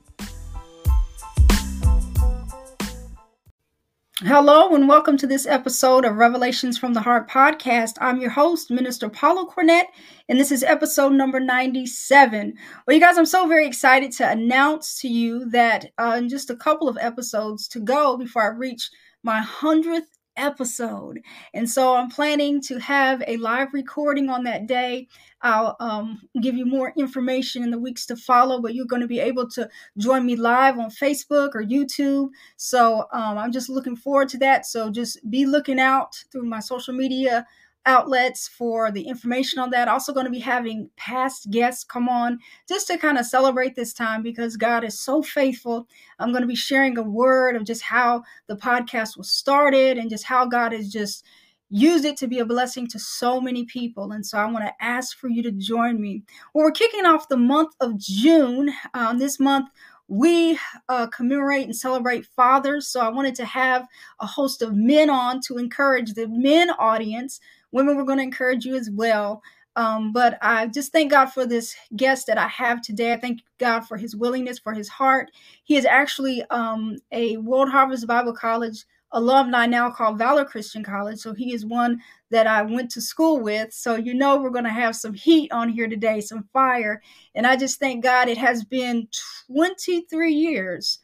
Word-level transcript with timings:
Hello, 4.25 4.73
and 4.73 4.89
welcome 4.89 5.17
to 5.17 5.27
this 5.27 5.47
episode 5.47 6.05
of 6.05 6.15
Revelations 6.15 6.79
from 6.79 6.95
the 6.95 7.01
Heart 7.01 7.29
podcast. 7.29 7.95
I'm 8.01 8.21
your 8.21 8.30
host, 8.30 8.71
Minister 8.71 9.09
Paula 9.09 9.51
Cornett, 9.51 9.87
and 10.29 10.39
this 10.39 10.53
is 10.53 10.63
episode 10.63 11.13
number 11.13 11.41
97. 11.41 12.55
Well, 12.87 12.95
you 12.95 13.01
guys, 13.01 13.19
I'm 13.19 13.27
so 13.27 13.49
very 13.49 13.66
excited 13.66 14.13
to 14.13 14.30
announce 14.30 15.01
to 15.01 15.09
you 15.09 15.51
that 15.51 15.87
uh, 15.99 16.15
in 16.19 16.29
just 16.29 16.51
a 16.51 16.57
couple 16.57 16.88
of 16.88 16.96
episodes 17.01 17.66
to 17.69 17.80
go 17.80 18.16
before 18.16 18.45
I 18.45 18.57
reach 18.57 18.91
my 19.24 19.41
100th 19.41 20.12
episode. 20.37 21.21
And 21.55 21.69
so 21.69 21.95
I'm 21.97 22.09
planning 22.09 22.61
to 22.63 22.79
have 22.79 23.23
a 23.27 23.37
live 23.37 23.69
recording 23.73 24.29
on 24.29 24.45
that 24.45 24.66
day. 24.66 25.09
I'll 25.43 25.77
um, 25.80 26.23
give 26.41 26.55
you 26.55 26.66
more 26.66 26.93
information 26.97 27.63
in 27.63 27.71
the 27.71 27.79
weeks 27.79 28.07
to 28.07 28.16
follow, 28.16 28.61
but 28.61 28.74
you're 28.74 28.87
going 28.87 29.02
to 29.02 29.09
be 29.09 29.21
able 29.21 29.49
to 29.51 29.69
join 29.99 30.24
me 30.24 30.37
live 30.37 30.79
on 30.79 30.91
Facebook 30.91 31.51
or 31.55 31.63
YouTube. 31.63 32.30
So 32.57 33.07
um, 33.13 33.39
I'm 33.39 33.52
just 33.52 33.69
looking 33.69 33.97
forward 33.97 34.29
to 34.30 34.39
that. 34.39 34.66
So 34.66 34.91
just 34.91 35.19
be 35.30 35.47
looking 35.47 35.80
out 35.80 36.15
through 36.30 36.45
my 36.45 36.61
social 36.61 36.95
media 36.95 37.46
outlets 37.87 38.49
for 38.49 38.91
the 38.91 39.02
information 39.02 39.59
on 39.59 39.71
that. 39.71 39.88
Also, 39.88 40.13
going 40.13 40.27
to 40.27 40.30
be 40.30 40.38
having 40.38 40.91
past 40.97 41.51
guests 41.51 41.85
come 41.85 42.09
on 42.09 42.39
just 42.69 42.87
to 42.87 42.99
kind 42.99 43.19
of 43.19 43.27
celebrate 43.27 43.74
this 43.74 43.93
time 43.93 44.23
because 44.23 44.57
God 44.57 44.85
is 44.85 45.01
so 45.01 45.23
faithful. 45.23 45.89
I'm 46.19 46.30
going 46.30 46.43
to 46.43 46.49
be 46.49 46.57
sharing 46.57 46.97
a 46.99 47.02
word 47.02 47.57
of 47.57 47.65
just 47.65 47.83
how 47.83 48.23
the 48.47 48.57
podcast 48.57 49.16
was 49.16 49.30
started 49.30 49.99
and 49.99 50.11
just 50.11 50.24
how 50.24 50.47
God 50.47 50.73
has 50.73 50.89
just 50.89 51.24
used 51.73 52.05
it 52.05 52.19
to 52.19 52.29
be 52.29 52.39
a 52.39 52.45
blessing 52.45 52.87
to 52.87 52.99
so 52.99 53.41
many 53.41 53.65
people. 53.65 54.13
And 54.13 54.24
so 54.24 54.37
I 54.37 54.45
want 54.45 54.67
to 54.67 54.85
ask 54.85 55.17
for 55.17 55.29
you 55.29 55.43
to 55.43 55.52
join 55.52 56.01
me. 56.01 56.23
Well, 56.52 56.67
we're 56.67 56.73
kicking 56.73 57.07
off 57.07 57.29
the 57.29 57.39
month 57.39 57.74
of 57.80 57.99
June. 57.99 58.71
Um, 58.93 59.19
this 59.19 59.41
month, 59.41 59.71
we 60.07 60.59
uh, 60.91 61.07
commemorate 61.07 61.65
and 61.65 61.74
celebrate 61.74 62.27
fathers. 62.27 62.89
So 62.89 63.01
I 63.01 63.09
wanted 63.09 63.35
to 63.37 63.46
have 63.46 63.87
a 64.21 64.27
host 64.27 64.61
of 64.61 64.75
men 64.77 65.09
on 65.09 65.41
to 65.47 65.56
encourage 65.56 66.12
the 66.12 66.28
men 66.28 66.69
audience 66.71 67.41
Women, 67.72 67.97
we're 67.97 68.04
going 68.04 68.19
to 68.19 68.25
encourage 68.25 68.65
you 68.65 68.76
as 68.76 68.91
well. 68.91 69.42
Um, 69.75 70.12
but 70.12 70.38
I 70.42 70.66
just 70.66 70.92
thank 70.92 71.10
God 71.10 71.26
for 71.26 71.47
this 71.47 71.75
guest 71.97 72.26
that 72.26 72.38
I 72.38 72.48
have 72.48 72.82
today. 72.82 73.12
I 73.12 73.16
thank 73.16 73.41
God 73.59 73.81
for 73.81 73.97
his 73.97 74.15
willingness, 74.15 74.59
for 74.59 74.75
his 74.75 74.88
heart. 74.88 75.31
He 75.65 75.76
is 75.76 75.87
actually 75.87 76.43
um, 76.50 76.99
a 77.11 77.38
World 77.38 77.71
Harvest 77.71 78.06
Bible 78.06 78.34
College 78.34 78.84
alumni 79.12 79.66
now 79.66 79.91
called 79.91 80.19
Valor 80.19 80.44
Christian 80.44 80.82
College. 80.82 81.19
So 81.19 81.32
he 81.32 81.55
is 81.55 81.65
one 81.65 82.00
that 82.31 82.47
I 82.47 82.62
went 82.62 82.91
to 82.93 83.00
school 83.00 83.41
with. 83.41 83.72
So 83.72 83.97
you 83.97 84.15
know 84.15 84.41
we're 84.41 84.50
going 84.50 84.65
to 84.65 84.71
have 84.71 84.97
some 84.97 85.15
heat 85.15 85.53
on 85.53 85.69
here 85.69 85.88
today, 85.88 86.21
some 86.21 86.49
fire. 86.53 87.03
And 87.34 87.47
I 87.47 87.56
just 87.56 87.78
thank 87.78 88.03
God 88.03 88.28
it 88.28 88.38
has 88.38 88.65
been 88.65 89.09
23 89.49 90.32
years 90.32 91.00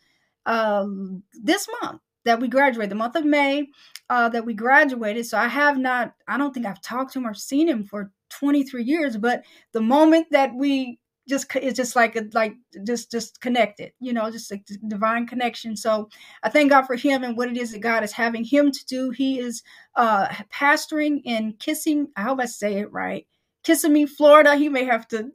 um, 0.47 1.23
this 1.43 1.67
month 1.83 2.01
that 2.29 2.41
we 2.41 2.47
graduated, 2.47 2.91
the 2.91 2.95
month 2.95 3.17
of 3.17 3.25
May 3.25 3.67
uh, 4.11 4.29
that 4.29 4.45
we 4.45 4.53
graduated. 4.53 5.25
So 5.25 5.39
I 5.39 5.49
have 5.49 5.79
not, 5.79 6.13
I 6.29 6.37
don't 6.37 6.53
think 6.53 6.67
I've 6.67 6.83
talked 6.83 7.15
to 7.15 7.21
him 7.21 7.27
or 7.27 7.33
seen 7.33 7.67
him 7.67 7.85
for 7.85 8.13
23 8.29 8.85
years. 8.85 9.17
But 9.17 9.45
the 9.73 9.81
moment 9.81 10.27
that 10.31 10.55
we 10.55 10.99
just 11.27 11.55
it's 11.57 11.77
just 11.77 11.95
like 11.95 12.17
a, 12.17 12.25
like 12.33 12.55
just 12.87 13.11
just 13.11 13.39
connected 13.43 13.93
you 14.01 14.15
know 14.15 14.31
just 14.31 14.51
a 14.51 14.59
divine 14.89 15.27
connection 15.27 15.77
so 15.77 16.09
i 16.43 16.49
thank 16.49 16.71
god 16.71 16.87
for 16.87 16.97
him 16.97 17.23
and 17.23 17.37
what 17.37 17.51
it 17.51 17.57
is 17.59 17.71
that 17.71 17.81
god 17.81 18.03
is 18.03 18.13
having 18.13 18.43
him 18.43 18.73
to 18.73 18.83
do 18.87 19.11
he 19.11 19.39
is 19.39 19.63
uh 19.97 20.27
pastoring 20.51 21.21
and 21.27 21.59
kissing 21.59 22.09
i 22.17 22.23
hope 22.23 22.41
i 22.41 22.47
say 22.47 22.79
it 22.79 22.91
right 22.93 23.27
Kissing 23.63 23.93
me, 23.93 24.07
florida 24.07 24.57
he 24.57 24.71
may 24.71 24.85
have 24.85 25.07
to 25.09 25.31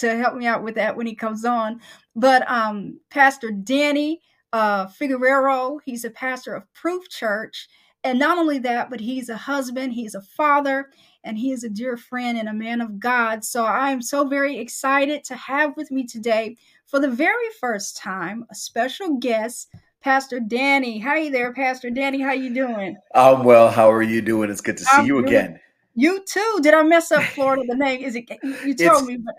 to 0.00 0.16
help 0.16 0.34
me 0.34 0.44
out 0.44 0.64
with 0.64 0.74
that 0.74 0.96
when 0.96 1.06
he 1.06 1.14
comes 1.14 1.44
on 1.44 1.80
but 2.16 2.42
um 2.50 2.98
pastor 3.08 3.52
danny 3.52 4.20
uh 4.52 4.86
figueroa 4.86 5.78
he's 5.84 6.04
a 6.04 6.10
pastor 6.10 6.54
of 6.54 6.72
proof 6.74 7.08
church 7.08 7.68
and 8.04 8.18
not 8.18 8.38
only 8.38 8.58
that, 8.60 8.90
but 8.90 9.00
he's 9.00 9.28
a 9.28 9.36
husband, 9.36 9.92
he's 9.92 10.14
a 10.14 10.22
father, 10.22 10.90
and 11.24 11.36
he 11.36 11.50
is 11.52 11.64
a 11.64 11.68
dear 11.68 11.96
friend 11.96 12.38
and 12.38 12.48
a 12.48 12.54
man 12.54 12.80
of 12.80 13.00
God. 13.00 13.44
So 13.44 13.64
I 13.64 13.90
am 13.90 14.02
so 14.02 14.26
very 14.26 14.58
excited 14.58 15.24
to 15.24 15.34
have 15.34 15.76
with 15.76 15.90
me 15.90 16.06
today, 16.06 16.56
for 16.86 17.00
the 17.00 17.10
very 17.10 17.48
first 17.60 17.96
time, 17.96 18.46
a 18.50 18.54
special 18.54 19.18
guest, 19.18 19.68
Pastor 20.00 20.38
Danny. 20.38 21.00
Hi 21.00 21.28
there, 21.28 21.52
Pastor 21.52 21.90
Danny. 21.90 22.20
How 22.20 22.32
you 22.32 22.54
doing? 22.54 22.96
I'm 23.14 23.44
well. 23.44 23.70
How 23.70 23.90
are 23.90 24.02
you 24.02 24.22
doing? 24.22 24.48
It's 24.48 24.60
good 24.60 24.76
to 24.78 24.84
see 24.84 24.96
I'm 24.96 25.06
you 25.06 25.18
again. 25.18 25.58
You 25.94 26.24
too. 26.24 26.60
Did 26.62 26.74
I 26.74 26.84
mess 26.84 27.10
up 27.10 27.24
Florida? 27.34 27.64
The 27.68 27.74
name 27.74 28.02
is 28.02 28.14
it? 28.14 28.28
You 28.42 28.74
told 28.74 29.00
it's, 29.00 29.02
me. 29.02 29.16
But, 29.16 29.34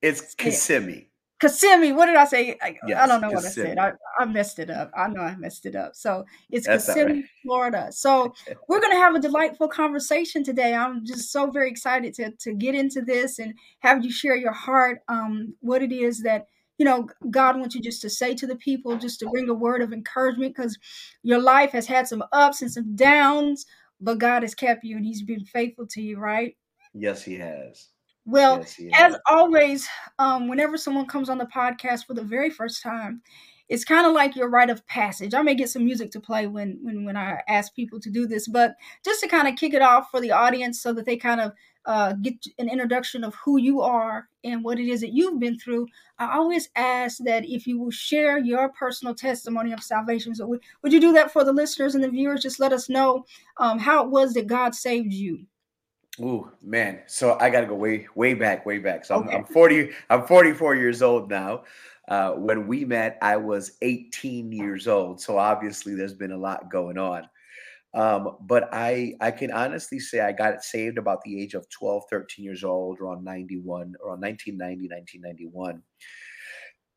it's 0.00 0.34
Kissimmee. 0.34 1.07
Kissimmee. 1.40 1.92
What 1.92 2.06
did 2.06 2.16
I 2.16 2.24
say? 2.24 2.56
I, 2.60 2.76
yes, 2.86 3.00
I 3.00 3.06
don't 3.06 3.20
know 3.20 3.30
Kissimmee. 3.30 3.68
what 3.68 3.78
I 3.78 3.90
said. 3.90 3.98
I, 4.18 4.22
I, 4.22 4.24
messed 4.24 4.58
it 4.58 4.70
up. 4.70 4.90
I 4.96 5.06
know 5.08 5.20
I 5.20 5.36
messed 5.36 5.66
it 5.66 5.76
up. 5.76 5.94
So 5.94 6.24
it's 6.50 6.66
That's 6.66 6.86
Kissimmee, 6.86 7.12
right. 7.12 7.24
Florida. 7.44 7.88
So 7.92 8.34
we're 8.68 8.80
going 8.80 8.92
to 8.92 8.98
have 8.98 9.14
a 9.14 9.20
delightful 9.20 9.68
conversation 9.68 10.42
today. 10.42 10.74
I'm 10.74 11.04
just 11.04 11.30
so 11.30 11.50
very 11.50 11.70
excited 11.70 12.14
to, 12.14 12.32
to 12.32 12.54
get 12.54 12.74
into 12.74 13.02
this 13.02 13.38
and 13.38 13.54
have 13.80 14.04
you 14.04 14.10
share 14.10 14.36
your 14.36 14.52
heart, 14.52 15.02
um, 15.08 15.54
what 15.60 15.82
it 15.82 15.92
is 15.92 16.22
that 16.22 16.46
you 16.78 16.84
know 16.84 17.08
God 17.30 17.56
wants 17.58 17.74
you 17.74 17.80
just 17.80 18.02
to 18.02 18.10
say 18.10 18.34
to 18.34 18.46
the 18.46 18.56
people, 18.56 18.96
just 18.96 19.20
to 19.20 19.28
bring 19.30 19.48
a 19.48 19.54
word 19.54 19.82
of 19.82 19.92
encouragement 19.92 20.54
because 20.56 20.78
your 21.22 21.40
life 21.40 21.70
has 21.72 21.86
had 21.86 22.06
some 22.06 22.24
ups 22.32 22.62
and 22.62 22.70
some 22.70 22.94
downs, 22.96 23.66
but 24.00 24.18
God 24.18 24.42
has 24.42 24.54
kept 24.54 24.84
you 24.84 24.96
and 24.96 25.04
He's 25.04 25.22
been 25.22 25.44
faithful 25.44 25.86
to 25.88 26.00
you, 26.00 26.18
right? 26.18 26.56
Yes, 26.94 27.22
He 27.22 27.34
has. 27.36 27.88
Well, 28.28 28.58
yes, 28.58 28.78
as 28.98 29.16
always, 29.30 29.88
um, 30.18 30.48
whenever 30.48 30.76
someone 30.76 31.06
comes 31.06 31.30
on 31.30 31.38
the 31.38 31.46
podcast 31.46 32.04
for 32.04 32.12
the 32.12 32.22
very 32.22 32.50
first 32.50 32.82
time, 32.82 33.22
it's 33.70 33.86
kind 33.86 34.06
of 34.06 34.12
like 34.12 34.36
your 34.36 34.50
rite 34.50 34.68
of 34.68 34.86
passage. 34.86 35.32
I 35.32 35.40
may 35.40 35.54
get 35.54 35.70
some 35.70 35.82
music 35.82 36.10
to 36.10 36.20
play 36.20 36.46
when 36.46 36.78
when 36.82 37.06
when 37.06 37.16
I 37.16 37.40
ask 37.48 37.74
people 37.74 37.98
to 38.00 38.10
do 38.10 38.26
this, 38.26 38.46
but 38.46 38.74
just 39.02 39.22
to 39.22 39.28
kind 39.28 39.48
of 39.48 39.56
kick 39.56 39.72
it 39.72 39.80
off 39.80 40.10
for 40.10 40.20
the 40.20 40.30
audience 40.30 40.82
so 40.82 40.92
that 40.92 41.06
they 41.06 41.16
kind 41.16 41.40
of 41.40 41.52
uh, 41.86 42.12
get 42.20 42.34
an 42.58 42.68
introduction 42.68 43.24
of 43.24 43.34
who 43.36 43.56
you 43.56 43.80
are 43.80 44.28
and 44.44 44.62
what 44.62 44.78
it 44.78 44.88
is 44.88 45.00
that 45.00 45.14
you've 45.14 45.40
been 45.40 45.58
through. 45.58 45.86
I 46.18 46.36
always 46.36 46.68
ask 46.76 47.16
that 47.24 47.46
if 47.46 47.66
you 47.66 47.78
will 47.78 47.90
share 47.90 48.38
your 48.38 48.68
personal 48.70 49.14
testimony 49.14 49.72
of 49.72 49.82
salvation. 49.82 50.34
So 50.34 50.46
would, 50.48 50.60
would 50.82 50.92
you 50.92 51.00
do 51.00 51.12
that 51.14 51.32
for 51.32 51.44
the 51.44 51.52
listeners 51.52 51.94
and 51.94 52.04
the 52.04 52.10
viewers? 52.10 52.42
Just 52.42 52.60
let 52.60 52.74
us 52.74 52.90
know 52.90 53.24
um, 53.56 53.78
how 53.78 54.04
it 54.04 54.10
was 54.10 54.34
that 54.34 54.48
God 54.48 54.74
saved 54.74 55.14
you. 55.14 55.46
Ooh, 56.20 56.50
man. 56.62 57.00
So 57.06 57.38
I 57.40 57.50
got 57.50 57.60
to 57.60 57.66
go 57.66 57.74
way, 57.74 58.06
way 58.14 58.34
back, 58.34 58.66
way 58.66 58.78
back. 58.78 59.04
So 59.04 59.16
okay. 59.16 59.30
I'm, 59.30 59.36
I'm 59.38 59.44
40, 59.44 59.90
I'm 60.10 60.26
44 60.26 60.74
years 60.74 61.02
old 61.02 61.30
now. 61.30 61.64
Uh, 62.08 62.32
when 62.32 62.66
we 62.66 62.84
met, 62.84 63.18
I 63.20 63.36
was 63.36 63.72
18 63.82 64.50
years 64.50 64.88
old. 64.88 65.20
So 65.20 65.38
obviously 65.38 65.94
there's 65.94 66.14
been 66.14 66.32
a 66.32 66.38
lot 66.38 66.70
going 66.70 66.98
on. 66.98 67.28
Um, 67.94 68.36
but 68.40 68.68
I, 68.72 69.14
I 69.20 69.30
can 69.30 69.50
honestly 69.50 69.98
say 69.98 70.20
I 70.20 70.32
got 70.32 70.54
it 70.54 70.62
saved 70.62 70.98
about 70.98 71.22
the 71.22 71.40
age 71.40 71.54
of 71.54 71.68
12, 71.70 72.04
13 72.10 72.44
years 72.44 72.64
old, 72.64 73.00
around 73.00 73.24
91, 73.24 73.94
around 74.04 74.20
1990, 74.20 74.88
1991. 74.88 75.82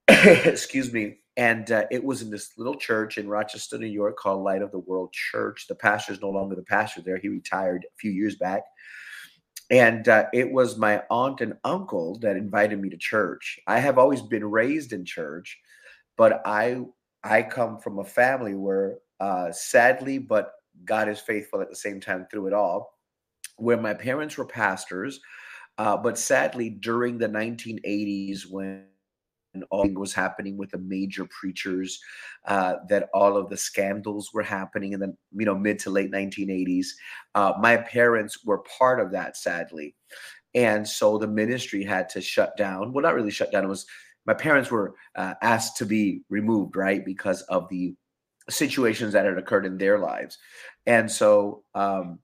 Excuse 0.52 0.92
me. 0.92 1.18
And 1.38 1.72
uh, 1.72 1.86
it 1.92 2.04
was 2.04 2.22
in 2.22 2.30
this 2.30 2.52
little 2.58 2.76
church 2.76 3.18
in 3.18 3.30
Rochester, 3.30 3.78
New 3.78 3.86
York 3.86 4.18
called 4.18 4.44
Light 4.44 4.62
of 4.62 4.72
the 4.72 4.80
World 4.80 5.14
Church. 5.14 5.66
The 5.68 5.76
pastor 5.76 6.12
is 6.12 6.22
no 6.22 6.30
longer 6.30 6.56
the 6.56 6.64
pastor 6.64 7.02
there. 7.02 7.18
He 7.18 7.30
retired 7.30 7.86
a 7.86 7.96
few 7.98 8.12
years 8.12 8.36
back. 8.36 8.64
And 9.72 10.08
uh, 10.10 10.26
it 10.34 10.52
was 10.52 10.78
my 10.78 11.02
aunt 11.10 11.42
and 11.42 11.58
uncle 11.64 12.20
that 12.20 12.36
invited 12.36 12.80
me 12.82 12.90
to 12.90 12.98
church. 12.98 13.60
I 13.68 13.80
have 13.80 13.98
always 13.98 14.22
been 14.22 14.46
raised 14.46 14.94
in 14.94 15.06
church, 15.06 15.58
but 16.18 16.42
I 16.46 16.84
I 17.24 17.44
come 17.44 17.80
from 17.80 18.00
a 18.00 18.04
family 18.04 18.56
where, 18.56 18.98
uh, 19.20 19.52
sadly, 19.52 20.18
but 20.18 20.54
God 20.86 21.08
is 21.08 21.20
faithful 21.20 21.62
at 21.62 21.70
the 21.70 21.76
same 21.76 22.02
time 22.02 22.28
through 22.30 22.48
it 22.48 22.54
all, 22.54 22.98
where 23.58 23.78
my 23.78 23.94
parents 23.94 24.38
were 24.38 24.46
pastors, 24.46 25.20
uh, 25.78 25.98
but 25.98 26.18
sadly, 26.18 26.70
during 26.70 27.18
the 27.18 27.30
1980s 27.30 28.44
when 28.50 28.86
and 29.54 29.64
all 29.70 29.88
was 29.96 30.14
happening 30.14 30.58
with 30.58 30.72
the 30.72 30.78
major 30.78 31.26
preachers, 31.26 32.00
uh, 32.48 32.76
that 32.90 33.10
all 33.14 33.38
of 33.38 33.50
the 33.50 33.58
scandals 33.58 34.32
were 34.34 34.44
happening 34.44 34.94
in 34.94 35.00
the 35.00 35.16
you 35.36 35.46
know 35.46 35.56
mid 35.56 35.80
to 35.80 35.90
late 35.90 36.12
1980s. 36.12 36.88
Uh, 37.36 37.54
my 37.60 37.78
parents 37.78 38.44
were 38.46 38.60
part 38.60 39.00
of 39.00 39.12
that, 39.12 39.38
sadly, 39.38 39.96
and 40.56 40.88
so 40.88 41.18
the 41.18 41.28
ministry 41.28 41.84
had 41.84 42.10
to 42.10 42.22
shut 42.22 42.56
down. 42.58 42.94
Well, 42.94 43.04
not 43.04 43.16
really 43.16 43.32
shut 43.32 43.52
down. 43.52 43.64
It 43.64 43.70
was 43.70 43.86
my 44.26 44.34
parents 44.34 44.70
were 44.70 44.96
uh, 45.16 45.34
asked 45.42 45.78
to 45.78 45.86
be 45.86 46.22
removed, 46.30 46.76
right, 46.76 47.04
because 47.04 47.42
of 47.44 47.68
the 47.70 47.96
situations 48.50 49.14
that 49.14 49.26
had 49.26 49.38
occurred 49.38 49.66
in 49.66 49.78
their 49.78 50.00
lives, 50.00 50.38
and 50.86 51.12
so 51.12 51.64
um, 51.76 52.20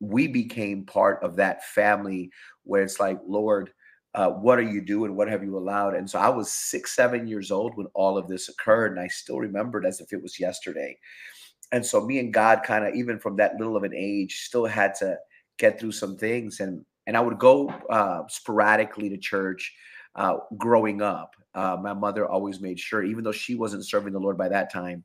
we 0.00 0.26
became 0.26 0.84
part 0.84 1.22
of 1.22 1.36
that 1.36 1.64
family 1.64 2.30
where 2.64 2.82
it's 2.82 3.00
like, 3.00 3.18
Lord 3.26 3.72
uh, 4.14 4.28
what 4.28 4.58
are 4.58 4.62
you 4.62 4.80
doing? 4.80 5.16
What 5.16 5.28
have 5.28 5.42
you 5.42 5.56
allowed? 5.56 5.94
And 5.94 6.08
so 6.08 6.18
I 6.18 6.28
was 6.28 6.50
six, 6.50 6.94
seven 6.94 7.26
years 7.26 7.50
old 7.50 7.76
when 7.76 7.86
all 7.94 8.18
of 8.18 8.28
this 8.28 8.48
occurred, 8.48 8.92
and 8.92 9.00
I 9.00 9.08
still 9.08 9.38
remembered 9.38 9.86
as 9.86 10.00
if 10.00 10.12
it 10.12 10.22
was 10.22 10.38
yesterday. 10.38 10.98
And 11.72 11.84
so 11.84 12.04
me 12.04 12.18
and 12.18 12.32
God 12.32 12.62
kind 12.62 12.84
of, 12.86 12.94
even 12.94 13.18
from 13.18 13.36
that 13.36 13.56
little 13.56 13.76
of 13.76 13.84
an 13.84 13.94
age, 13.94 14.40
still 14.40 14.66
had 14.66 14.94
to 14.96 15.16
get 15.58 15.80
through 15.80 15.92
some 15.92 16.16
things. 16.16 16.60
And 16.60 16.84
and 17.06 17.16
I 17.16 17.20
would 17.20 17.38
go 17.38 17.68
uh, 17.90 18.22
sporadically 18.28 19.08
to 19.08 19.16
church 19.16 19.74
uh, 20.14 20.36
growing 20.58 21.00
up. 21.00 21.34
Uh, 21.54 21.76
my 21.82 21.94
mother 21.94 22.28
always 22.28 22.60
made 22.60 22.78
sure, 22.78 23.02
even 23.02 23.24
though 23.24 23.32
she 23.32 23.54
wasn't 23.54 23.86
serving 23.86 24.12
the 24.12 24.20
Lord 24.20 24.38
by 24.38 24.48
that 24.48 24.70
time, 24.70 25.02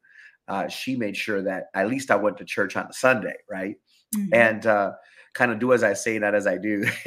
uh, 0.48 0.68
she 0.68 0.96
made 0.96 1.16
sure 1.16 1.42
that 1.42 1.68
at 1.74 1.88
least 1.88 2.12
I 2.12 2.16
went 2.18 2.38
to 2.38 2.46
church 2.46 2.76
on 2.76 2.86
a 2.86 2.94
Sunday, 2.94 3.36
right? 3.50 3.78
Mm-hmm. 4.16 4.34
And 4.34 4.66
uh, 4.66 4.92
kind 5.34 5.52
of 5.52 5.60
do 5.60 5.74
as 5.74 5.82
I 5.82 5.94
say, 5.94 6.20
not 6.20 6.36
as 6.36 6.46
I 6.46 6.58
do. 6.58 6.84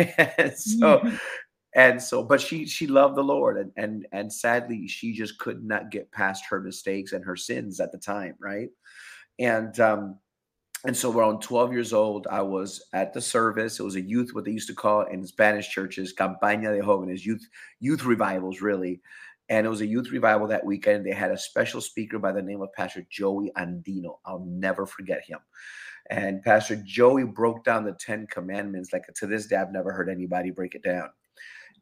so 0.57 0.99
mm-hmm 0.99 1.17
and 1.75 2.03
so 2.03 2.23
but 2.23 2.41
she 2.41 2.67
she 2.67 2.87
loved 2.87 3.17
the 3.17 3.23
lord 3.23 3.57
and 3.57 3.71
and 3.77 4.07
and 4.13 4.33
sadly 4.33 4.89
she 4.89 5.13
just 5.13 5.39
could 5.39 5.63
not 5.65 5.91
get 5.91 6.11
past 6.11 6.45
her 6.49 6.61
mistakes 6.61 7.13
and 7.13 7.25
her 7.25 7.37
sins 7.37 7.81
at 7.81 7.93
the 7.93 7.99
time 7.99 8.35
right? 8.41 8.69
And 9.39 9.79
um 9.81 10.19
and 10.87 10.97
so 10.97 11.13
around 11.13 11.41
12 11.43 11.73
years 11.73 11.93
old 11.93 12.27
i 12.31 12.43
was 12.43 12.83
at 12.95 13.13
the 13.13 13.21
service. 13.21 13.79
It 13.79 13.85
was 13.85 13.97
a 13.97 14.01
youth 14.01 14.31
what 14.33 14.45
they 14.45 14.51
used 14.51 14.69
to 14.69 14.75
call 14.75 15.03
in 15.03 15.27
spanish 15.27 15.69
churches 15.71 16.15
campaña 16.15 16.77
de 16.77 16.83
jóvenes 16.83 17.25
youth 17.25 17.47
youth 17.81 18.05
revivals 18.05 18.61
really. 18.61 19.01
And 19.49 19.67
it 19.67 19.71
was 19.71 19.81
a 19.81 19.87
youth 19.87 20.13
revival 20.13 20.47
that 20.49 20.65
weekend. 20.65 21.05
They 21.05 21.13
had 21.13 21.33
a 21.33 21.39
special 21.39 21.81
speaker 21.81 22.21
by 22.21 22.33
the 22.33 22.43
name 22.43 22.63
of 22.63 22.73
pastor 22.73 23.05
joey 23.11 23.51
andino. 23.59 24.19
I'll 24.25 24.47
never 24.47 24.87
forget 24.87 25.25
him. 25.25 25.41
And 26.09 26.43
pastor 26.43 26.83
joey 26.85 27.25
broke 27.25 27.65
down 27.65 27.85
the 27.85 27.93
10 27.95 28.27
commandments 28.29 28.93
like 28.93 29.05
to 29.15 29.27
this 29.27 29.47
day 29.47 29.57
i've 29.57 29.73
never 29.73 29.93
heard 29.93 30.09
anybody 30.09 30.51
break 30.51 30.75
it 30.75 30.83
down 30.83 31.11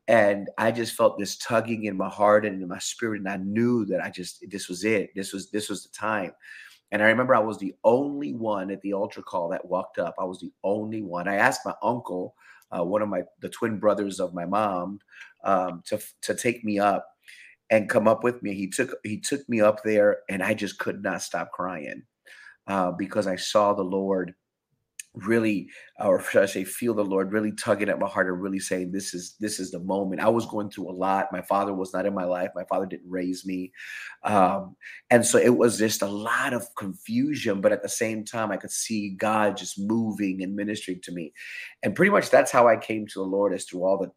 and 0.09 0.49
I 0.57 0.73
just 0.73 0.95
felt 0.95 1.19
this 1.19 1.37
tugging 1.37 1.85
in 1.85 1.97
my 1.97 2.09
heart 2.09 2.47
and 2.47 2.63
in 2.63 2.69
my 2.69 2.79
spirit, 2.79 3.21
and 3.21 3.29
I 3.29 3.37
knew 3.37 3.85
that 3.87 4.03
I 4.03 4.11
just 4.11 4.43
this 4.51 4.69
was 4.69 4.85
it. 4.85 5.15
This 5.15 5.33
was 5.35 5.51
this 5.51 5.69
was 5.69 5.85
the 5.85 5.91
time. 5.91 6.33
And 6.91 7.03
I 7.03 7.07
remember 7.07 7.35
I 7.35 7.41
was 7.41 7.59
the 7.59 7.75
only 7.85 8.33
one 8.33 8.71
at 8.71 8.81
the 8.81 8.95
altar 8.95 9.21
call 9.21 9.51
that 9.51 9.67
walked 9.67 9.99
up. 9.99 10.15
I 10.19 10.25
was 10.25 10.41
the 10.41 10.51
only 10.65 11.03
one. 11.03 11.29
I 11.29 11.37
asked 11.37 11.61
my 11.67 11.75
uncle, 11.83 12.35
uh, 12.73 12.83
one 12.83 13.03
of 13.03 13.11
my 13.11 13.23
the 13.41 13.51
twin 13.51 13.79
brothers 13.79 14.19
of 14.19 14.33
my 14.33 14.47
mom, 14.47 15.01
um, 15.45 15.83
to 15.87 16.01
to 16.23 16.35
take 16.35 16.65
me 16.65 16.79
up 16.79 17.07
and 17.71 17.91
come 17.91 18.09
up 18.09 18.25
with 18.25 18.43
me. 18.43 18.55
He 18.55 18.69
took 18.69 18.95
he 19.05 19.21
took 19.21 19.47
me 19.49 19.61
up 19.61 19.83
there, 19.85 20.21
and 20.31 20.43
I 20.43 20.55
just 20.55 20.79
could 20.79 21.03
not 21.03 21.21
stop 21.21 21.53
crying 21.53 22.03
uh, 22.67 22.93
because 22.93 23.27
I 23.27 23.37
saw 23.37 23.75
the 23.75 23.85
Lord 23.85 24.35
really 25.27 25.69
or 26.01 26.21
should 26.23 26.43
i 26.43 26.47
say 26.47 26.65
feel 26.65 26.95
the 26.95 27.05
lord 27.05 27.33
really 27.33 27.53
tugging 27.53 27.89
at 27.89 27.99
my 27.99 28.09
heart 28.09 28.29
and 28.29 28.43
really 28.43 28.61
saying 28.61 28.93
this 28.93 29.15
is 29.15 29.37
this 29.41 29.61
is 29.61 29.71
the 29.73 29.81
moment. 29.81 30.21
I 30.23 30.29
was 30.29 30.47
going 30.47 30.71
through 30.71 30.91
a 30.91 30.93
lot. 30.93 31.29
My 31.33 31.43
father 31.43 31.75
was 31.75 31.93
not 31.95 32.07
in 32.07 32.15
my 32.15 32.25
life. 32.25 32.51
My 32.55 32.65
father 32.65 32.87
didn't 32.87 33.11
raise 33.11 33.47
me. 33.47 33.73
Um, 34.25 34.77
and 35.11 35.27
so 35.27 35.39
it 35.39 35.57
was 35.57 35.79
just 35.79 36.03
a 36.03 36.07
lot 36.09 36.55
of 36.55 36.67
confusion 36.77 37.61
but 37.61 37.73
at 37.73 37.83
the 37.83 37.89
same 37.89 38.25
time 38.25 38.53
i 38.53 38.57
could 38.59 38.71
see 38.73 39.11
god 39.11 39.57
just 39.57 39.79
moving 39.79 40.43
and 40.43 40.57
ministering 40.57 41.01
to 41.03 41.13
me. 41.13 41.33
And 41.83 41.95
pretty 41.97 42.11
much 42.13 42.31
that's 42.31 42.53
how 42.53 42.69
i 42.69 42.77
came 42.77 43.07
to 43.09 43.21
the 43.21 43.25
lord 43.27 43.55
is 43.55 43.65
through 43.67 43.85
all 43.85 43.99
the 43.99 44.13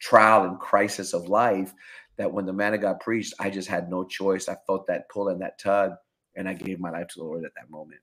trial 0.00 0.44
and 0.44 0.58
crisis 0.60 1.14
of 1.14 1.28
life 1.28 1.72
that 2.18 2.32
when 2.32 2.46
the 2.46 2.52
man 2.52 2.74
of 2.74 2.82
god 2.82 3.00
preached 3.00 3.34
i 3.40 3.50
just 3.50 3.68
had 3.68 3.90
no 3.90 4.04
choice. 4.04 4.48
I 4.48 4.56
felt 4.66 4.86
that 4.88 5.08
pull 5.10 5.28
and 5.28 5.42
that 5.42 5.58
tug 5.60 5.92
and 6.36 6.48
i 6.48 6.54
gave 6.54 6.80
my 6.80 6.90
life 6.90 7.08
to 7.08 7.20
the 7.20 7.24
lord 7.26 7.44
at 7.44 7.52
that 7.56 7.70
moment 7.70 8.00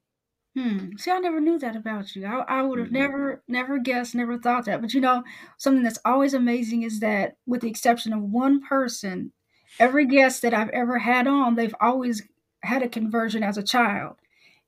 Hmm. 0.56 0.96
See, 0.98 1.10
I 1.10 1.18
never 1.20 1.40
knew 1.42 1.58
that 1.60 1.76
about 1.76 2.16
you. 2.16 2.26
I, 2.28 2.60
I 2.60 2.62
would 2.62 2.78
have 2.78 2.90
Mhm. 2.90 2.92
never, 2.92 3.44
never 3.48 3.80
guessed, 3.80 4.14
never 4.14 4.38
thought 4.38 4.66
that. 4.66 4.82
But 4.82 4.94
you 4.94 5.02
know, 5.02 5.24
something 5.58 5.84
that's 5.84 6.00
always 6.06 6.34
amazing 6.36 6.84
is 6.84 7.00
that, 7.00 7.38
with 7.48 7.62
the 7.62 7.70
exception 7.70 8.14
of 8.14 8.22
one 8.22 8.62
person, 8.62 9.32
every 9.80 10.06
guest 10.06 10.44
that 10.44 10.54
I've 10.54 10.70
ever 10.70 11.00
had 11.00 11.26
on, 11.28 11.56
they've 11.56 11.74
always 11.82 12.22
had 12.64 12.84
a 12.84 12.90
conversion 12.90 13.42
as 13.44 13.58
a 13.58 13.64
child. 13.64 14.18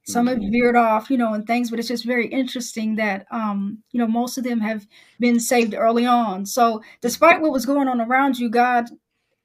Some 0.05 0.27
have 0.27 0.39
Mhm. 0.39 0.51
veered 0.51 0.75
off, 0.75 1.11
you 1.11 1.17
know, 1.17 1.33
and 1.33 1.45
things, 1.47 1.69
but 1.69 1.79
it's 1.79 1.87
just 1.89 2.05
very 2.05 2.27
interesting 2.27 2.95
that, 2.95 3.27
um, 3.31 3.83
you 3.91 3.99
know, 3.99 4.07
most 4.07 4.37
of 4.39 4.43
them 4.43 4.61
have 4.61 4.87
been 5.19 5.39
saved 5.39 5.75
early 5.75 6.05
on. 6.07 6.45
So, 6.47 6.81
despite 7.01 7.41
what 7.41 7.51
was 7.51 7.65
going 7.67 7.87
on 7.87 8.01
around 8.01 8.39
you, 8.39 8.49
God 8.49 8.85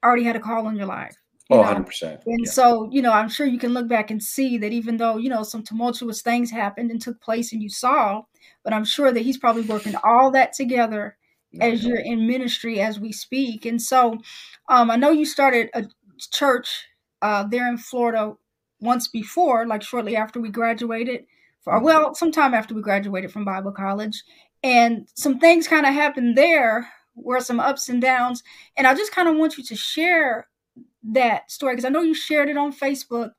already 0.03 0.23
had 0.23 0.35
a 0.35 0.39
call 0.39 0.67
on 0.67 0.75
your 0.75 0.87
life. 0.87 1.20
You 1.51 1.57
Oh, 1.57 1.59
know, 1.59 1.63
100%. 1.63 2.21
and 2.25 2.47
Yeah. 2.47 2.53
so, 2.53 2.87
you 2.91 3.01
know, 3.01 3.11
I'm 3.11 3.29
sure 3.29 3.45
you 3.47 3.59
can 3.59 3.73
look 3.73 3.87
back 3.87 4.11
and 4.11 4.21
see 4.21 4.57
that 4.59 4.71
even 4.71 4.97
though, 4.97 5.17
you 5.17 5.29
know, 5.29 5.43
some 5.43 5.63
tumultuous 5.63 6.21
things 6.21 6.51
happened 6.51 6.91
and 6.91 7.01
took 7.01 7.19
place 7.21 7.51
and 7.51 7.61
you 7.63 7.69
saw, 7.69 8.23
but 8.63 8.73
I'm 8.73 8.85
sure 8.85 9.11
that 9.11 9.21
he's 9.21 9.37
probably 9.37 9.63
working 9.63 9.95
all 10.03 10.31
that 10.31 10.53
together 10.53 11.17
as 11.59 11.83
you're 11.85 11.99
in 11.99 12.27
ministry 12.27 12.79
as 12.79 12.99
we 12.99 13.11
speak. 13.11 13.65
And 13.65 13.81
so, 13.81 14.19
um, 14.69 14.89
I 14.91 14.95
know 14.95 15.11
you 15.11 15.25
started 15.25 15.69
a 15.73 15.85
church 16.31 16.85
uh, 17.21 17.43
there 17.47 17.67
in 17.67 17.77
Florida 17.77 18.33
once 18.79 19.07
before, 19.07 19.65
like 19.67 19.81
shortly 19.83 20.15
after 20.15 20.39
we 20.39 20.49
graduated, 20.49 21.25
for 21.61 21.73
Mhm. 21.73 21.83
well, 21.83 22.15
sometime 22.15 22.53
after 22.53 22.73
we 22.73 22.81
graduated 22.81 23.31
from 23.31 23.45
Bible 23.45 23.71
college. 23.71 24.23
And 24.63 25.07
some 25.15 25.39
things 25.39 25.67
kind 25.67 25.85
of 25.85 25.93
happened 25.93 26.37
there 26.37 26.87
were 27.15 27.39
some 27.41 27.59
ups 27.59 27.89
and 27.89 28.01
downs. 28.01 28.43
And 28.77 28.87
I 28.87 28.93
just 28.95 29.11
kind 29.11 29.27
of 29.27 29.35
want 29.37 29.57
you 29.57 29.63
to 29.65 29.75
share 29.75 30.47
that 31.03 31.51
story 31.51 31.73
because 31.73 31.85
I 31.85 31.89
know 31.89 32.01
you 32.01 32.13
shared 32.13 32.49
it 32.49 32.57
on 32.57 32.71
Facebook, 32.73 33.31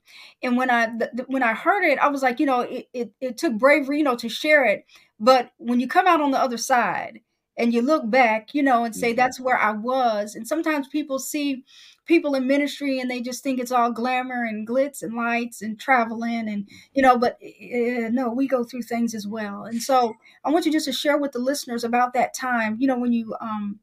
and 0.43 0.57
when 0.57 0.71
I 0.71 0.87
th- 0.87 1.11
th- 1.17 1.29
when 1.29 1.43
I 1.43 1.55
heard 1.55 1.85
it, 1.85 1.99
I 1.99 2.09
was 2.09 2.23
like, 2.23 2.41
you 2.41 2.47
know, 2.47 2.61
it, 2.63 2.89
it 2.93 3.13
it 3.21 3.39
took 3.39 3.55
bravery, 3.59 3.99
you 3.99 4.05
know, 4.05 4.17
to 4.17 4.29
share 4.29 4.65
it. 4.65 4.85
But 5.21 5.53
when 5.59 5.81
you 5.81 5.87
come 5.89 6.07
out 6.07 6.21
on 6.21 6.33
the 6.33 6.39
other 6.41 6.57
side 6.57 7.21
and 7.57 7.73
you 7.73 7.83
look 7.83 8.11
back, 8.11 8.55
you 8.55 8.63
know, 8.63 8.85
and 8.85 8.95
say 8.97 9.13
Mhm. 9.13 9.17
that's 9.17 9.39
where 9.41 9.59
I 9.59 9.73
was, 9.73 10.35
and 10.35 10.47
sometimes 10.49 10.89
people 10.89 11.19
see 11.19 11.65
people 12.07 12.35
in 12.35 12.47
ministry 12.47 12.99
and 12.99 13.11
they 13.11 13.21
just 13.21 13.43
think 13.45 13.61
it's 13.61 13.71
all 13.73 13.93
glamour 13.93 14.45
and 14.45 14.67
glitz 14.67 15.03
and 15.03 15.15
lights 15.15 15.63
and 15.63 15.79
traveling 15.79 16.49
and 16.49 16.69
you 16.95 17.03
know, 17.03 17.17
but 17.17 17.39
uh, 17.43 18.09
no, 18.11 18.31
we 18.31 18.49
go 18.49 18.65
through 18.65 18.83
things 18.83 19.15
as 19.15 19.27
well. 19.27 19.65
And 19.65 19.81
so 19.83 20.15
I 20.45 20.51
want 20.51 20.67
you 20.67 20.73
just 20.73 20.87
to 20.87 20.93
share 20.93 21.19
with 21.19 21.33
the 21.33 21.39
listeners 21.39 21.85
about 21.85 22.13
that 22.15 22.35
time, 22.35 22.77
you 22.81 22.87
know, 22.89 22.99
when 22.99 23.13
you 23.13 23.35
um 23.41 23.79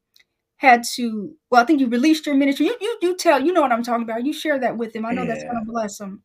had 0.60 0.84
to 0.84 1.34
well, 1.50 1.62
I 1.62 1.64
think 1.64 1.80
you 1.80 1.88
released 1.88 2.26
your 2.26 2.34
ministry. 2.34 2.66
You 2.66 2.76
you 2.80 2.98
you 3.00 3.16
tell 3.16 3.42
you 3.42 3.50
know 3.50 3.62
what 3.62 3.72
I'm 3.72 3.82
talking 3.82 4.04
about. 4.04 4.26
You 4.26 4.34
share 4.34 4.58
that 4.58 4.76
with 4.76 4.92
them. 4.92 5.06
I 5.06 5.12
know 5.12 5.24
that's 5.24 5.42
gonna 5.42 5.64
bless 5.64 5.96
them. 5.96 6.22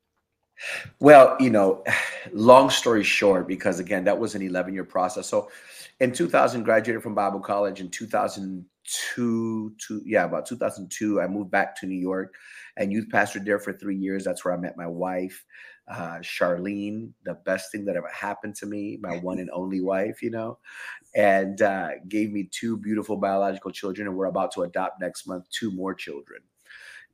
Well, 0.99 1.37
you 1.39 1.49
know, 1.49 1.83
long 2.33 2.69
story 2.69 3.03
short, 3.03 3.47
because 3.47 3.79
again, 3.79 4.03
that 4.05 4.19
was 4.19 4.35
an 4.35 4.41
11 4.41 4.73
year 4.73 4.83
process. 4.83 5.27
So 5.27 5.49
in 6.01 6.11
2000, 6.11 6.63
graduated 6.63 7.01
from 7.01 7.15
Bible 7.15 7.39
college. 7.39 7.79
In 7.79 7.89
2002, 7.89 9.75
to, 9.87 10.01
yeah, 10.05 10.25
about 10.25 10.45
2002, 10.45 11.21
I 11.21 11.27
moved 11.27 11.51
back 11.51 11.79
to 11.79 11.85
New 11.85 11.99
York 11.99 12.35
and 12.75 12.91
youth 12.91 13.07
pastored 13.11 13.45
there 13.45 13.59
for 13.59 13.71
three 13.71 13.95
years. 13.95 14.25
That's 14.25 14.43
where 14.43 14.53
I 14.53 14.57
met 14.57 14.75
my 14.77 14.87
wife, 14.87 15.45
uh, 15.87 16.17
Charlene, 16.19 17.11
the 17.23 17.35
best 17.45 17.71
thing 17.71 17.85
that 17.85 17.95
ever 17.95 18.09
happened 18.09 18.55
to 18.55 18.65
me, 18.65 18.97
my 19.01 19.17
one 19.17 19.39
and 19.39 19.49
only 19.51 19.81
wife, 19.93 20.21
you 20.21 20.31
know, 20.31 20.57
and 21.15 21.61
uh, 21.61 21.89
gave 22.07 22.31
me 22.31 22.49
two 22.51 22.77
beautiful 22.77 23.17
biological 23.17 23.71
children. 23.71 24.07
And 24.07 24.17
we're 24.17 24.25
about 24.25 24.53
to 24.53 24.63
adopt 24.63 25.01
next 25.01 25.27
month 25.27 25.49
two 25.49 25.71
more 25.71 25.93
children. 25.93 26.41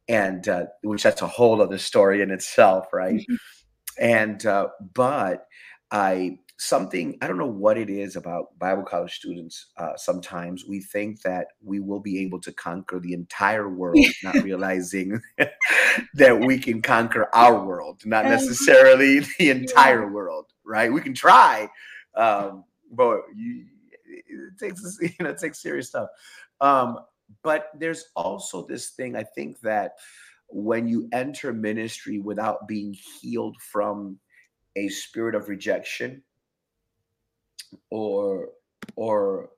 And 0.08 0.48
uh, 0.48 0.66
which 0.84 1.04
that's 1.04 1.22
a 1.22 1.28
whole 1.28 1.62
other 1.62 1.78
story 1.78 2.22
in 2.22 2.32
itself, 2.32 2.92
right? 2.92 3.26
and 4.00 4.46
uh, 4.46 4.70
but 4.94 5.48
i 5.92 6.38
something 6.62 7.18
i 7.22 7.28
don't 7.28 7.40
know 7.40 7.46
what 7.48 7.76
it 7.76 7.90
is 7.90 8.16
about 8.16 8.58
bible 8.60 8.84
college 8.84 9.16
students 9.16 9.68
uh, 9.78 9.96
sometimes 9.96 10.64
we 10.68 10.80
think 10.80 11.20
that 11.24 11.48
we 11.64 11.80
will 11.80 12.00
be 12.00 12.20
able 12.20 12.40
to 12.40 12.52
conquer 12.52 13.00
the 13.00 13.14
entire 13.14 13.68
world 13.68 13.98
not 14.24 14.36
realizing 14.44 15.20
that 16.14 16.40
we 16.40 16.60
can 16.60 16.80
conquer 16.80 17.28
our 17.34 17.66
world 17.66 18.00
not 18.06 18.26
Um, 18.26 18.32
necessarily 18.32 19.20
the 19.40 19.46
yeah. 19.46 19.54
entire 19.54 20.08
world 20.12 20.54
right? 20.64 20.94
We 20.94 21.02
can 21.02 21.16
try 21.16 21.68
um, 22.16 22.64
but 22.92 23.22
you, 23.36 23.66
it 24.06 24.60
takes 24.60 25.00
you 25.02 25.10
know 25.20 25.32
it 25.32 25.40
takes 25.40 25.62
serious 25.62 25.88
stuff. 25.88 26.10
Um, 26.60 27.00
but 27.42 27.70
there's 27.80 28.06
also 28.16 28.68
this 28.68 28.90
thing 28.90 29.16
i 29.16 29.24
think 29.24 29.60
that 29.62 29.94
when 30.50 30.88
you 30.88 31.08
enter 31.14 31.54
ministry 31.54 32.20
without 32.20 32.68
being 32.68 32.94
healed 32.94 33.56
from 33.62 34.20
a 34.76 34.90
spirit 34.90 35.34
of 35.34 35.50
rejection 35.50 36.22
or 37.90 38.50
or 38.96 39.50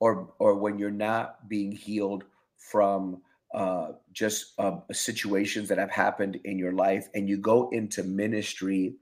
or 0.00 0.32
or 0.38 0.54
when 0.54 0.78
you're 0.78 0.90
not 0.90 1.48
being 1.48 1.72
healed 1.72 2.24
from 2.56 3.22
uh, 3.54 3.92
just 4.12 4.52
uh, 4.58 4.78
situations 4.92 5.68
that 5.68 5.78
have 5.78 5.90
happened 5.90 6.40
in 6.44 6.58
your 6.58 6.72
life 6.72 7.08
and 7.14 7.28
you 7.28 7.36
go 7.36 7.68
into 7.70 8.02
ministry, 8.02 8.94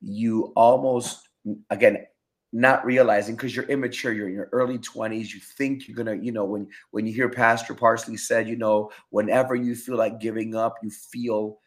you 0.00 0.52
almost, 0.56 1.28
again, 1.68 2.06
not 2.52 2.84
realizing 2.84 3.36
because 3.36 3.54
you're 3.54 3.66
immature 3.66 4.12
you're 4.12 4.26
in 4.26 4.34
your 4.34 4.48
early 4.50 4.76
20s 4.78 5.32
you 5.32 5.38
think 5.38 5.86
you're 5.86 5.96
gonna 5.96 6.16
you 6.20 6.32
know 6.32 6.44
when 6.44 6.66
when 6.90 7.06
you 7.06 7.12
hear 7.12 7.28
pastor 7.28 7.74
parsley 7.74 8.16
said 8.16 8.48
you 8.48 8.56
know 8.56 8.90
whenever 9.10 9.54
you 9.54 9.72
feel 9.72 9.96
like 9.96 10.18
giving 10.18 10.56
up 10.56 10.74
you 10.82 10.90
feel 10.90 11.60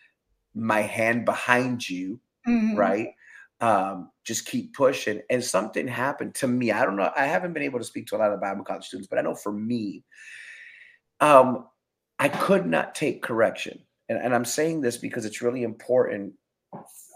my 0.53 0.81
hand 0.81 1.23
behind 1.23 1.89
you 1.89 2.19
mm-hmm. 2.45 2.75
right 2.75 3.11
um, 3.63 4.09
just 4.25 4.45
keep 4.45 4.73
pushing 4.73 5.21
and 5.29 5.43
something 5.43 5.87
happened 5.87 6.35
to 6.35 6.47
me 6.47 6.71
i 6.71 6.83
don't 6.83 6.97
know 6.97 7.09
i 7.15 7.25
haven't 7.25 7.53
been 7.53 7.63
able 7.63 7.79
to 7.79 7.85
speak 7.85 8.07
to 8.07 8.15
a 8.15 8.17
lot 8.17 8.31
of 8.31 8.41
bible 8.41 8.63
college 8.63 8.85
students 8.85 9.07
but 9.07 9.17
i 9.17 9.21
know 9.21 9.35
for 9.35 9.51
me 9.51 10.03
um, 11.19 11.67
I 12.19 12.29
could 12.29 12.65
not 12.65 12.95
take 12.95 13.21
correction. 13.21 13.79
And, 14.09 14.19
and 14.19 14.35
I'm 14.35 14.45
saying 14.45 14.81
this 14.81 14.97
because 14.97 15.25
it's 15.25 15.41
really 15.41 15.63
important 15.63 16.33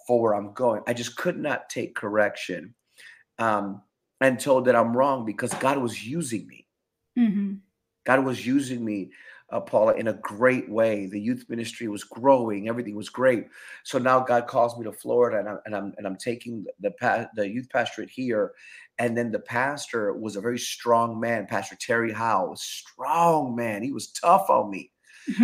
for 0.07 0.21
where 0.21 0.33
I'm 0.33 0.53
going. 0.53 0.81
I 0.87 0.93
just 0.93 1.17
could 1.17 1.37
not 1.37 1.69
take 1.69 1.95
correction 1.95 2.73
um, 3.37 3.81
and 4.21 4.39
told 4.39 4.65
that 4.65 4.75
I'm 4.75 4.95
wrong 4.95 5.25
because 5.25 5.53
God 5.55 5.77
was 5.77 6.05
using 6.05 6.47
me. 6.47 6.67
Mm-hmm. 7.19 7.53
God 8.05 8.23
was 8.23 8.45
using 8.45 8.83
me, 8.83 9.11
uh, 9.49 9.61
Paula, 9.61 9.93
in 9.93 10.07
a 10.07 10.13
great 10.13 10.69
way. 10.69 11.05
The 11.05 11.19
youth 11.19 11.45
ministry 11.49 11.87
was 11.87 12.03
growing; 12.03 12.67
everything 12.67 12.95
was 12.95 13.09
great. 13.09 13.47
So 13.83 13.97
now 13.97 14.19
God 14.19 14.47
calls 14.47 14.77
me 14.77 14.83
to 14.85 14.91
Florida, 14.91 15.39
and 15.39 15.49
I'm 15.49 15.59
and 15.65 15.75
I'm, 15.75 15.93
and 15.97 16.07
I'm 16.07 16.17
taking 16.17 16.65
the 16.79 16.91
the, 16.99 17.29
the 17.35 17.49
youth 17.49 17.69
pastorate 17.69 18.09
here. 18.09 18.53
And 18.99 19.15
then 19.15 19.31
the 19.31 19.39
pastor 19.39 20.13
was 20.13 20.35
a 20.35 20.41
very 20.41 20.57
strong 20.57 21.19
man, 21.19 21.45
Pastor 21.45 21.77
Terry 21.79 22.11
Howe, 22.11 22.55
strong 22.55 23.55
man. 23.55 23.83
He 23.83 23.91
was 23.91 24.11
tough 24.11 24.49
on 24.49 24.71
me. 24.71 24.91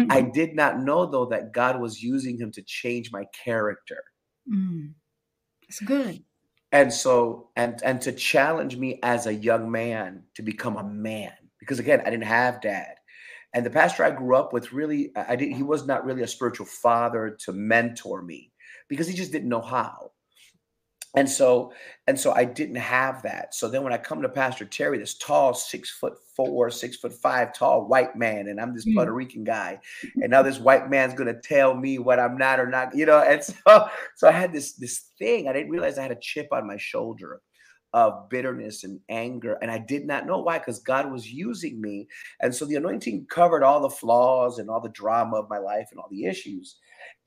I 0.10 0.22
did 0.34 0.56
not 0.56 0.80
know 0.80 1.06
though 1.06 1.26
that 1.28 1.54
God 1.54 1.80
was 1.80 2.02
using 2.02 2.38
him 2.38 2.52
to 2.54 2.62
change 2.64 3.12
my 3.12 3.26
character. 3.44 4.04
Mm. 4.52 4.94
It's 5.70 5.80
good. 5.80 6.24
And 6.72 6.92
so, 6.92 7.50
and 7.56 7.80
and 7.84 8.02
to 8.02 8.12
challenge 8.12 8.78
me 8.78 9.00
as 9.04 9.28
a 9.28 9.34
young 9.34 9.70
man 9.70 10.24
to 10.34 10.42
become 10.42 10.78
a 10.78 10.84
man, 10.84 11.34
because 11.60 11.80
again, 11.80 12.02
I 12.02 12.10
didn't 12.10 12.24
have 12.24 12.62
dad. 12.62 12.96
And 13.54 13.66
the 13.66 13.70
pastor 13.70 14.04
I 14.04 14.12
grew 14.12 14.36
up 14.36 14.52
with 14.52 14.74
really, 14.74 15.12
I 15.16 15.36
did. 15.36 15.52
He 15.52 15.64
was 15.64 15.86
not 15.86 16.06
really 16.06 16.24
a 16.24 16.28
spiritual 16.28 16.66
father 16.66 17.38
to 17.46 17.54
mentor 17.54 18.22
me 18.22 18.52
because 18.90 19.08
he 19.08 19.14
just 19.14 19.32
didn't 19.32 19.50
know 19.50 19.62
how 19.62 20.12
and 21.16 21.30
so 21.30 21.72
and 22.08 22.20
so 22.20 22.34
i 22.34 22.44
didn't 22.44 22.76
have 22.76 23.22
that 23.22 23.54
so 23.54 23.68
then 23.68 23.84
when 23.84 23.94
i 23.94 23.98
come 23.98 24.22
to 24.22 24.30
pastor 24.30 24.66
terry 24.66 24.98
this 24.98 25.18
tall 25.18 25.54
six 25.54 25.90
foot 25.92 26.14
four 26.36 26.70
six 26.70 26.98
foot 26.98 27.14
five 27.14 27.54
tall 27.54 27.88
white 27.88 28.16
man 28.16 28.48
and 28.48 28.60
i'm 28.60 28.74
this 28.74 28.86
mm. 28.86 28.96
puerto 28.96 29.12
rican 29.12 29.44
guy 29.44 29.80
and 30.22 30.32
now 30.32 30.42
this 30.42 30.60
white 30.60 30.90
man's 30.90 31.14
going 31.14 31.34
to 31.34 31.42
tell 31.42 31.76
me 31.76 32.00
what 32.00 32.20
i'm 32.20 32.38
not 32.38 32.60
or 32.60 32.68
not 32.68 32.96
you 32.96 33.06
know 33.06 33.20
and 33.20 33.44
so 33.68 33.88
so 34.16 34.28
i 34.28 34.32
had 34.32 34.52
this 34.52 34.74
this 34.74 35.12
thing 35.20 35.48
i 35.48 35.54
didn't 35.54 35.70
realize 35.70 35.98
i 35.98 36.02
had 36.02 36.12
a 36.12 36.20
chip 36.20 36.48
on 36.52 36.68
my 36.68 36.78
shoulder 36.78 37.42
of 37.94 38.30
bitterness 38.30 38.84
and 38.84 39.00
anger 39.10 39.58
and 39.62 39.70
i 39.70 39.78
did 39.78 40.06
not 40.06 40.26
know 40.26 40.40
why 40.40 40.58
because 40.58 40.80
god 40.80 41.12
was 41.12 41.32
using 41.32 41.80
me 41.80 42.08
and 42.42 42.54
so 42.54 42.66
the 42.66 42.76
anointing 42.76 43.26
covered 43.30 43.64
all 43.64 43.82
the 43.82 43.90
flaws 43.90 44.60
and 44.60 44.70
all 44.70 44.82
the 44.82 44.90
drama 44.90 45.38
of 45.38 45.50
my 45.50 45.60
life 45.60 45.88
and 45.92 46.00
all 46.00 46.10
the 46.10 46.26
issues 46.26 46.78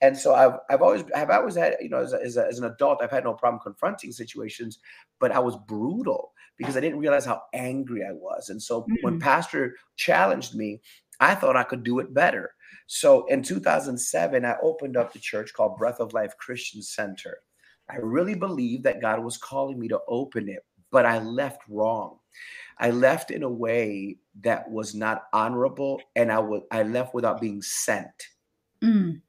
and 0.01 0.17
so 0.17 0.35
I've 0.35 0.53
I've 0.69 0.81
always 0.81 1.03
I've 1.15 1.29
always 1.29 1.55
had 1.55 1.75
you 1.81 1.89
know 1.89 2.01
as, 2.01 2.13
a, 2.13 2.21
as, 2.21 2.37
a, 2.37 2.45
as, 2.45 2.59
an 2.59 2.65
adult 2.65 3.01
I've 3.01 3.11
had 3.11 3.23
no 3.23 3.33
problem 3.33 3.61
confronting 3.61 4.11
situations, 4.11 4.79
but 5.19 5.31
I 5.31 5.39
was 5.39 5.57
brutal 5.67 6.33
because 6.57 6.77
I 6.77 6.79
didn't 6.79 6.99
realize 6.99 7.25
how 7.25 7.41
angry 7.53 8.03
I 8.03 8.13
was. 8.13 8.49
And 8.49 8.61
so 8.61 8.81
mm-hmm. 8.81 8.95
when 9.01 9.19
Pastor 9.19 9.75
challenged 9.95 10.55
me, 10.55 10.81
I 11.19 11.35
thought 11.35 11.55
I 11.55 11.63
could 11.63 11.83
do 11.83 11.99
it 11.99 12.13
better. 12.13 12.51
So 12.87 13.25
in 13.25 13.43
2007, 13.43 14.45
I 14.45 14.55
opened 14.61 14.97
up 14.97 15.13
the 15.13 15.19
church 15.19 15.53
called 15.53 15.77
Breath 15.77 15.99
of 15.99 16.13
Life 16.13 16.37
Christian 16.37 16.81
Center. 16.81 17.39
I 17.89 17.97
really 17.97 18.35
believed 18.35 18.83
that 18.83 19.01
God 19.01 19.23
was 19.23 19.37
calling 19.37 19.79
me 19.79 19.87
to 19.87 19.99
open 20.07 20.49
it, 20.49 20.65
but 20.91 21.05
I 21.05 21.19
left 21.19 21.61
wrong. 21.69 22.19
I 22.79 22.91
left 22.91 23.31
in 23.31 23.43
a 23.43 23.49
way 23.49 24.17
that 24.41 24.69
was 24.69 24.93
not 24.93 25.23
honorable, 25.33 26.01
and 26.15 26.31
I 26.31 26.39
would 26.39 26.63
I 26.71 26.83
left 26.83 27.13
without 27.13 27.41
being 27.41 27.61
sent. 27.61 28.11
Mm. 28.83 29.21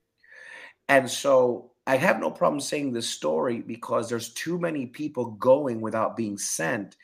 And 0.88 1.10
so 1.10 1.72
I 1.86 1.96
have 1.96 2.20
no 2.20 2.30
problem 2.30 2.60
saying 2.60 2.92
this 2.92 3.08
story 3.08 3.60
because 3.60 4.08
there's 4.08 4.34
too 4.34 4.58
many 4.58 4.86
people 4.86 5.32
going 5.32 5.80
without 5.80 6.16
being 6.16 6.36
sent 6.36 6.96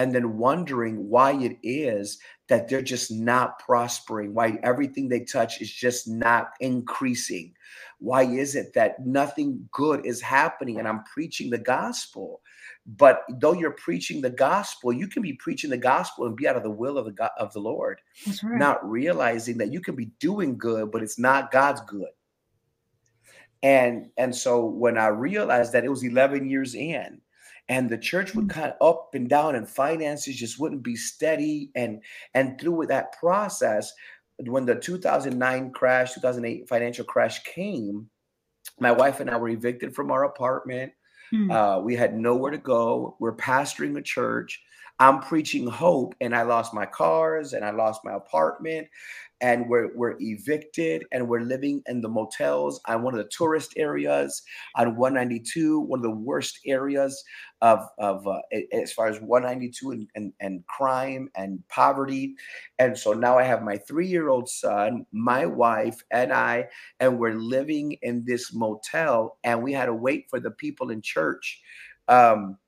and 0.00 0.14
then 0.14 0.38
wondering 0.38 1.10
why 1.10 1.32
it 1.32 1.58
is 1.62 2.18
that 2.48 2.68
they're 2.68 2.80
just 2.80 3.12
not 3.12 3.58
prospering, 3.58 4.32
why 4.32 4.58
everything 4.62 5.10
they 5.10 5.20
touch 5.20 5.60
is 5.60 5.70
just 5.70 6.08
not 6.08 6.52
increasing. 6.58 7.52
Why 7.98 8.22
is 8.22 8.56
it 8.56 8.72
that 8.72 9.04
nothing 9.04 9.68
good 9.72 10.06
is 10.06 10.22
happening 10.22 10.78
and 10.78 10.88
I'm 10.88 11.04
preaching 11.04 11.50
the 11.50 11.58
gospel? 11.58 12.40
But 12.86 13.24
though 13.28 13.52
you're 13.52 13.72
preaching 13.72 14.22
the 14.22 14.30
gospel, 14.30 14.90
you 14.90 15.06
can 15.06 15.20
be 15.20 15.34
preaching 15.34 15.68
the 15.68 15.76
gospel 15.76 16.24
and 16.24 16.34
be 16.34 16.48
out 16.48 16.56
of 16.56 16.62
the 16.62 16.70
will 16.70 16.96
of 16.96 17.04
the 17.04 17.12
God, 17.12 17.32
of 17.36 17.52
the 17.52 17.60
Lord, 17.60 18.00
right. 18.42 18.58
not 18.58 18.82
realizing 18.88 19.58
that 19.58 19.70
you 19.70 19.82
can 19.82 19.96
be 19.96 20.12
doing 20.18 20.56
good, 20.56 20.90
but 20.90 21.02
it's 21.02 21.18
not 21.18 21.52
God's 21.52 21.82
good 21.82 22.08
and 23.62 24.08
and 24.16 24.34
so 24.34 24.64
when 24.64 24.96
i 24.96 25.06
realized 25.06 25.74
that 25.74 25.84
it 25.84 25.90
was 25.90 26.02
11 26.02 26.48
years 26.48 26.74
in 26.74 27.20
and 27.70 27.88
the 27.88 27.96
church 27.96 28.34
would 28.34 28.48
mm. 28.48 28.50
kind 28.50 28.72
of 28.72 28.86
up 28.86 29.14
and 29.14 29.28
down 29.30 29.54
and 29.54 29.66
finances 29.66 30.36
just 30.36 30.58
wouldn't 30.58 30.82
be 30.82 30.96
steady 30.96 31.70
and 31.74 32.02
and 32.34 32.60
through 32.60 32.84
that 32.84 33.12
process 33.12 33.92
when 34.46 34.66
the 34.66 34.74
2009 34.74 35.70
crash 35.70 36.12
2008 36.12 36.68
financial 36.68 37.04
crash 37.04 37.42
came 37.44 38.10
my 38.78 38.92
wife 38.92 39.20
and 39.20 39.30
i 39.30 39.36
were 39.36 39.48
evicted 39.48 39.94
from 39.94 40.10
our 40.10 40.24
apartment 40.24 40.92
hmm. 41.30 41.50
uh, 41.50 41.78
we 41.78 41.96
had 41.96 42.18
nowhere 42.18 42.50
to 42.50 42.58
go 42.58 43.16
we're 43.20 43.36
pastoring 43.36 43.96
a 43.96 44.02
church 44.02 44.60
i'm 44.98 45.20
preaching 45.20 45.66
hope 45.66 46.14
and 46.20 46.34
i 46.34 46.42
lost 46.42 46.74
my 46.74 46.84
cars 46.84 47.52
and 47.52 47.64
i 47.64 47.70
lost 47.70 48.00
my 48.04 48.12
apartment 48.12 48.86
and 49.40 49.68
we're, 49.68 49.94
we're 49.94 50.16
evicted 50.20 51.04
and 51.12 51.26
we're 51.26 51.40
living 51.40 51.82
in 51.86 52.00
the 52.00 52.08
motels 52.08 52.80
on 52.86 53.02
one 53.02 53.14
of 53.14 53.18
the 53.18 53.30
tourist 53.30 53.72
areas 53.76 54.42
on 54.76 54.96
192 54.96 55.80
one 55.80 55.98
of 55.98 56.02
the 56.02 56.10
worst 56.10 56.58
areas 56.66 57.22
of, 57.62 57.80
of 57.98 58.26
uh, 58.26 58.40
as 58.72 58.92
far 58.92 59.06
as 59.08 59.20
192 59.20 59.90
and, 59.90 60.08
and, 60.14 60.32
and 60.40 60.66
crime 60.66 61.28
and 61.34 61.62
poverty. 61.68 62.34
And 62.78 62.96
so 62.96 63.12
now 63.12 63.38
i 63.38 63.42
have 63.42 63.62
my 63.62 63.76
three-year-old 63.76 64.48
son 64.48 65.06
my 65.12 65.46
wife 65.46 66.02
and 66.10 66.32
i 66.32 66.66
and 67.00 67.18
we're 67.18 67.34
living 67.34 67.92
in 68.02 68.24
this 68.24 68.54
motel. 68.54 69.38
And 69.44 69.62
we 69.62 69.72
had 69.72 69.86
to 69.86 69.94
wait 69.94 70.26
for 70.30 70.40
the 70.40 70.50
people 70.50 70.90
in 70.90 71.02
church 71.02 71.60
um, 72.08 72.58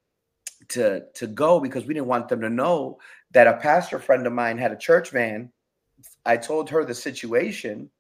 to 0.69 1.03
to 1.15 1.27
go 1.27 1.61
because 1.61 1.85
we 1.85 1.95
didn't 1.95 2.07
want 2.07 2.29
them 2.29 2.41
to 2.41 2.51
know 2.51 2.99
that 3.33 3.47
a 3.47 3.57
pastor 3.57 3.99
friend 3.99 4.27
of 4.27 4.33
mine 4.33 4.59
had 4.59 4.73
a 4.73 4.77
church 4.77 5.11
van 5.11 5.51
I 6.25 6.37
told 6.37 6.71
her 6.71 6.85
the 6.85 6.95
situation. 6.95 7.91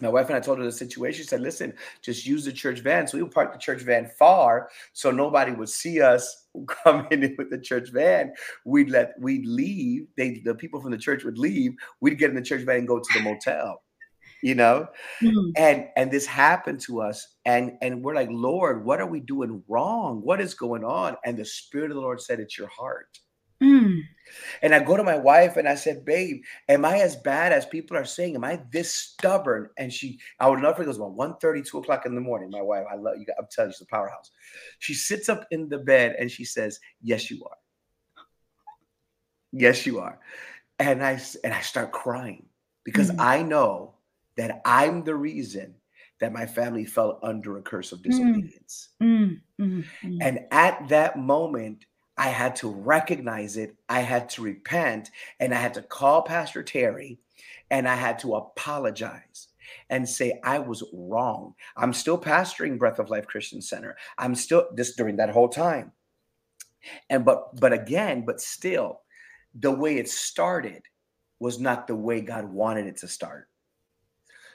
My 0.00 0.08
wife 0.08 0.28
and 0.28 0.36
I 0.36 0.40
told 0.40 0.58
her 0.58 0.64
the 0.64 0.72
situation. 0.72 1.22
She 1.22 1.28
said, 1.28 1.42
"Listen, 1.42 1.74
just 2.02 2.26
use 2.26 2.44
the 2.44 2.52
church 2.52 2.80
van." 2.80 3.06
So 3.06 3.18
we 3.18 3.22
would 3.22 3.32
park 3.32 3.52
the 3.52 3.58
church 3.58 3.82
van 3.82 4.10
far, 4.18 4.70
so 4.92 5.10
nobody 5.10 5.52
would 5.52 5.68
see 5.68 6.00
us 6.00 6.46
coming 6.66 7.22
in 7.22 7.34
with 7.36 7.50
the 7.50 7.58
church 7.58 7.90
van. 7.90 8.32
We'd 8.64 8.90
let 8.90 9.14
we'd 9.18 9.46
leave. 9.46 10.06
They 10.16 10.40
the 10.44 10.54
people 10.54 10.80
from 10.80 10.92
the 10.92 10.98
church 10.98 11.24
would 11.24 11.38
leave. 11.38 11.72
We'd 12.00 12.18
get 12.18 12.30
in 12.30 12.36
the 12.36 12.42
church 12.42 12.62
van 12.62 12.78
and 12.78 12.88
go 12.88 12.98
to 12.98 13.18
the 13.18 13.20
motel. 13.20 13.82
You 14.42 14.54
know, 14.54 14.88
mm-hmm. 15.22 15.50
and 15.56 15.88
and 15.96 16.10
this 16.10 16.24
happened 16.24 16.80
to 16.82 17.02
us, 17.02 17.36
and 17.44 17.72
and 17.82 18.02
we're 18.02 18.14
like, 18.14 18.30
Lord, 18.30 18.86
what 18.86 19.00
are 19.00 19.06
we 19.06 19.20
doing 19.20 19.62
wrong? 19.68 20.22
What 20.22 20.40
is 20.40 20.54
going 20.54 20.82
on? 20.82 21.16
And 21.26 21.36
the 21.36 21.44
Spirit 21.44 21.90
of 21.90 21.96
the 21.96 22.00
Lord 22.00 22.22
said, 22.22 22.40
"It's 22.40 22.56
your 22.56 22.68
heart." 22.68 23.20
Mm. 23.62 24.02
And 24.62 24.74
I 24.74 24.80
go 24.82 24.96
to 24.96 25.02
my 25.02 25.16
wife 25.16 25.56
and 25.56 25.68
I 25.68 25.74
said, 25.74 26.04
Babe, 26.04 26.42
am 26.68 26.84
I 26.84 26.98
as 26.98 27.16
bad 27.16 27.52
as 27.52 27.66
people 27.66 27.96
are 27.96 28.04
saying? 28.04 28.34
Am 28.34 28.44
I 28.44 28.60
this 28.70 28.92
stubborn? 28.92 29.68
And 29.76 29.92
she, 29.92 30.18
I 30.38 30.48
would 30.48 30.60
love 30.60 30.76
for 30.76 30.82
it 30.82 30.86
goes 30.86 30.96
about 30.96 31.14
1 31.14 31.36
2 31.40 31.78
o'clock 31.78 32.06
in 32.06 32.14
the 32.14 32.20
morning. 32.20 32.50
My 32.50 32.62
wife, 32.62 32.84
I 32.90 32.96
love 32.96 33.14
you. 33.18 33.26
I'm 33.38 33.46
telling 33.50 33.70
you, 33.70 33.74
she's 33.74 33.82
a 33.82 33.86
powerhouse. 33.86 34.30
She 34.78 34.94
sits 34.94 35.28
up 35.28 35.46
in 35.50 35.68
the 35.68 35.78
bed 35.78 36.16
and 36.18 36.30
she 36.30 36.44
says, 36.44 36.80
Yes, 37.02 37.30
you 37.30 37.44
are. 37.44 37.56
Yes, 39.52 39.86
you 39.86 39.98
are. 39.98 40.18
And 40.78 41.04
I 41.04 41.20
and 41.44 41.52
I 41.52 41.60
start 41.60 41.92
crying 41.92 42.46
because 42.84 43.10
mm. 43.10 43.18
I 43.18 43.42
know 43.42 43.94
that 44.36 44.62
I'm 44.64 45.04
the 45.04 45.14
reason 45.14 45.74
that 46.20 46.32
my 46.32 46.46
family 46.46 46.84
fell 46.84 47.18
under 47.22 47.58
a 47.58 47.62
curse 47.62 47.92
of 47.92 47.98
mm. 48.00 48.04
disobedience. 48.04 48.88
Mm. 49.02 49.40
Mm. 49.60 49.84
And 50.20 50.40
at 50.50 50.88
that 50.88 51.18
moment, 51.18 51.86
I 52.20 52.28
had 52.28 52.54
to 52.56 52.68
recognize 52.68 53.56
it. 53.56 53.74
I 53.88 54.00
had 54.00 54.28
to 54.30 54.42
repent 54.42 55.10
and 55.40 55.54
I 55.54 55.56
had 55.56 55.72
to 55.72 55.82
call 55.82 56.20
Pastor 56.20 56.62
Terry 56.62 57.18
and 57.70 57.88
I 57.88 57.94
had 57.94 58.18
to 58.18 58.34
apologize 58.34 59.48
and 59.88 60.06
say 60.06 60.38
I 60.44 60.58
was 60.58 60.84
wrong. 60.92 61.54
I'm 61.78 61.94
still 61.94 62.20
pastoring 62.20 62.78
Breath 62.78 62.98
of 62.98 63.08
Life 63.08 63.26
Christian 63.26 63.62
Center. 63.62 63.96
I'm 64.18 64.34
still 64.34 64.68
this 64.74 64.94
during 64.96 65.16
that 65.16 65.30
whole 65.30 65.48
time. 65.48 65.92
And 67.08 67.24
but 67.24 67.58
but 67.58 67.72
again, 67.72 68.26
but 68.26 68.42
still 68.42 69.00
the 69.54 69.70
way 69.70 69.96
it 69.96 70.08
started 70.10 70.82
was 71.38 71.58
not 71.58 71.86
the 71.86 71.96
way 71.96 72.20
God 72.20 72.44
wanted 72.44 72.86
it 72.86 72.98
to 72.98 73.08
start. 73.08 73.48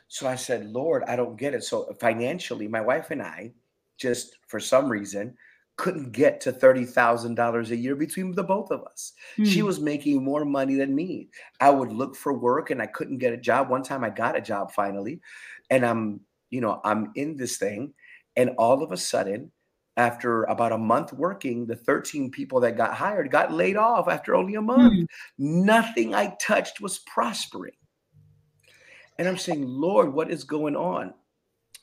So 0.07 0.27
I 0.27 0.35
said, 0.35 0.67
Lord, 0.67 1.01
I 1.07 1.15
don't 1.15 1.35
get 1.35 1.55
it. 1.55 1.63
So 1.63 1.91
financially, 1.99 2.67
my 2.67 2.81
wife 2.81 3.09
and 3.09 3.23
I, 3.23 3.53
just 3.97 4.37
for 4.45 4.59
some 4.59 4.87
reason, 4.87 5.35
couldn't 5.77 6.11
get 6.11 6.39
to 6.41 6.51
$30,000 6.51 7.69
a 7.69 7.75
year 7.75 7.95
between 7.95 8.31
the 8.33 8.43
both 8.43 8.71
of 8.71 8.83
us. 8.83 9.13
Mm. 9.37 9.45
She 9.45 9.59
hmm. 9.59 9.65
was 9.65 9.79
making 9.79 10.23
more 10.23 10.45
money 10.45 10.75
than 10.75 10.95
me. 10.95 11.29
I 11.59 11.69
would 11.69 11.91
look 11.91 12.15
for 12.15 12.33
work 12.33 12.69
and 12.69 12.81
I 12.81 12.85
couldn't 12.85 13.17
get 13.17 13.33
a 13.33 13.37
job. 13.37 13.69
One 13.69 13.83
time 13.83 14.03
I 14.03 14.09
got 14.09 14.37
a 14.37 14.41
job 14.41 14.71
finally, 14.71 15.19
and 15.69 15.85
I'm, 15.85 16.21
you 16.49 16.61
know, 16.61 16.79
I'm 16.83 17.11
in 17.15 17.35
this 17.35 17.57
thing. 17.57 17.93
And 18.37 18.51
all 18.57 18.83
of 18.83 18.91
a 18.91 18.97
sudden, 18.97 19.51
after 19.97 20.43
about 20.43 20.71
a 20.71 20.77
month 20.77 21.13
working, 21.13 21.65
the 21.65 21.75
13 21.75 22.31
people 22.31 22.59
that 22.61 22.77
got 22.77 22.93
hired 22.93 23.31
got 23.31 23.53
laid 23.53 23.77
off 23.77 24.07
after 24.07 24.35
only 24.35 24.55
a 24.55 24.61
month. 24.61 24.93
Mm. 24.93 25.05
Nothing 25.37 26.13
I 26.13 26.35
touched 26.41 26.81
was 26.81 26.99
prospering. 26.99 27.73
And 29.17 29.27
I'm 29.27 29.37
saying, 29.37 29.65
Lord, 29.65 30.13
what 30.13 30.29
is 30.29 30.43
going 30.43 30.75
on? 30.75 31.13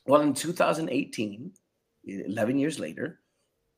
Well, 0.05 0.21
in 0.21 0.33
2018, 0.33 1.51
11 2.05 2.59
years 2.59 2.79
later, 2.79 3.21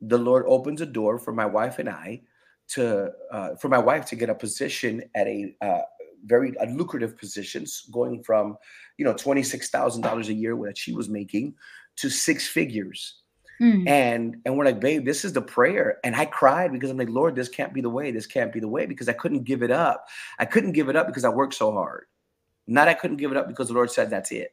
the 0.08 0.18
Lord 0.18 0.44
opens 0.46 0.80
a 0.80 0.86
door 0.86 1.18
for 1.18 1.32
my 1.32 1.46
wife 1.46 1.78
and 1.78 1.88
I 1.88 2.22
to, 2.68 3.12
uh, 3.30 3.54
for 3.56 3.68
my 3.68 3.78
wife 3.78 4.06
to 4.06 4.16
get 4.16 4.30
a 4.30 4.34
position 4.34 5.02
at 5.14 5.26
a 5.26 5.54
uh, 5.60 5.82
very 6.24 6.54
a 6.60 6.66
lucrative 6.66 7.16
positions, 7.16 7.88
going 7.92 8.22
from, 8.22 8.56
you 8.98 9.04
know, 9.04 9.14
$26,000 9.14 10.28
a 10.28 10.34
year, 10.34 10.56
what 10.56 10.76
she 10.76 10.92
was 10.92 11.08
making, 11.08 11.54
to 11.96 12.10
six 12.10 12.46
figures. 12.48 13.22
Mm. 13.60 13.88
And 13.88 14.36
and 14.44 14.56
we're 14.56 14.66
like, 14.66 14.80
babe, 14.80 15.06
this 15.06 15.24
is 15.24 15.32
the 15.32 15.40
prayer. 15.40 15.98
And 16.04 16.14
I 16.14 16.26
cried 16.26 16.72
because 16.72 16.90
I'm 16.90 16.98
like, 16.98 17.08
Lord, 17.08 17.34
this 17.34 17.48
can't 17.48 17.72
be 17.72 17.80
the 17.80 17.88
way. 17.88 18.10
This 18.10 18.26
can't 18.26 18.52
be 18.52 18.60
the 18.60 18.68
way 18.68 18.84
because 18.84 19.08
I 19.08 19.14
couldn't 19.14 19.44
give 19.44 19.62
it 19.62 19.70
up. 19.70 20.04
I 20.38 20.44
couldn't 20.44 20.72
give 20.72 20.90
it 20.90 20.96
up 20.96 21.06
because 21.06 21.24
I 21.24 21.30
worked 21.30 21.54
so 21.54 21.72
hard. 21.72 22.04
Not 22.66 22.88
I 22.88 22.94
couldn't 22.94 23.16
give 23.16 23.30
it 23.30 23.36
up 23.36 23.48
because 23.48 23.68
the 23.68 23.74
Lord 23.74 23.90
said 23.90 24.10
that's 24.10 24.30
it. 24.30 24.52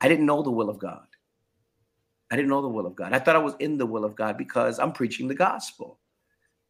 I 0.00 0.08
didn't 0.08 0.26
know 0.26 0.42
the 0.42 0.50
will 0.50 0.70
of 0.70 0.78
God. 0.78 1.06
I 2.30 2.36
didn't 2.36 2.48
know 2.48 2.62
the 2.62 2.68
will 2.68 2.86
of 2.86 2.96
God. 2.96 3.12
I 3.12 3.18
thought 3.18 3.36
I 3.36 3.40
was 3.40 3.54
in 3.60 3.78
the 3.78 3.86
will 3.86 4.04
of 4.04 4.16
God 4.16 4.36
because 4.36 4.78
I'm 4.78 4.92
preaching 4.92 5.28
the 5.28 5.34
gospel. 5.34 5.98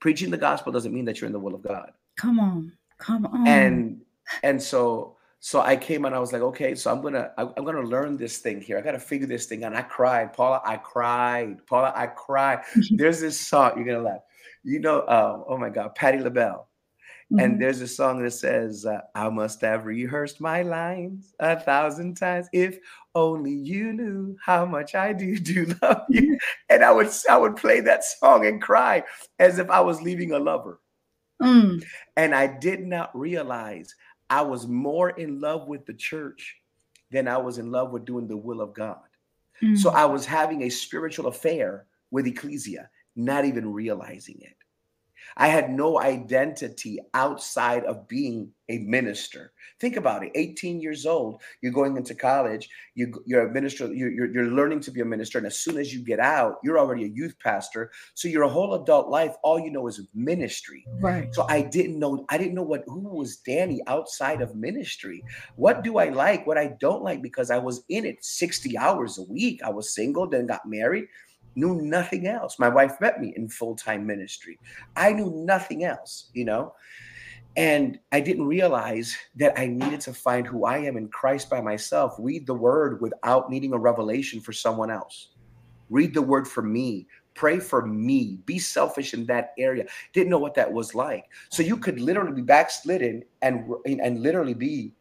Preaching 0.00 0.30
the 0.30 0.36
gospel 0.36 0.72
doesn't 0.72 0.92
mean 0.92 1.06
that 1.06 1.20
you're 1.20 1.26
in 1.26 1.32
the 1.32 1.38
will 1.38 1.54
of 1.54 1.62
God. 1.62 1.92
Come 2.16 2.38
on. 2.38 2.72
Come 2.98 3.26
on. 3.26 3.46
And 3.46 4.00
and 4.42 4.62
so 4.62 5.16
so 5.40 5.60
I 5.60 5.76
came 5.76 6.04
and 6.04 6.14
I 6.14 6.18
was 6.18 6.32
like, 6.32 6.42
okay, 6.42 6.74
so 6.74 6.90
I'm 6.90 7.00
gonna 7.00 7.32
I'm 7.38 7.64
gonna 7.64 7.82
learn 7.82 8.16
this 8.16 8.38
thing 8.38 8.60
here. 8.60 8.78
I 8.78 8.80
gotta 8.80 8.98
figure 8.98 9.26
this 9.26 9.46
thing 9.46 9.64
out. 9.64 9.72
And 9.72 9.78
I 9.78 9.82
cried, 9.82 10.32
Paula. 10.32 10.60
I 10.64 10.76
cried, 10.76 11.64
Paula. 11.66 11.92
I 11.94 12.06
cried. 12.08 12.60
There's 12.90 13.20
this 13.20 13.40
song 13.40 13.72
you're 13.76 13.86
gonna 13.86 14.06
laugh. 14.06 14.22
You 14.64 14.80
know, 14.80 15.00
uh, 15.00 15.42
oh 15.46 15.56
my 15.56 15.70
God, 15.70 15.94
Patti 15.94 16.18
LaBelle. 16.18 16.68
Mm-hmm. 17.32 17.40
And 17.40 17.60
there's 17.60 17.80
a 17.80 17.88
song 17.88 18.22
that 18.22 18.32
says, 18.32 18.86
uh, 18.86 19.00
I 19.14 19.28
must 19.30 19.60
have 19.62 19.84
rehearsed 19.84 20.40
my 20.40 20.62
lines 20.62 21.34
a 21.40 21.58
thousand 21.58 22.16
times. 22.16 22.46
If 22.52 22.78
only 23.16 23.52
you 23.52 23.92
knew 23.92 24.36
how 24.40 24.64
much 24.64 24.94
I 24.94 25.12
do 25.12 25.36
do 25.40 25.74
love 25.82 26.02
you. 26.08 26.38
And 26.68 26.84
I 26.84 26.92
would 26.92 27.08
I 27.28 27.36
would 27.36 27.56
play 27.56 27.80
that 27.80 28.04
song 28.04 28.46
and 28.46 28.62
cry 28.62 29.02
as 29.38 29.58
if 29.58 29.68
I 29.70 29.80
was 29.80 30.00
leaving 30.00 30.32
a 30.32 30.38
lover. 30.38 30.80
Mm. 31.42 31.84
And 32.16 32.34
I 32.34 32.46
did 32.46 32.86
not 32.86 33.16
realize 33.18 33.94
I 34.30 34.42
was 34.42 34.68
more 34.68 35.10
in 35.10 35.40
love 35.40 35.66
with 35.66 35.84
the 35.84 35.94
church 35.94 36.56
than 37.10 37.26
I 37.28 37.38
was 37.38 37.58
in 37.58 37.70
love 37.70 37.90
with 37.90 38.04
doing 38.04 38.28
the 38.28 38.36
will 38.36 38.60
of 38.60 38.72
God. 38.74 38.98
Mm. 39.62 39.76
So 39.76 39.90
I 39.90 40.04
was 40.04 40.26
having 40.26 40.62
a 40.62 40.70
spiritual 40.70 41.26
affair 41.26 41.86
with 42.10 42.26
ecclesia, 42.26 42.88
not 43.16 43.44
even 43.44 43.72
realizing 43.72 44.38
it. 44.40 44.56
I 45.36 45.48
had 45.48 45.70
no 45.70 46.00
identity 46.00 46.98
outside 47.14 47.84
of 47.84 48.08
being 48.08 48.52
a 48.68 48.78
minister. 48.78 49.52
Think 49.78 49.96
about 49.96 50.24
it 50.24 50.32
18 50.34 50.80
years 50.80 51.06
old, 51.06 51.42
you're 51.60 51.72
going 51.72 51.96
into 51.96 52.14
college, 52.14 52.68
you, 52.94 53.12
are 53.34 53.48
a 53.48 53.52
minister, 53.52 53.92
you're, 53.92 54.10
you're, 54.10 54.32
you're 54.32 54.46
learning 54.46 54.80
to 54.80 54.90
be 54.90 55.00
a 55.00 55.04
minister. 55.04 55.38
And 55.38 55.46
as 55.46 55.58
soon 55.58 55.76
as 55.76 55.92
you 55.92 56.02
get 56.02 56.18
out, 56.18 56.56
you're 56.64 56.78
already 56.78 57.04
a 57.04 57.08
youth 57.08 57.36
pastor. 57.38 57.92
So 58.14 58.28
your 58.28 58.48
whole 58.48 58.74
adult 58.74 59.08
life, 59.08 59.34
all 59.42 59.58
you 59.58 59.70
know 59.70 59.86
is 59.86 60.00
ministry. 60.14 60.84
Right. 61.00 61.32
So 61.34 61.46
I 61.48 61.62
didn't 61.62 61.98
know, 61.98 62.24
I 62.28 62.38
didn't 62.38 62.54
know 62.54 62.62
what, 62.62 62.84
who 62.86 63.00
was 63.00 63.36
Danny 63.36 63.80
outside 63.86 64.40
of 64.40 64.56
ministry? 64.56 65.22
What 65.56 65.84
do 65.84 65.98
I 65.98 66.08
like? 66.08 66.46
What 66.46 66.58
I 66.58 66.74
don't 66.80 67.02
like? 67.02 67.22
Because 67.22 67.50
I 67.50 67.58
was 67.58 67.84
in 67.88 68.04
it 68.04 68.24
60 68.24 68.76
hours 68.78 69.18
a 69.18 69.22
week. 69.22 69.60
I 69.62 69.70
was 69.70 69.94
single, 69.94 70.26
then 70.26 70.46
got 70.46 70.66
married 70.66 71.06
knew 71.56 71.80
nothing 71.82 72.26
else. 72.26 72.58
My 72.58 72.68
wife 72.68 73.00
met 73.00 73.20
me 73.20 73.32
in 73.36 73.48
full 73.48 73.74
time 73.74 74.06
ministry. 74.06 74.58
I 74.94 75.12
knew 75.12 75.32
nothing 75.34 75.84
else, 75.84 76.30
you 76.32 76.44
know? 76.44 76.74
And 77.56 77.98
I 78.12 78.20
didn't 78.20 78.46
realize 78.46 79.16
that 79.36 79.58
I 79.58 79.66
needed 79.66 80.00
to 80.02 80.12
find 80.12 80.46
who 80.46 80.66
I 80.66 80.78
am 80.78 80.98
in 80.98 81.08
Christ 81.08 81.48
by 81.48 81.62
myself. 81.62 82.14
Read 82.18 82.46
the 82.46 82.54
word 82.54 83.00
without 83.00 83.50
needing 83.50 83.72
a 83.72 83.78
revelation 83.78 84.40
for 84.40 84.52
someone 84.52 84.90
else. 84.90 85.30
Read 85.88 86.12
the 86.12 86.20
word 86.20 86.46
for 86.46 86.62
me. 86.62 87.06
Pray 87.34 87.58
for 87.58 87.86
me. 87.86 88.40
Be 88.44 88.58
selfish 88.58 89.14
in 89.14 89.24
that 89.26 89.52
area. 89.58 89.86
Didn't 90.12 90.28
know 90.28 90.38
what 90.38 90.54
that 90.54 90.70
was 90.70 90.94
like. 90.94 91.24
So 91.48 91.62
you 91.62 91.78
could 91.78 91.98
literally 91.98 92.32
be 92.32 92.42
backslidden 92.42 93.22
and 93.40 93.70
and 93.86 94.20
literally 94.20 94.54
be, 94.54 94.92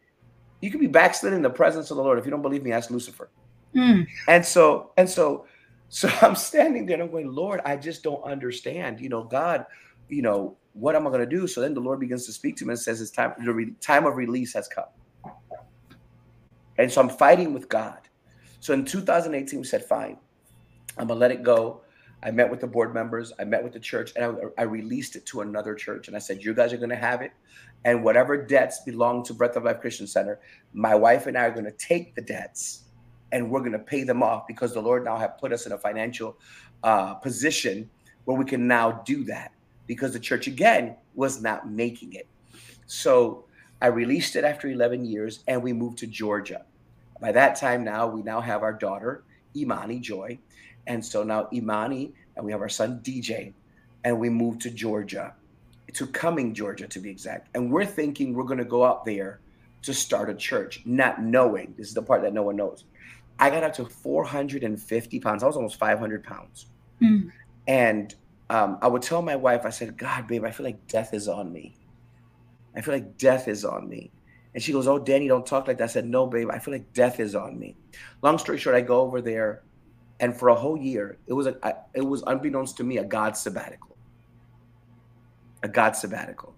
you 0.62 0.72
could 0.72 0.82
be 0.82 0.88
backslidden 0.88 1.38
in 1.38 1.44
the 1.44 1.50
presence 1.50 1.92
of 1.92 1.98
the 1.98 2.04
Lord. 2.04 2.20
If 2.20 2.26
you 2.26 2.32
don't 2.32 2.42
believe 2.42 2.64
me, 2.64 2.72
ask 2.72 2.90
Lucifer. 2.90 3.32
Mm. 3.76 4.06
And 4.28 4.46
so 4.46 4.92
and 4.98 5.10
so 5.10 5.46
so 5.96 6.10
I'm 6.22 6.36
standing 6.36 6.86
there 6.86 6.96
and 6.96 7.04
I'm 7.04 7.10
going, 7.12 7.34
Lord, 7.34 7.62
I 7.64 7.78
just 7.78 8.04
don't 8.04 8.22
understand. 8.24 9.00
You 9.00 9.08
know, 9.08 9.24
God, 9.24 9.66
you 10.10 10.22
know, 10.22 10.58
what 10.74 10.94
am 10.94 11.08
I 11.08 11.10
going 11.10 11.22
to 11.22 11.26
do? 11.26 11.48
So 11.48 11.62
then 11.62 11.74
the 11.74 11.80
Lord 11.80 12.02
begins 12.02 12.26
to 12.26 12.34
speak 12.34 12.58
to 12.58 12.66
me 12.66 12.72
and 12.72 12.80
says, 12.80 13.00
It's 13.00 13.12
time, 13.12 13.34
the 13.46 13.54
re- 13.54 13.74
time 13.80 14.06
of 14.06 14.18
release 14.18 14.54
has 14.56 14.68
come. 14.68 14.90
And 16.78 16.92
so 16.92 17.00
I'm 17.00 17.08
fighting 17.08 17.54
with 17.54 17.70
God. 17.70 18.02
So 18.60 18.74
in 18.74 18.84
2018, 18.84 19.58
we 19.58 19.66
said, 19.66 19.86
Fine, 19.86 20.18
I'm 20.98 21.08
going 21.08 21.16
to 21.18 21.22
let 21.22 21.32
it 21.32 21.44
go. 21.44 21.82
I 22.22 22.32
met 22.32 22.52
with 22.52 22.60
the 22.60 22.68
board 22.68 22.94
members, 22.94 23.32
I 23.40 23.46
met 23.46 23.64
with 23.64 23.72
the 23.72 23.80
church, 23.80 24.12
and 24.18 24.26
I, 24.58 24.62
I 24.62 24.64
released 24.64 25.16
it 25.16 25.26
to 25.28 25.42
another 25.42 25.76
church. 25.76 26.10
And 26.10 26.18
I 26.18 26.20
said, 26.20 26.44
You 26.44 26.54
guys 26.54 26.74
are 26.74 26.78
going 26.78 26.90
to 26.90 26.98
have 26.98 27.22
it. 27.22 27.32
And 27.86 28.04
whatever 28.04 28.36
debts 28.36 28.82
belong 28.86 29.24
to 29.26 29.34
Breath 29.34 29.56
of 29.56 29.64
Life 29.64 29.80
Christian 29.80 30.08
Center, 30.08 30.42
my 30.74 30.94
wife 30.94 31.28
and 31.28 31.38
I 31.38 31.46
are 31.46 31.52
going 31.52 31.64
to 31.64 31.72
take 31.72 32.16
the 32.16 32.22
debts 32.22 32.85
and 33.32 33.50
we're 33.50 33.60
going 33.60 33.72
to 33.72 33.80
pay 33.80 34.04
them 34.04 34.24
off 34.24 34.48
because 34.48 34.74
the 34.74 34.82
Lord 34.82 35.04
now 35.04 35.18
have 35.18 35.38
put 35.38 35.52
us 35.52 35.66
in 35.66 35.72
a 35.72 35.78
financial 35.78 36.38
uh, 36.84 37.16
position 37.16 37.90
where 38.26 38.38
we 38.38 38.46
can 38.46 38.68
now 38.68 39.04
do 39.06 39.24
that 39.26 39.52
because 39.88 40.14
the 40.14 40.20
church 40.20 40.48
again 40.48 40.96
was 41.16 41.42
not 41.42 41.70
making 41.70 42.14
it. 42.14 42.28
So 42.88 43.46
I 43.82 43.88
released 43.88 44.36
it 44.36 44.44
after 44.44 44.68
11 44.68 45.06
years 45.06 45.44
and 45.48 45.62
we 45.62 45.74
moved 45.74 45.98
to 46.00 46.08
Georgia. 46.08 46.66
By 47.20 47.32
that 47.32 47.56
time 47.56 47.84
now, 47.84 48.08
we 48.08 48.22
now 48.22 48.42
have 48.42 48.64
our 48.64 48.74
daughter, 48.74 49.24
Imani 49.56 50.00
Joy. 50.00 50.38
And 50.88 51.04
so 51.04 51.24
now 51.24 51.48
Imani 51.54 52.14
and 52.36 52.46
we 52.46 52.52
have 52.52 52.62
our 52.62 52.70
son, 52.70 53.00
DJ, 53.04 53.54
and 54.04 54.20
we 54.20 54.30
moved 54.30 54.62
to 54.62 54.70
Georgia, 54.70 55.34
to 55.94 56.08
Cumming, 56.08 56.54
Georgia 56.54 56.88
to 56.88 57.00
be 57.00 57.10
exact. 57.10 57.50
And 57.56 57.72
we're 57.72 57.86
thinking 57.86 58.34
we're 58.34 58.44
going 58.44 58.60
to 58.60 58.66
go 58.66 58.84
out 58.84 59.06
there 59.06 59.40
to 59.84 59.94
start 59.94 60.30
a 60.30 60.36
church, 60.36 60.82
not 60.86 61.22
knowing 61.22 61.74
this 61.78 61.88
is 61.88 61.94
the 61.94 62.02
part 62.02 62.22
that 62.24 62.34
no 62.34 62.44
one 62.44 62.56
knows 62.56 62.84
I 63.40 63.50
got 63.50 63.64
up 63.64 63.74
to 63.76 63.86
450 63.86 65.20
pounds. 65.20 65.44
I 65.44 65.48
was 65.48 65.56
almost 65.56 65.78
500 65.78 66.24
pounds. 66.24 66.68
Mm. 67.02 67.32
And 67.68 68.16
um, 68.50 68.78
I 68.82 68.88
would 68.88 69.02
tell 69.02 69.22
my 69.22 69.36
wife, 69.36 69.66
I 69.66 69.70
said, 69.70 69.98
God, 69.98 70.28
babe, 70.28 70.46
I 70.46 70.52
feel 70.52 70.66
like 70.66 70.88
death 70.88 71.14
is 71.14 71.28
on 71.28 71.52
me. 71.52 71.76
I 72.76 72.82
feel 72.82 72.94
like 72.94 73.18
death 73.18 73.48
is 73.48 73.66
on 73.66 73.90
me. 73.90 74.12
And 74.54 74.64
she 74.64 74.72
goes, 74.72 74.88
Oh, 74.88 74.98
Danny, 74.98 75.28
don't 75.28 75.46
talk 75.46 75.68
like 75.68 75.78
that. 75.80 75.86
I 75.86 75.88
said, 75.88 76.06
No, 76.06 76.28
babe, 76.28 76.50
I 76.50 76.60
feel 76.60 76.74
like 76.74 76.94
death 76.94 77.20
is 77.20 77.36
on 77.36 77.60
me. 77.60 77.76
Long 78.22 78.38
story 78.38 78.58
short, 78.58 78.76
I 78.76 78.82
go 78.82 79.02
over 79.02 79.22
there, 79.22 79.64
and 80.20 80.38
for 80.38 80.50
a 80.50 80.56
whole 80.56 80.78
year, 80.78 81.18
it 81.28 81.34
was 81.34 81.48
a, 81.48 81.76
it 81.94 82.02
was 82.02 82.24
unbeknownst 82.26 82.78
to 82.78 82.84
me 82.84 82.98
a 82.98 83.04
God 83.04 83.36
sabbatical. 83.36 83.98
A 85.64 85.68
God 85.68 85.96
sabbatical. 85.96 86.56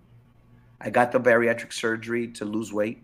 I 0.80 0.92
got 0.92 1.12
the 1.12 1.20
bariatric 1.20 1.74
surgery 1.74 2.28
to 2.34 2.46
lose 2.46 2.72
weight. 2.72 3.02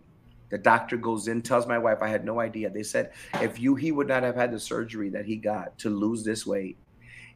The 0.54 0.60
doctor 0.60 0.98
goes 0.98 1.28
in, 1.30 1.42
tells 1.42 1.66
my 1.66 1.80
wife, 1.80 1.98
I 2.04 2.10
had 2.10 2.24
no 2.24 2.39
idea. 2.39 2.70
They 2.70 2.84
said 2.84 3.12
if 3.42 3.60
you 3.60 3.74
he 3.74 3.92
would 3.92 4.08
not 4.08 4.22
have 4.22 4.36
had 4.36 4.52
the 4.52 4.60
surgery 4.60 5.10
that 5.10 5.26
he 5.26 5.36
got 5.36 5.76
to 5.80 5.89
lose 5.89 6.24
this 6.24 6.46
weight, 6.46 6.78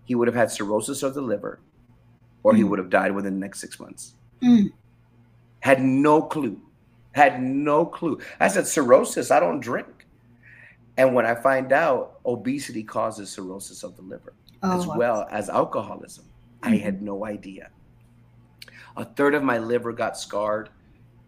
he 0.05 0.13
would 0.13 0.27
have 0.27 0.35
had 0.35 0.51
cirrhosis 0.51 1.01
of 1.01 1.15
the 1.15 1.21
liver, 1.21 1.59
or 2.43 2.53
mm. 2.53 2.57
he 2.57 2.63
would 2.63 2.77
have 2.77 2.91
died 2.91 3.11
within 3.13 3.33
the 3.33 3.39
next 3.39 3.59
six 3.59 3.79
months. 3.79 4.13
Mm. 4.43 4.71
Had 5.61 5.81
no 5.81 6.21
clue. 6.21 6.61
Had 7.13 7.41
no 7.41 7.87
clue. 7.87 8.19
I 8.39 8.49
said, 8.49 8.67
cirrhosis, 8.67 9.31
I 9.31 9.39
don't 9.39 9.61
drink. 9.61 10.05
And 10.97 11.15
when 11.15 11.25
I 11.25 11.33
find 11.33 11.73
out 11.73 12.19
obesity 12.23 12.83
causes 12.83 13.31
cirrhosis 13.31 13.81
of 13.81 13.95
the 13.95 14.03
liver, 14.03 14.35
oh, 14.61 14.77
as 14.77 14.85
wow. 14.85 14.95
well 14.95 15.27
as 15.31 15.49
alcoholism, 15.49 16.25
mm-hmm. 16.61 16.71
I 16.71 16.77
had 16.77 17.01
no 17.01 17.25
idea. 17.25 17.71
A 18.95 19.05
third 19.05 19.33
of 19.33 19.41
my 19.41 19.57
liver 19.57 19.91
got 19.91 20.19
scarred 20.19 20.69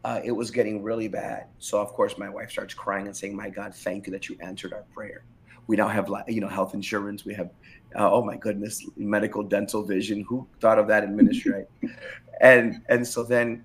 uh, 0.06 0.22
it 0.24 0.32
was 0.32 0.52
getting 0.52 0.82
really 0.82 1.08
bad. 1.08 1.48
So 1.60 1.80
of 1.80 1.90
course, 1.90 2.18
my 2.18 2.30
wife 2.30 2.52
starts 2.52 2.74
crying 2.74 3.08
and 3.08 3.16
saying, 3.16 3.36
"My 3.36 3.50
God, 3.50 3.74
thank 3.74 4.08
you 4.08 4.14
that 4.14 4.30
you 4.30 4.38
answered 4.42 4.74
our 4.74 4.84
prayer. 4.94 5.24
We 5.68 5.76
now 5.76 5.88
have, 5.88 6.10
you 6.28 6.42
know, 6.42 6.48
health 6.48 6.74
insurance. 6.74 7.26
We 7.26 7.34
have, 7.36 7.52
uh, 7.96 8.12
oh 8.12 8.24
my 8.24 8.38
goodness, 8.38 8.84
medical, 8.98 9.44
dental, 9.44 9.84
vision. 9.84 10.26
Who 10.28 10.48
thought 10.60 10.80
of 10.80 10.88
that 10.88 11.04
in 11.04 11.16
ministry? 11.16 11.66
Right? 11.84 11.92
and 12.42 12.82
and 12.90 13.08
so 13.08 13.24
then, 13.24 13.64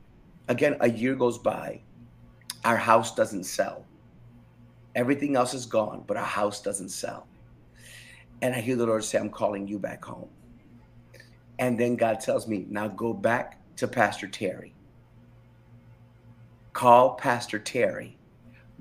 again, 0.49 0.77
a 0.81 0.90
year 0.90 1.14
goes 1.14 1.38
by. 1.38 1.81
Our 2.64 2.77
house 2.77 3.14
doesn't 3.14 3.44
sell. 3.44 3.87
Everything 4.94 5.37
else 5.37 5.55
is 5.55 5.66
gone, 5.66 6.05
but 6.07 6.16
our 6.16 6.25
house 6.25 6.62
doesn't 6.62 6.90
sell. 6.90 7.27
And 8.42 8.55
I 8.55 8.61
hear 8.61 8.77
the 8.77 8.87
Lord 8.87 9.05
say, 9.05 9.18
I'm 9.18 9.31
calling 9.31 9.66
you 9.66 9.79
back 9.79 10.05
home. 10.05 10.29
And 11.59 11.79
then 11.79 11.97
God 11.97 12.20
tells 12.20 12.47
me, 12.47 12.66
now 12.68 12.88
go 12.88 13.12
back 13.12 13.61
to 13.77 13.88
Pastor 13.88 14.29
Terry. 14.29 14.74
Call 16.75 17.15
Pastor 17.15 17.59
Terry. 17.59 18.19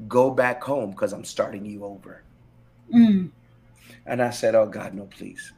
Go 0.07 0.29
back 0.31 0.61
home 0.61 0.91
because 0.91 1.13
I'm 1.13 1.23
starting 1.23 1.65
you 1.65 1.85
over. 1.85 2.23
Mm. 2.93 3.31
And 4.05 4.21
I 4.21 4.31
said, 4.31 4.55
Oh 4.55 4.65
God, 4.65 4.93
no, 4.93 5.05
please. 5.05 5.53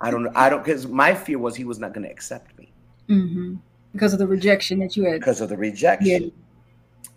I 0.00 0.12
don't, 0.12 0.28
I 0.36 0.48
don't, 0.48 0.64
because 0.64 0.86
my 0.86 1.12
fear 1.14 1.38
was 1.38 1.56
he 1.56 1.64
was 1.64 1.80
not 1.80 1.92
going 1.92 2.04
to 2.04 2.10
accept 2.10 2.56
me. 2.56 2.70
Mm-hmm. 3.08 3.56
Because 3.92 4.12
of 4.12 4.20
the 4.20 4.26
rejection 4.26 4.78
that 4.80 4.96
you 4.96 5.04
had. 5.04 5.18
Because 5.18 5.40
of 5.40 5.48
the 5.48 5.56
rejection. 5.56 6.22
Yeah. 6.22 6.28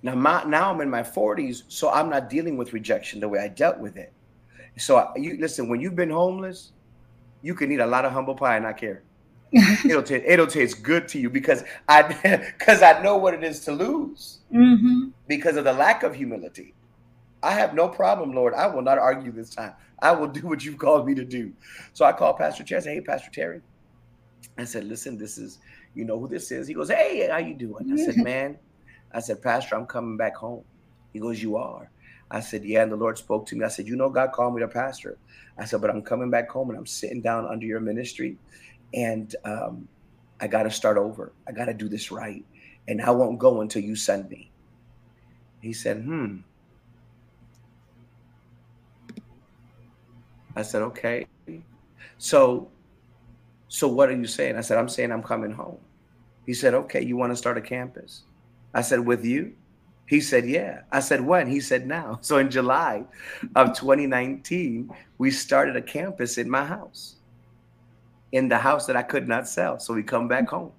Now, 0.02 0.16
my, 0.16 0.44
now 0.46 0.74
I'm 0.74 0.82
in 0.82 0.90
my 0.90 1.04
40s, 1.04 1.64
so 1.68 1.92
I'm 1.92 2.10
not 2.10 2.30
dealing 2.30 2.58
with 2.58 2.74
rejection 2.74 3.20
the 3.20 3.30
way 3.30 3.40
I 3.40 3.50
dealt 3.50 3.78
with 3.78 3.98
it. 3.98 4.12
So 4.78 4.98
I, 4.98 5.16
you 5.16 5.38
listen, 5.40 5.68
when 5.70 5.80
you've 5.80 5.96
been 5.96 6.10
homeless, 6.10 6.72
you 7.44 7.54
can 7.54 7.72
eat 7.72 7.82
a 7.82 7.86
lot 7.86 8.06
of 8.06 8.12
humble 8.12 8.34
pie 8.34 8.56
and 8.56 8.66
not 8.66 8.78
care. 8.78 9.04
it'll 9.86 10.04
taste 10.04 10.24
it'll 10.26 10.48
taste 10.48 10.82
good 10.82 11.08
to 11.10 11.20
you 11.20 11.30
because 11.30 11.64
I 11.88 12.04
because 12.58 12.82
I 12.82 13.02
know 13.02 13.18
what 13.18 13.34
it 13.34 13.44
is 13.44 13.60
to 13.66 13.74
lose 13.74 14.40
mm-hmm. 14.54 15.10
because 15.28 15.58
of 15.58 15.66
the 15.66 15.74
lack 15.74 16.04
of 16.04 16.16
humility. 16.16 16.74
I 17.44 17.52
have 17.52 17.74
no 17.74 17.90
problem, 17.90 18.34
Lord. 18.34 18.54
I 18.54 18.68
will 18.68 18.82
not 18.82 18.98
argue 18.98 19.32
this 19.32 19.50
time. 19.50 19.74
I 20.02 20.12
will 20.12 20.28
do 20.28 20.48
what 20.48 20.64
you've 20.64 20.78
called 20.78 21.06
me 21.06 21.16
to 21.16 21.26
do. 21.26 21.54
So 21.94 22.06
I 22.06 22.12
called 22.12 22.38
Pastor 22.38 22.64
Terry. 22.64 22.80
I 22.80 22.84
said, 22.84 22.94
Hey, 22.94 23.02
Pastor 23.02 23.32
Terry. 23.32 23.62
I 24.58 24.66
said, 24.66 24.86
Listen, 24.86 25.18
this 25.18 25.38
is 25.38 25.60
you 25.94 26.06
know 26.06 26.20
who 26.20 26.28
this 26.28 26.52
is. 26.52 26.68
He 26.68 26.74
goes, 26.74 26.90
Hey, 26.90 27.28
how 27.30 27.38
you 27.38 27.56
doing? 27.56 27.92
I 27.92 27.98
said, 27.98 28.18
Man, 28.18 28.58
I 29.12 29.20
said, 29.20 29.42
Pastor, 29.42 29.76
I'm 29.76 29.86
coming 29.86 30.18
back 30.18 30.36
home. 30.36 30.64
He 31.14 31.20
goes, 31.20 31.42
You 31.42 31.58
are. 31.58 31.92
I 32.30 32.40
said, 32.40 32.64
Yeah. 32.64 32.84
And 32.84 32.92
the 32.92 32.96
Lord 32.96 33.18
spoke 33.18 33.46
to 33.48 33.56
me. 33.56 33.66
I 33.66 33.70
said, 33.70 33.88
You 33.88 33.96
know, 33.96 34.10
God 34.10 34.32
called 34.32 34.56
me 34.56 34.62
to 34.62 34.68
pastor. 34.68 35.18
I 35.58 35.66
said, 35.66 35.82
But 35.82 35.90
I'm 35.90 36.02
coming 36.02 36.30
back 36.30 36.50
home 36.50 36.70
and 36.70 36.78
I'm 36.78 36.88
sitting 36.88 37.22
down 37.22 37.46
under 37.46 37.66
your 37.66 37.80
ministry. 37.80 38.38
And 38.94 39.36
um, 39.46 39.88
I 40.40 40.48
got 40.48 40.64
to 40.64 40.72
start 40.72 40.98
over. 40.98 41.34
I 41.48 41.52
got 41.52 41.66
to 41.66 41.74
do 41.74 41.88
this 41.88 42.12
right. 42.12 42.44
And 42.88 43.02
I 43.02 43.12
won't 43.12 43.40
go 43.40 43.62
until 43.62 43.84
you 43.84 43.96
send 43.96 44.30
me. 44.30 44.52
He 45.62 45.74
said, 45.74 45.98
Hmm. 45.98 46.38
I 50.56 50.64
said, 50.64 50.82
Okay. 50.82 51.28
So, 52.18 52.70
so 53.68 53.88
what 53.88 54.10
are 54.10 54.16
you 54.16 54.28
saying? 54.28 54.58
I 54.58 54.62
said, 54.62 54.78
I'm 54.78 54.90
saying 54.90 55.12
I'm 55.12 55.24
coming 55.24 55.52
home. 55.52 55.78
He 56.46 56.54
said, 56.54 56.74
Okay, 56.74 57.04
you 57.04 57.18
want 57.18 57.32
to 57.32 57.36
start 57.36 57.58
a 57.58 57.62
campus? 57.62 58.24
I 58.74 58.82
said, 58.82 59.00
With 59.00 59.24
you? 59.24 59.54
He 60.08 60.20
said, 60.20 60.46
Yeah. 60.46 60.82
I 60.92 61.00
said, 61.00 61.22
When? 61.22 61.48
He 61.48 61.60
said, 61.60 61.88
Now. 61.88 62.20
So 62.22 62.38
in 62.38 62.50
July 62.50 63.06
of 63.56 63.70
2019, 63.70 64.90
we 65.18 65.32
started 65.32 65.76
a 65.78 65.82
campus 65.82 66.38
in 66.38 66.50
my 66.50 66.66
house, 66.66 67.16
in 68.32 68.48
the 68.48 68.58
house 68.58 68.86
that 68.86 68.96
I 68.96 69.04
could 69.04 69.28
not 69.28 69.48
sell. 69.48 69.80
So 69.80 69.94
we 69.94 70.04
come 70.04 70.28
back 70.28 70.48
home. 70.50 70.72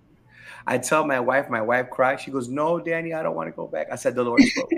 I 0.67 0.79
tell 0.79 1.07
my 1.07 1.21
wife, 1.21 1.51
my 1.51 1.61
wife 1.61 1.91
cries. 1.91 2.21
She 2.21 2.31
goes, 2.31 2.49
No, 2.49 2.79
Danny, 2.79 3.13
I 3.13 3.23
don't 3.23 3.35
want 3.35 3.49
to 3.49 3.57
go 3.57 3.67
back. 3.67 3.89
I 3.91 3.97
said, 3.97 4.15
The 4.15 4.23
Lord 4.23 4.41
spoke. 4.43 4.71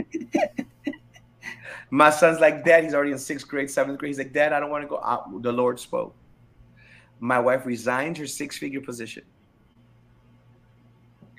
my 1.91 2.11
son's 2.11 2.41
like, 2.41 2.65
Dad, 2.65 2.85
he's 2.85 2.95
already 2.95 3.13
in 3.13 3.19
sixth 3.19 3.47
grade, 3.47 3.71
seventh 3.71 3.99
grade. 3.99 4.11
He's 4.11 4.19
like, 4.19 4.33
Dad, 4.33 4.53
I 4.53 4.61
don't 4.61 4.71
want 4.71 4.83
to 4.83 4.89
go. 4.89 5.01
out. 5.05 5.43
The 5.43 5.53
Lord 5.53 5.79
spoke. 5.79 6.15
My 7.21 7.39
wife 7.39 7.67
resigned 7.67 8.19
her 8.19 8.27
six 8.27 8.59
figure 8.59 8.81
position 8.81 9.25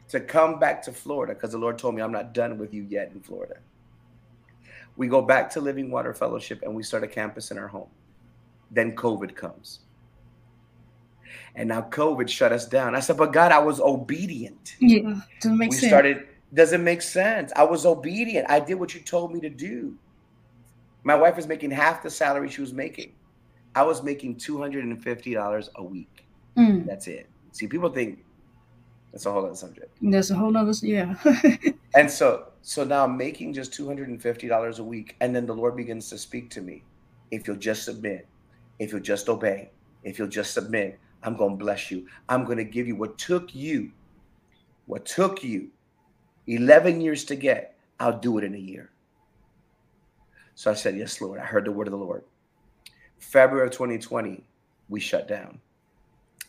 to 0.10 0.20
come 0.20 0.60
back 0.60 0.82
to 0.84 0.92
Florida 0.92 1.34
because 1.34 1.52
the 1.52 1.58
Lord 1.58 1.78
told 1.78 1.96
me 1.96 2.02
I'm 2.02 2.12
not 2.12 2.34
done 2.34 2.58
with 2.58 2.74
you 2.74 2.84
yet 2.84 3.12
in 3.14 3.22
Florida. 3.22 3.58
We 4.96 5.08
go 5.08 5.22
back 5.22 5.50
to 5.52 5.62
Living 5.62 5.92
Water 5.92 6.14
Fellowship 6.14 6.62
and 6.64 6.74
we 6.74 6.84
start 6.84 7.04
a 7.04 7.08
campus 7.08 7.52
in 7.52 7.58
our 7.58 7.68
home. 7.68 7.90
Then 8.72 8.96
COVID 8.96 9.36
comes. 9.36 9.80
And 11.56 11.70
now 11.70 11.82
COVID 11.82 12.28
shut 12.28 12.52
us 12.52 12.66
down. 12.66 12.96
I 12.96 13.00
said, 13.00 13.18
but 13.18 13.32
God, 13.32 13.52
I 13.52 13.60
was 13.60 13.80
obedient. 13.80 14.76
Yeah, 14.80 15.22
doesn't 15.40 15.58
make 15.58 15.72
sense? 15.72 15.82
we 15.84 15.88
sense. 15.88 15.90
started, 15.90 16.28
doesn't 16.54 16.84
make 16.84 17.02
sense. 17.02 17.54
I 17.56 17.64
was 17.64 17.86
obedient. 17.86 18.50
I 18.50 18.60
did 18.60 18.76
what 18.76 18.94
you 18.94 19.02
told 19.02 19.34
me 19.34 19.40
to 19.42 19.50
do. 19.50 19.98
My 21.04 21.16
wife 21.16 21.36
was 21.36 21.48
making 21.48 21.72
half 21.72 22.04
the 22.04 22.10
salary 22.10 22.50
she 22.50 22.62
was 22.62 22.74
making. 22.74 23.14
I 23.74 23.84
was 23.84 24.04
making 24.04 24.38
$250 24.38 25.70
a 25.76 25.84
week. 25.84 26.26
Mm. 26.58 26.86
That's 26.86 27.08
it. 27.08 27.30
See, 27.52 27.68
people 27.68 27.90
think 27.90 28.20
that's 29.16 29.26
a 29.26 29.32
whole 29.32 29.46
other 29.46 29.56
subject. 29.56 29.96
That's 30.02 30.30
a 30.30 30.36
whole 30.36 30.56
other, 30.58 30.74
yeah. 30.82 31.16
and 31.96 32.12
so, 32.12 32.48
so 32.62 32.84
now 32.84 33.06
I'm 33.06 33.16
making 33.16 33.54
just 33.54 33.74
two 33.74 33.88
hundred 33.88 34.10
and 34.10 34.22
fifty 34.22 34.50
dollars 34.50 34.80
a 34.80 34.84
week, 34.84 35.16
and 35.22 35.34
then 35.34 35.46
the 35.46 35.54
Lord 35.54 35.78
begins 35.78 36.10
to 36.10 36.18
speak 36.18 36.50
to 36.50 36.62
me. 36.62 36.84
If 37.32 37.48
you'll 37.48 37.56
just 37.56 37.86
submit, 37.86 38.28
if 38.78 38.92
you'll 38.92 39.00
just 39.00 39.30
obey, 39.30 39.72
if 40.04 40.20
you'll 40.20 40.28
just 40.28 40.54
submit, 40.54 41.00
I'm 41.26 41.36
going 41.36 41.58
to 41.58 41.64
bless 41.64 41.92
you. 41.92 42.08
I'm 42.30 42.46
going 42.46 42.60
to 42.60 42.64
give 42.64 42.88
you 42.88 42.96
what 42.96 43.18
took 43.18 43.54
you, 43.54 43.92
what 44.86 45.06
took 45.06 45.44
you, 45.44 45.70
eleven 46.48 47.02
years 47.02 47.26
to 47.26 47.36
get. 47.36 47.76
I'll 48.00 48.18
do 48.18 48.38
it 48.38 48.44
in 48.44 48.54
a 48.54 48.60
year. 48.60 48.92
So 50.54 50.72
I 50.72 50.76
said, 50.76 50.96
Yes, 50.96 51.20
Lord. 51.20 51.40
I 51.40 51.44
heard 51.44 51.66
the 51.66 51.72
word 51.72 51.88
of 51.88 51.92
the 51.92 51.98
Lord. 51.98 52.24
February 53.20 53.68
of 53.68 53.74
2020, 53.74 54.44
we 54.88 55.00
shut 55.00 55.28
down 55.28 55.60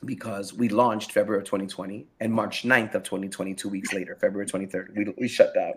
because 0.04 0.52
we 0.52 0.68
launched 0.68 1.12
February 1.12 1.40
of 1.40 1.46
2020 1.46 2.06
and 2.20 2.32
March 2.32 2.62
9th 2.62 2.94
of 2.94 3.02
2020, 3.02 3.54
two 3.54 3.68
weeks 3.68 3.92
later, 3.94 4.16
February 4.20 4.46
23rd, 4.46 4.94
we, 4.94 5.14
we 5.18 5.26
shut 5.26 5.54
down. 5.54 5.74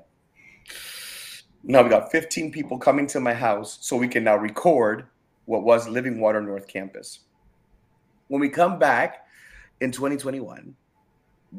Now 1.63 1.83
we 1.83 1.89
got 1.89 2.11
15 2.11 2.51
people 2.51 2.77
coming 2.77 3.07
to 3.07 3.19
my 3.19 3.33
house 3.33 3.77
so 3.81 3.95
we 3.95 4.07
can 4.07 4.23
now 4.25 4.35
record 4.35 5.05
what 5.45 5.63
was 5.63 5.87
Living 5.87 6.19
Water 6.19 6.41
North 6.41 6.67
Campus. 6.67 7.19
When 8.29 8.39
we 8.39 8.49
come 8.49 8.79
back 8.79 9.27
in 9.81 9.91
2021, 9.91 10.73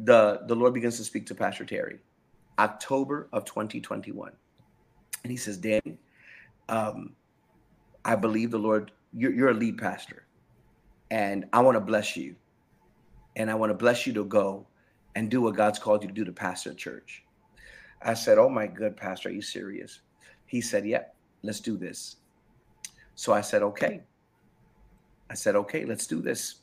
the, 0.04 0.40
the 0.46 0.54
Lord 0.54 0.72
begins 0.72 0.96
to 0.96 1.04
speak 1.04 1.26
to 1.26 1.34
Pastor 1.34 1.64
Terry, 1.64 1.98
October 2.58 3.28
of 3.32 3.44
2021. 3.44 4.32
And 5.22 5.30
he 5.30 5.36
says, 5.36 5.58
Danny, 5.58 5.98
um, 6.68 7.14
I 8.04 8.16
believe 8.16 8.50
the 8.50 8.58
Lord, 8.58 8.92
you're, 9.12 9.32
you're 9.32 9.50
a 9.50 9.54
lead 9.54 9.76
pastor, 9.78 10.24
and 11.10 11.44
I 11.52 11.60
want 11.60 11.76
to 11.76 11.80
bless 11.80 12.16
you 12.16 12.36
and 13.36 13.50
I 13.50 13.54
want 13.54 13.70
to 13.70 13.74
bless 13.74 14.06
you 14.06 14.12
to 14.14 14.24
go 14.24 14.66
and 15.14 15.30
do 15.30 15.40
what 15.40 15.56
God's 15.56 15.78
called 15.78 16.02
you 16.02 16.08
to 16.08 16.14
do 16.14 16.24
to 16.24 16.32
pastor 16.32 16.70
a 16.70 16.74
church. 16.74 17.24
I 18.02 18.14
said, 18.14 18.38
Oh 18.38 18.48
my 18.48 18.66
good 18.66 18.96
pastor, 18.96 19.28
are 19.28 19.32
you 19.32 19.42
serious? 19.42 20.00
He 20.46 20.60
said, 20.60 20.86
Yep, 20.86 21.14
yeah, 21.14 21.46
let's 21.46 21.60
do 21.60 21.76
this. 21.76 22.16
So 23.14 23.32
I 23.32 23.40
said, 23.40 23.62
Okay. 23.62 24.02
I 25.28 25.34
said, 25.34 25.56
Okay, 25.56 25.84
let's 25.84 26.06
do 26.06 26.20
this. 26.20 26.56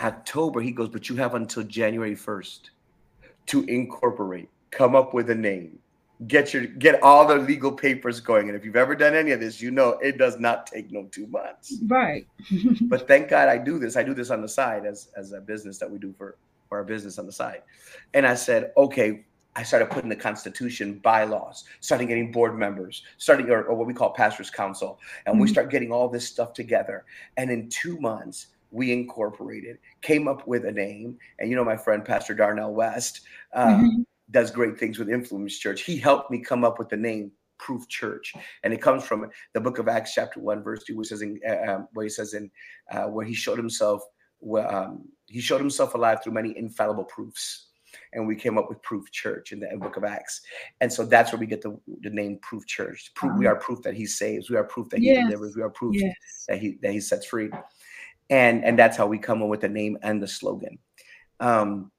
October, 0.00 0.60
he 0.60 0.70
goes, 0.70 0.88
But 0.88 1.08
you 1.08 1.16
have 1.16 1.34
until 1.34 1.62
January 1.62 2.14
1st 2.14 2.70
to 3.46 3.64
incorporate, 3.64 4.48
come 4.70 4.94
up 4.94 5.14
with 5.14 5.30
a 5.30 5.34
name, 5.34 5.78
get 6.26 6.54
your 6.54 6.66
get 6.66 7.02
all 7.02 7.26
the 7.26 7.36
legal 7.36 7.72
papers 7.72 8.20
going. 8.20 8.48
And 8.48 8.56
if 8.56 8.64
you've 8.64 8.76
ever 8.76 8.94
done 8.94 9.14
any 9.14 9.32
of 9.32 9.40
this, 9.40 9.60
you 9.60 9.70
know 9.70 9.90
it 10.02 10.18
does 10.18 10.38
not 10.38 10.66
take 10.66 10.90
no 10.90 11.04
two 11.10 11.26
months. 11.26 11.78
Right. 11.86 12.26
but 12.82 13.06
thank 13.06 13.28
God 13.28 13.48
I 13.48 13.58
do 13.58 13.78
this. 13.78 13.96
I 13.96 14.02
do 14.02 14.14
this 14.14 14.30
on 14.30 14.42
the 14.42 14.48
side 14.48 14.86
as 14.86 15.08
as 15.16 15.32
a 15.32 15.40
business 15.40 15.78
that 15.78 15.90
we 15.90 15.98
do 15.98 16.14
for, 16.16 16.36
for 16.68 16.78
our 16.78 16.84
business 16.84 17.18
on 17.18 17.26
the 17.26 17.32
side. 17.32 17.62
And 18.14 18.26
I 18.26 18.34
said, 18.34 18.72
okay, 18.76 19.24
I 19.56 19.62
started 19.62 19.90
putting 19.90 20.08
the 20.08 20.16
constitution 20.16 20.98
bylaws, 20.98 21.64
starting 21.80 22.08
getting 22.08 22.32
board 22.32 22.58
members, 22.58 23.04
starting 23.18 23.48
or, 23.50 23.62
or 23.64 23.74
what 23.74 23.86
we 23.86 23.94
call 23.94 24.10
pastors 24.10 24.50
council. 24.50 24.98
And 25.26 25.34
mm-hmm. 25.34 25.42
we 25.42 25.48
start 25.48 25.70
getting 25.70 25.92
all 25.92 26.08
this 26.08 26.26
stuff 26.26 26.52
together. 26.52 27.04
And 27.36 27.50
in 27.50 27.68
two 27.68 27.98
months, 28.00 28.48
we 28.74 28.92
incorporated, 28.92 29.78
came 30.02 30.28
up 30.28 30.46
with 30.46 30.64
a 30.66 30.72
name. 30.72 31.16
And 31.38 31.48
you 31.48 31.56
know, 31.56 31.64
my 31.64 31.76
friend 31.76 32.04
Pastor 32.04 32.34
Darnell 32.34 32.74
West, 32.74 33.22
uh, 33.52 33.66
mm-hmm 33.66 34.02
does 34.30 34.50
great 34.50 34.78
things 34.78 34.98
with 34.98 35.08
Influence 35.08 35.58
Church. 35.58 35.82
He 35.82 35.96
helped 35.96 36.30
me 36.30 36.38
come 36.38 36.64
up 36.64 36.78
with 36.78 36.88
the 36.88 36.96
name 36.96 37.30
Proof 37.58 37.88
Church, 37.88 38.34
and 38.62 38.72
it 38.72 38.82
comes 38.82 39.04
from 39.04 39.30
the 39.52 39.60
Book 39.60 39.78
of 39.78 39.88
Acts, 39.88 40.12
chapter 40.14 40.40
one, 40.40 40.62
verse 40.62 40.82
two, 40.84 40.96
which 40.96 41.08
says 41.08 41.22
in 41.22 41.40
uh, 41.48 41.72
um, 41.72 41.88
where 41.92 42.04
he 42.04 42.10
says 42.10 42.34
in 42.34 42.50
uh, 42.90 43.04
where 43.04 43.24
he 43.24 43.34
showed 43.34 43.58
himself, 43.58 44.02
where 44.38 44.72
um, 44.74 45.08
he 45.26 45.40
showed 45.40 45.60
himself 45.60 45.94
alive 45.94 46.22
through 46.22 46.32
many 46.32 46.56
infallible 46.56 47.04
proofs, 47.04 47.68
and 48.12 48.26
we 48.26 48.34
came 48.34 48.58
up 48.58 48.68
with 48.68 48.82
Proof 48.82 49.10
Church 49.12 49.52
in 49.52 49.60
the 49.60 49.68
Book 49.78 49.96
of 49.96 50.04
Acts, 50.04 50.40
and 50.80 50.92
so 50.92 51.04
that's 51.04 51.32
where 51.32 51.38
we 51.38 51.46
get 51.46 51.62
the, 51.62 51.78
the 52.00 52.10
name 52.10 52.38
Proof 52.42 52.66
Church. 52.66 53.12
Proof, 53.14 53.38
we 53.38 53.46
are 53.46 53.56
proof 53.56 53.82
that 53.82 53.94
He 53.94 54.06
saves. 54.06 54.50
We 54.50 54.56
are 54.56 54.64
proof 54.64 54.88
that 54.88 55.00
He 55.00 55.06
yes. 55.06 55.24
delivers. 55.26 55.54
We 55.54 55.62
are 55.62 55.70
proof 55.70 55.94
yes. 55.94 56.14
that 56.48 56.58
He 56.58 56.78
that 56.82 56.92
He 56.92 57.00
sets 57.00 57.26
free, 57.26 57.50
and 58.30 58.64
and 58.64 58.78
that's 58.78 58.96
how 58.96 59.06
we 59.06 59.18
come 59.18 59.42
up 59.42 59.48
with 59.48 59.60
the 59.60 59.68
name 59.68 59.98
and 60.02 60.22
the 60.22 60.28
slogan. 60.28 60.78
Um, 61.40 61.90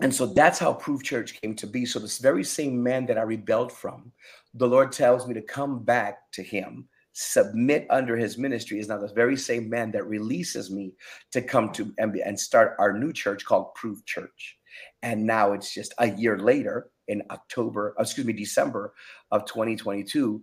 and 0.00 0.12
so 0.12 0.26
that's 0.26 0.58
how 0.58 0.72
Proof 0.72 1.02
Church 1.02 1.40
came 1.40 1.54
to 1.56 1.66
be. 1.66 1.84
So, 1.84 1.98
this 1.98 2.18
very 2.18 2.44
same 2.44 2.82
man 2.82 3.06
that 3.06 3.18
I 3.18 3.22
rebelled 3.22 3.70
from, 3.70 4.12
the 4.54 4.66
Lord 4.66 4.90
tells 4.90 5.26
me 5.26 5.34
to 5.34 5.42
come 5.42 5.84
back 5.84 6.18
to 6.32 6.42
him, 6.42 6.88
submit 7.12 7.86
under 7.90 8.16
his 8.16 8.38
ministry, 8.38 8.80
is 8.80 8.88
now 8.88 8.98
the 8.98 9.12
very 9.14 9.36
same 9.36 9.68
man 9.68 9.92
that 9.92 10.06
releases 10.06 10.70
me 10.70 10.94
to 11.30 11.40
come 11.40 11.70
to 11.72 11.92
and, 11.98 12.16
and 12.16 12.38
start 12.38 12.74
our 12.78 12.92
new 12.92 13.12
church 13.12 13.44
called 13.44 13.74
Proof 13.74 14.04
Church. 14.04 14.56
And 15.02 15.24
now 15.24 15.52
it's 15.52 15.72
just 15.72 15.94
a 15.98 16.10
year 16.10 16.38
later 16.38 16.90
in 17.06 17.22
October, 17.30 17.94
excuse 17.98 18.26
me, 18.26 18.32
December 18.32 18.94
of 19.30 19.44
2022. 19.44 20.42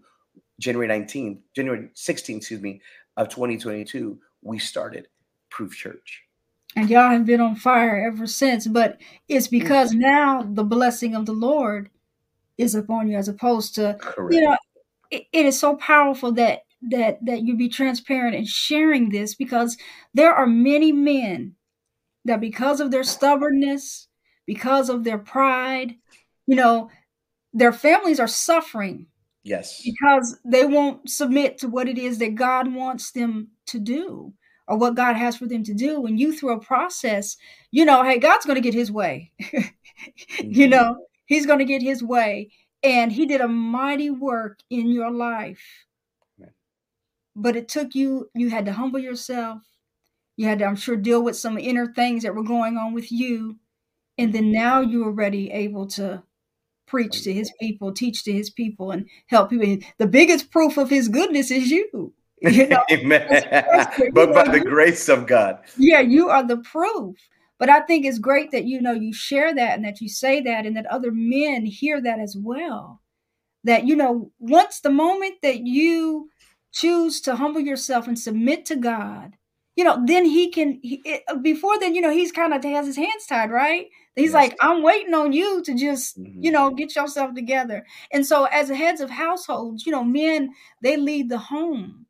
January 0.59 0.89
19th, 0.89 1.39
January 1.55 1.89
16th, 1.95 2.37
excuse 2.37 2.61
me, 2.61 2.81
of 3.17 3.29
2022, 3.29 4.19
we 4.41 4.59
started 4.59 5.07
Proof 5.49 5.75
Church. 5.75 6.23
And 6.75 6.89
y'all 6.89 7.09
have 7.11 7.25
been 7.25 7.41
on 7.41 7.55
fire 7.55 8.05
ever 8.07 8.27
since. 8.27 8.67
But 8.67 8.99
it's 9.27 9.47
Mm. 9.47 9.51
because 9.51 9.91
now 9.93 10.43
the 10.43 10.63
blessing 10.63 11.15
of 11.15 11.25
the 11.25 11.33
Lord 11.33 11.89
is 12.57 12.75
upon 12.75 13.09
you, 13.09 13.17
as 13.17 13.27
opposed 13.27 13.75
to 13.75 13.97
Correct. 13.99 14.33
you 14.33 14.41
know, 14.41 14.57
it, 15.11 15.23
it 15.31 15.45
is 15.45 15.59
so 15.59 15.75
powerful 15.75 16.31
that 16.33 16.61
that 16.91 17.19
that 17.25 17.41
you 17.41 17.57
be 17.57 17.67
transparent 17.69 18.35
and 18.35 18.47
sharing 18.47 19.09
this 19.09 19.35
because 19.35 19.77
there 20.13 20.33
are 20.33 20.47
many 20.47 20.91
men 20.91 21.55
that 22.25 22.39
because 22.39 22.79
of 22.79 22.91
their 22.91 23.03
stubbornness, 23.03 24.07
because 24.45 24.89
of 24.89 25.03
their 25.03 25.17
pride, 25.17 25.95
you 26.47 26.55
know, 26.55 26.89
their 27.53 27.73
families 27.73 28.19
are 28.19 28.27
suffering 28.27 29.07
yes. 29.43 29.81
because 29.83 30.37
they 30.45 30.65
won't 30.65 31.09
submit 31.09 31.57
to 31.57 31.67
what 31.67 31.89
it 31.89 31.97
is 31.97 32.19
that 32.19 32.35
God 32.35 32.73
wants 32.73 33.11
them 33.11 33.49
to 33.69 33.79
do 33.79 34.33
or 34.67 34.77
what 34.77 34.95
God 34.95 35.15
has 35.15 35.37
for 35.37 35.47
them 35.47 35.63
to 35.63 35.73
do. 35.73 36.05
And 36.05 36.19
you 36.19 36.33
through 36.37 36.53
a 36.53 36.59
process, 36.59 37.37
you 37.71 37.85
know, 37.85 38.03
hey, 38.03 38.19
God's 38.19 38.45
going 38.45 38.55
to 38.55 38.61
get 38.61 38.73
his 38.73 38.91
way. 38.91 39.31
you 40.39 40.67
Mhm. 40.67 40.69
know, 40.69 41.05
he's 41.25 41.45
going 41.45 41.59
to 41.59 41.65
get 41.65 41.81
his 41.81 42.03
way. 42.03 42.51
And 42.83 43.11
he 43.11 43.25
did 43.25 43.41
a 43.41 43.47
mighty 43.47 44.09
work 44.09 44.59
in 44.69 44.89
your 44.91 45.11
life. 45.11 45.85
Amen. 46.39 46.53
But 47.35 47.55
it 47.55 47.67
took 47.67 47.95
you, 47.95 48.29
you 48.35 48.49
had 48.49 48.65
to 48.65 48.73
humble 48.73 48.99
yourself. 48.99 49.63
You 50.37 50.47
had 50.47 50.59
to, 50.59 50.65
I'm 50.65 50.75
sure, 50.75 50.95
deal 50.97 51.23
with 51.23 51.37
some 51.37 51.57
inner 51.57 51.93
things 51.93 52.23
that 52.23 52.35
were 52.35 52.43
going 52.43 52.77
on 52.77 52.93
with 52.93 53.11
you. 53.11 53.59
And 54.17 54.33
then 54.33 54.51
now 54.51 54.81
you 54.81 55.05
are 55.07 55.11
ready, 55.11 55.51
able 55.51 55.87
to 55.89 56.23
preach 56.87 57.23
to 57.23 57.33
his 57.33 57.51
people, 57.61 57.93
teach 57.93 58.23
to 58.25 58.33
his 58.33 58.49
people, 58.49 58.91
and 58.91 59.09
help 59.27 59.49
people. 59.51 59.77
The 59.99 60.07
biggest 60.07 60.51
proof 60.51 60.77
of 60.77 60.89
his 60.89 61.09
goodness 61.09 61.51
is 61.51 61.71
you. 61.71 62.13
You 62.49 62.67
know, 62.69 62.83
Amen. 62.91 63.27
but 64.13 64.33
by 64.33 64.43
the 64.49 64.61
grace 64.65 65.09
of 65.09 65.27
God. 65.27 65.59
yeah, 65.77 65.99
you 65.99 66.29
are 66.29 66.45
the 66.45 66.57
proof. 66.57 67.17
But 67.57 67.69
I 67.69 67.81
think 67.81 68.05
it's 68.05 68.19
great 68.19 68.51
that 68.51 68.63
you 68.65 68.81
know 68.81 68.93
you 68.93 69.13
share 69.13 69.53
that 69.53 69.75
and 69.75 69.83
that 69.85 69.99
you 69.99 70.07
say 70.07 70.39
that 70.41 70.65
and 70.65 70.77
that 70.77 70.85
other 70.85 71.11
men 71.11 71.65
hear 71.65 72.01
that 72.01 72.19
as 72.19 72.35
well. 72.39 73.01
That 73.65 73.85
you 73.85 73.95
know, 73.95 74.31
once 74.39 74.79
the 74.79 74.89
moment 74.89 75.35
that 75.43 75.61
you 75.67 76.29
choose 76.71 77.19
to 77.21 77.35
humble 77.35 77.59
yourself 77.61 78.07
and 78.07 78.17
submit 78.17 78.65
to 78.67 78.77
God, 78.77 79.33
you 79.75 79.83
know, 79.83 80.01
then 80.05 80.25
he 80.25 80.49
can. 80.51 80.79
He, 80.81 81.01
it, 81.05 81.23
before 81.41 81.77
then, 81.79 81.95
you 81.95 82.01
know, 82.01 82.11
he's 82.11 82.31
kind 82.31 82.53
of 82.53 82.63
has 82.63 82.85
his 82.85 82.95
hands 82.95 83.25
tied, 83.27 83.51
right? 83.51 83.87
He's 84.15 84.33
Yes. 84.33 84.33
like, 84.33 84.57
I'm 84.61 84.81
waiting 84.83 85.13
on 85.13 85.33
you 85.33 85.61
to 85.63 85.73
just, 85.75 86.17
you 86.41 86.51
Mhm. 86.51 86.53
know, 86.53 86.69
get 86.71 86.95
yourself 86.95 87.33
together. 87.33 87.85
And 88.11 88.25
so, 88.25 88.45
as 88.45 88.69
heads 88.69 89.01
of 89.01 89.09
households, 89.09 89.85
you 89.85 89.91
know, 89.91 90.03
men 90.03 90.51
they 90.81 90.97
lead 90.97 91.29
the 91.29 91.37
home, 91.37 92.05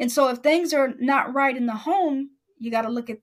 and 0.00 0.10
so 0.10 0.28
if 0.28 0.38
things 0.38 0.72
are 0.72 0.94
not 0.98 1.34
right 1.34 1.56
in 1.56 1.66
the 1.66 1.74
home, 1.74 2.30
you 2.58 2.70
got 2.70 2.82
to 2.82 2.88
look 2.88 3.10
at 3.10 3.18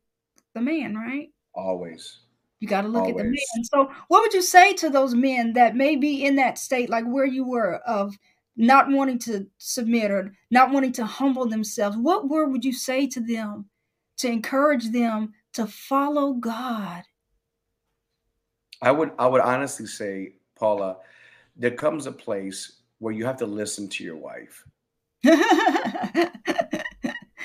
the 0.53 0.61
man, 0.61 0.95
right? 0.95 1.29
Always. 1.53 2.19
You 2.59 2.67
got 2.67 2.83
to 2.83 2.87
look 2.87 3.09
at 3.09 3.17
the 3.17 3.23
Always. 3.23 3.45
man. 3.55 3.63
So, 3.63 3.91
what 4.07 4.21
would 4.21 4.33
you 4.33 4.43
say 4.43 4.73
to 4.73 4.89
those 4.89 5.15
men 5.15 5.53
that 5.53 5.75
may 5.75 5.95
be 5.95 6.23
in 6.23 6.35
that 6.35 6.59
state, 6.59 6.89
like 6.89 7.05
where 7.05 7.25
you 7.25 7.43
were, 7.43 7.75
of 7.77 8.15
not 8.55 8.89
wanting 8.89 9.19
to 9.19 9.47
submit 9.57 10.11
or 10.11 10.31
not 10.51 10.71
wanting 10.71 10.91
to 10.93 11.05
humble 11.05 11.47
themselves? 11.47 11.97
What 11.97 12.29
word 12.29 12.51
would 12.51 12.63
you 12.63 12.73
say 12.73 13.07
to 13.07 13.19
them 13.19 13.69
to 14.17 14.31
encourage 14.31 14.91
them 14.91 15.33
to 15.53 15.65
follow 15.65 16.33
God? 16.33 17.03
I 18.83 18.91
would 18.91 19.11
I 19.17 19.25
would 19.27 19.41
honestly 19.41 19.87
say, 19.87 20.35
Paula, 20.55 20.97
there 21.55 21.71
comes 21.71 22.05
a 22.05 22.11
place 22.11 22.81
where 22.99 23.13
you 23.13 23.25
have 23.25 23.37
to 23.37 23.47
listen 23.47 23.87
to 23.89 24.03
your 24.03 24.17
wife. 24.17 24.63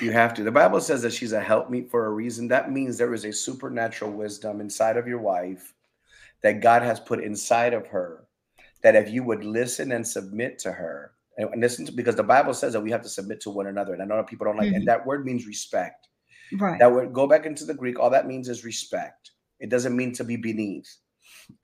You 0.01 0.11
have 0.11 0.35
to. 0.35 0.43
The 0.43 0.51
Bible 0.51 0.81
says 0.81 1.03
that 1.03 1.13
she's 1.13 1.33
a 1.33 1.41
helpmeet 1.41 1.89
for 1.91 2.07
a 2.07 2.11
reason. 2.11 2.49
That 2.49 2.73
means 2.73 2.99
there 2.99 3.15
is 3.15 3.25
a 3.25 3.33
supernatural 3.33 4.11
wisdom 4.11 4.61
inside 4.61 4.97
of 4.97 5.07
your 5.07 5.21
wife 5.21 5.75
that 6.43 6.61
God 6.61 6.83
has 6.83 6.99
put 6.99 7.23
inside 7.23 7.73
of 7.73 7.87
her. 7.87 8.25
That 8.83 8.97
if 8.97 9.11
you 9.11 9.23
would 9.23 9.45
listen 9.45 9.93
and 9.93 10.07
submit 10.07 10.59
to 10.61 10.73
her, 10.73 11.13
and, 11.39 11.49
listen 11.61 11.87
to 11.87 11.93
because 11.93 12.17
the 12.17 12.23
Bible 12.25 12.53
says 12.53 12.73
that 12.73 12.81
we 12.81 12.91
have 12.91 13.03
to 13.03 13.09
submit 13.09 13.41
to 13.43 13.51
one 13.51 13.69
another. 13.69 13.93
And 13.93 14.03
I 14.03 14.07
know 14.07 14.17
that 14.17 14.27
people 14.27 14.45
don't 14.45 14.57
like, 14.57 14.73
Mhm. 14.73 14.77
and 14.77 14.89
that 14.89 15.07
word 15.07 15.25
means 15.25 15.47
respect. 15.47 16.09
right. 16.59 16.79
That 16.81 16.93
word, 16.93 17.13
go 17.15 17.27
back 17.27 17.47
into 17.47 17.65
the 17.65 17.73
Greek, 17.73 17.99
all 17.99 18.11
that 18.11 18.27
means 18.27 18.49
is 18.49 18.65
respect. 18.65 19.31
It 19.61 19.71
doesn't 19.71 19.97
mean 19.97 20.13
to 20.15 20.25
be 20.25 20.37
beneath. 20.37 20.97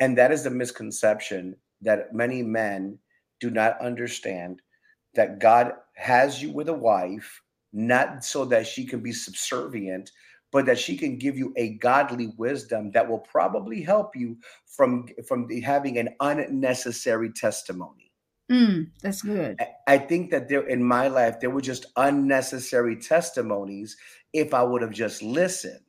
And 0.00 0.16
that 0.16 0.32
is 0.32 0.44
the 0.44 0.50
misconception 0.50 1.56
that 1.82 2.14
many 2.14 2.42
men 2.42 2.98
do 3.40 3.50
not 3.50 3.78
understand 3.80 4.62
that 5.14 5.40
God 5.40 5.74
has 5.98 6.40
you 6.40 6.52
with 6.52 6.68
a 6.68 6.74
wife, 6.74 7.42
not 7.72 8.24
so 8.24 8.44
that 8.44 8.66
she 8.66 8.86
can 8.86 9.00
be 9.00 9.12
subservient, 9.12 10.12
but 10.52 10.64
that 10.66 10.78
she 10.78 10.96
can 10.96 11.18
give 11.18 11.36
you 11.36 11.52
a 11.56 11.74
godly 11.78 12.32
wisdom 12.38 12.92
that 12.92 13.08
will 13.08 13.18
probably 13.18 13.82
help 13.82 14.14
you 14.14 14.38
from, 14.64 15.08
from 15.26 15.46
the- 15.48 15.60
having 15.60 15.98
an 15.98 16.10
unnecessary 16.20 17.32
testimony. 17.32 18.12
Mm, 18.50 18.90
that's 19.02 19.22
good. 19.22 19.56
I- 19.60 19.94
I 19.94 19.98
think 19.98 20.30
that 20.30 20.48
there 20.48 20.66
in 20.66 20.82
my 20.84 21.08
life 21.08 21.40
there 21.40 21.50
were 21.50 21.60
just 21.60 21.86
unnecessary 21.96 22.96
testimonies 22.96 23.96
if 24.32 24.54
I 24.54 24.62
would 24.62 24.82
have 24.82 24.92
just 24.92 25.22
listened. 25.22 25.80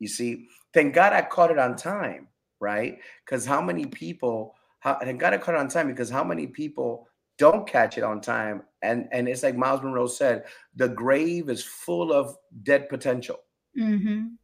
You 0.00 0.08
see, 0.08 0.48
thank 0.74 0.92
God 0.92 1.12
I 1.12 1.22
caught 1.22 1.52
it 1.52 1.58
on 1.58 1.76
time, 1.76 2.28
right? 2.60 2.98
Because 3.24 3.46
how 3.46 3.62
many 3.62 3.86
people? 3.86 4.56
How, 4.80 4.98
thank 5.00 5.20
God 5.20 5.32
I 5.32 5.38
caught 5.38 5.54
it 5.54 5.60
on 5.60 5.68
time 5.68 5.86
because 5.86 6.10
how 6.10 6.24
many 6.24 6.48
people 6.48 7.06
don't 7.42 7.68
catch 7.68 7.98
it 7.98 8.04
on 8.04 8.20
time? 8.20 8.62
And 8.82 9.08
and 9.12 9.28
it's 9.28 9.42
like 9.42 9.56
Myles 9.56 9.82
Munroe 9.82 10.06
said, 10.06 10.44
the 10.76 10.88
grave 10.88 11.50
is 11.50 11.64
full 11.64 12.12
of 12.12 12.36
dead 12.62 12.88
potential. 12.88 13.40
hmm 13.76 14.34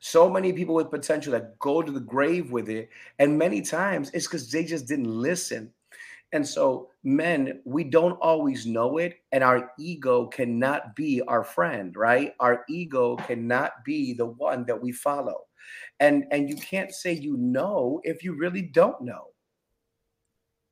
So 0.00 0.28
many 0.30 0.52
people 0.52 0.74
with 0.74 0.90
potential 0.90 1.32
that 1.32 1.58
go 1.58 1.82
to 1.82 1.92
the 1.92 2.00
grave 2.00 2.50
with 2.52 2.68
it, 2.68 2.90
and 3.18 3.38
many 3.38 3.62
times 3.62 4.10
it's 4.14 4.26
because 4.26 4.50
they 4.50 4.64
just 4.64 4.86
didn't 4.88 5.08
listen. 5.08 5.72
And 6.32 6.46
so, 6.48 6.90
men, 7.04 7.60
we 7.64 7.84
don't 7.84 8.18
always 8.20 8.66
know 8.66 8.98
it, 8.98 9.20
and 9.32 9.44
our 9.44 9.72
ego 9.78 10.26
cannot 10.28 10.96
be 10.96 11.22
our 11.28 11.44
friend, 11.44 11.96
right? 11.96 12.34
Our 12.40 12.64
ego 12.68 13.16
cannot 13.16 13.84
be 13.84 14.14
the 14.14 14.26
one 14.26 14.64
that 14.66 14.80
we 14.80 14.92
follow. 14.92 15.38
And 16.00 16.24
and 16.32 16.48
you 16.48 16.56
can't 16.56 16.92
say 16.92 17.12
you 17.12 17.36
know 17.36 18.00
if 18.04 18.24
you 18.24 18.34
really 18.34 18.62
don't 18.62 19.00
know. 19.02 19.28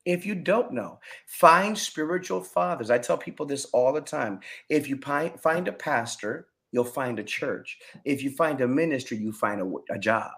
If 0.05 0.27
you 0.27 0.35
don't 0.35 0.73
know, 0.73 0.99
find 1.27 1.77
spiritual 1.77 2.43
fathers. 2.43 2.91
I 2.91 2.99
tell 2.99 3.19
people 3.19 3.47
this 3.47 3.67
all 3.67 3.93
the 3.93 4.01
time. 4.01 4.41
If 4.69 4.89
you 4.89 4.97
pi- 4.97 5.35
find 5.43 5.69
a 5.69 5.73
pastor, 5.73 6.49
you'll 6.73 6.85
find 6.85 7.19
a 7.19 7.25
church. 7.25 7.79
If 8.05 8.23
you 8.23 8.31
find 8.31 8.61
a 8.61 8.69
ministry, 8.69 9.19
you 9.19 9.33
find 9.33 9.61
a, 9.61 9.95
a 9.95 9.99
job. 9.99 10.31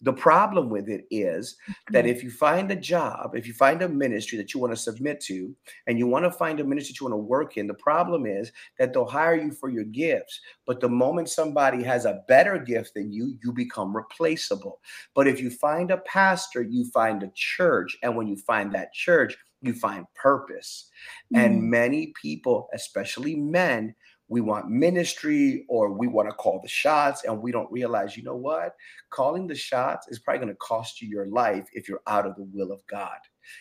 The 0.00 0.12
problem 0.12 0.68
with 0.70 0.88
it 0.88 1.04
is 1.10 1.56
that 1.90 2.06
if 2.06 2.22
you 2.22 2.30
find 2.30 2.70
a 2.70 2.76
job, 2.76 3.34
if 3.34 3.46
you 3.46 3.52
find 3.54 3.82
a 3.82 3.88
ministry 3.88 4.38
that 4.38 4.52
you 4.54 4.60
want 4.60 4.72
to 4.72 4.76
submit 4.76 5.20
to, 5.22 5.54
and 5.86 5.98
you 5.98 6.06
want 6.06 6.24
to 6.24 6.30
find 6.30 6.60
a 6.60 6.64
ministry 6.64 6.92
that 6.92 7.00
you 7.00 7.06
want 7.10 7.12
to 7.20 7.26
work 7.28 7.56
in, 7.56 7.66
the 7.66 7.74
problem 7.74 8.26
is 8.26 8.52
that 8.78 8.92
they'll 8.92 9.04
hire 9.06 9.36
you 9.36 9.52
for 9.52 9.68
your 9.68 9.84
gifts. 9.84 10.40
But 10.66 10.80
the 10.80 10.88
moment 10.88 11.28
somebody 11.28 11.82
has 11.84 12.04
a 12.04 12.22
better 12.28 12.58
gift 12.58 12.94
than 12.94 13.12
you, 13.12 13.36
you 13.42 13.52
become 13.52 13.94
replaceable. 13.96 14.80
But 15.14 15.28
if 15.28 15.40
you 15.40 15.50
find 15.50 15.90
a 15.90 15.98
pastor, 15.98 16.62
you 16.62 16.90
find 16.90 17.22
a 17.22 17.30
church. 17.34 17.96
And 18.02 18.16
when 18.16 18.26
you 18.28 18.36
find 18.36 18.72
that 18.74 18.92
church, 18.92 19.36
you 19.60 19.72
find 19.74 20.06
purpose. 20.14 20.88
And 21.34 21.62
Mm. 21.62 21.70
many 21.70 22.12
people, 22.20 22.68
especially 22.74 23.36
men, 23.36 23.94
we 24.32 24.40
want 24.40 24.70
ministry 24.70 25.66
or 25.68 25.92
we 25.92 26.06
want 26.06 26.26
to 26.26 26.34
call 26.34 26.58
the 26.62 26.68
shots, 26.68 27.24
and 27.24 27.42
we 27.42 27.52
don't 27.52 27.70
realize, 27.70 28.16
you 28.16 28.22
know 28.22 28.34
what? 28.34 28.74
Calling 29.10 29.46
the 29.46 29.54
shots 29.54 30.08
is 30.08 30.18
probably 30.18 30.38
going 30.38 30.48
to 30.48 30.56
cost 30.56 31.02
you 31.02 31.08
your 31.08 31.26
life 31.26 31.68
if 31.74 31.86
you're 31.86 32.00
out 32.06 32.26
of 32.26 32.34
the 32.36 32.44
will 32.44 32.72
of 32.72 32.80
God. 32.86 33.18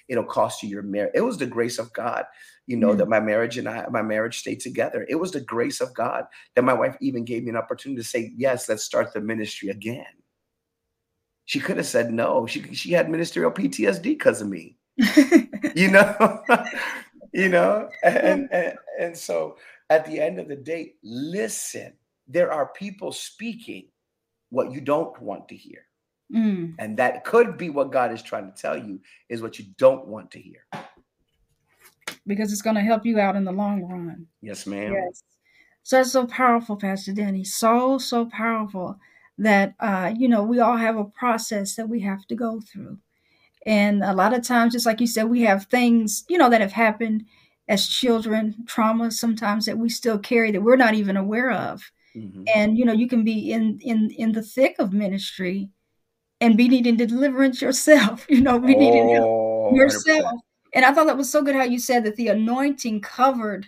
It'll 0.08 0.24
cost 0.24 0.64
you 0.64 0.70
your 0.70 0.82
marriage. 0.82 1.12
It 1.14 1.22
was 1.22 1.38
the 1.38 1.46
grace 1.46 1.78
of 1.78 1.92
God, 1.92 2.24
you 2.68 2.78
know, 2.78 2.94
Mm. 2.94 3.00
that 3.00 3.10
my 3.10 3.20
marriage 3.20 3.58
and 3.58 3.68
I, 3.68 3.86
my 3.92 4.02
marriage 4.02 4.40
stayed 4.40 4.62
together. 4.62 5.06
It 5.10 5.16
was 5.16 5.32
the 5.32 5.42
grace 5.42 5.82
of 5.82 5.94
God 5.94 6.24
that 6.56 6.64
my 6.64 6.74
wife 6.74 6.96
even 7.02 7.26
gave 7.26 7.44
me 7.44 7.50
an 7.50 7.58
opportunity 7.58 8.02
to 8.02 8.08
say, 8.08 8.32
yes, 8.38 8.70
let's 8.70 8.84
start 8.84 9.12
the 9.12 9.20
ministry 9.20 9.68
again. 9.70 10.06
She 11.44 11.60
could 11.60 11.76
have 11.78 11.86
said 11.86 12.14
no. 12.14 12.46
She 12.48 12.62
she 12.74 12.94
had 12.94 13.10
ministerial 13.10 13.52
PTSD 13.52 14.04
because 14.04 14.42
of 14.42 14.48
me 14.48 14.78
you 15.76 15.90
know 15.90 16.44
you 17.34 17.50
know 17.50 17.90
and, 18.04 18.50
and 18.52 18.78
and 19.00 19.18
so 19.18 19.58
at 19.92 20.06
the 20.06 20.20
end 20.20 20.40
of 20.40 20.48
the 20.48 20.56
day 20.56 20.94
listen 21.04 21.94
there 22.28 22.52
are 22.52 22.68
people 22.84 23.12
speaking 23.12 23.86
what 24.50 24.72
you 24.72 24.82
don't 24.82 25.22
want 25.22 25.48
to 25.50 25.56
hear 25.56 25.86
Mm. 26.34 26.76
and 26.80 26.96
that 26.96 27.26
could 27.26 27.58
be 27.58 27.70
what 27.70 27.92
god 27.92 28.14
is 28.14 28.24
trying 28.24 28.50
to 28.50 28.62
tell 28.62 28.78
you 28.78 29.02
is 29.28 29.42
what 29.42 29.60
you 29.60 29.66
don't 29.78 30.08
want 30.08 30.32
to 30.32 30.40
hear 30.40 30.62
Because 32.26 32.54
it's 32.54 32.62
going 32.62 32.78
to 32.78 32.82
help 32.92 33.06
you 33.06 33.20
out 33.20 33.36
in 33.36 33.44
the 33.44 33.52
long 33.52 33.84
run. 33.84 34.28
yes 34.42 34.66
ma'am 34.66 34.94
Yes. 34.94 35.24
So 35.84 36.00
it's 36.02 36.12
so 36.12 36.26
powerful, 36.28 36.76
Pastor 36.78 37.12
Danny. 37.12 37.44
So, 37.44 37.98
so 37.98 38.26
powerful 38.28 38.98
that, 39.40 39.74
uh, 39.80 40.14
you 40.16 40.30
know, 40.30 40.44
we 40.44 40.60
all 40.60 40.78
have 40.78 40.96
a 40.98 41.04
process 41.06 41.76
that 41.76 41.90
we 41.90 42.00
have 42.02 42.26
to 42.28 42.36
go 42.36 42.62
through. 42.62 43.00
And 43.66 44.04
a 44.04 44.14
lot 44.14 44.34
of 44.34 44.44
times, 44.44 44.74
just 44.74 44.86
like 44.86 45.02
you 45.02 45.08
said, 45.08 45.26
we 45.26 45.42
have 45.42 45.66
things, 45.66 46.24
you 46.30 46.38
know, 46.38 46.50
that 46.50 46.62
have 46.62 46.72
happened 46.72 47.26
as 47.72 47.88
children, 47.88 48.54
trauma 48.68 49.10
sometimes 49.10 49.66
that 49.66 49.78
we 49.78 49.88
still 49.88 50.20
carry 50.20 50.52
that 50.52 50.62
we're 50.62 50.76
not 50.76 50.94
even 50.94 51.16
aware 51.16 51.52
of. 51.52 51.90
Mm-hmm. 52.14 52.44
And 52.54 52.78
you 52.78 52.84
know, 52.84 52.92
you 52.92 53.08
can 53.08 53.24
be 53.24 53.54
in 53.54 53.80
in 53.80 54.12
in 54.12 54.34
the 54.34 54.42
thick 54.42 54.76
of 54.78 54.92
ministry 54.92 55.70
and 56.42 56.58
be 56.58 56.68
needing 56.68 56.98
deliverance 56.98 57.62
yourself. 57.62 58.28
You 58.30 58.42
know, 58.42 58.60
be 58.60 58.76
needing 58.76 59.18
oh, 59.18 59.74
yourself. 59.74 60.26
100%. 60.26 60.40
And 60.74 60.84
I 60.86 60.94
thought 60.94 61.08
that 61.08 61.18
was 61.18 61.32
so 61.32 61.42
good 61.42 61.56
how 61.56 61.64
you 61.64 61.80
said 61.80 62.04
that 62.04 62.18
the 62.18 62.28
anointing 62.28 63.02
covered 63.02 63.68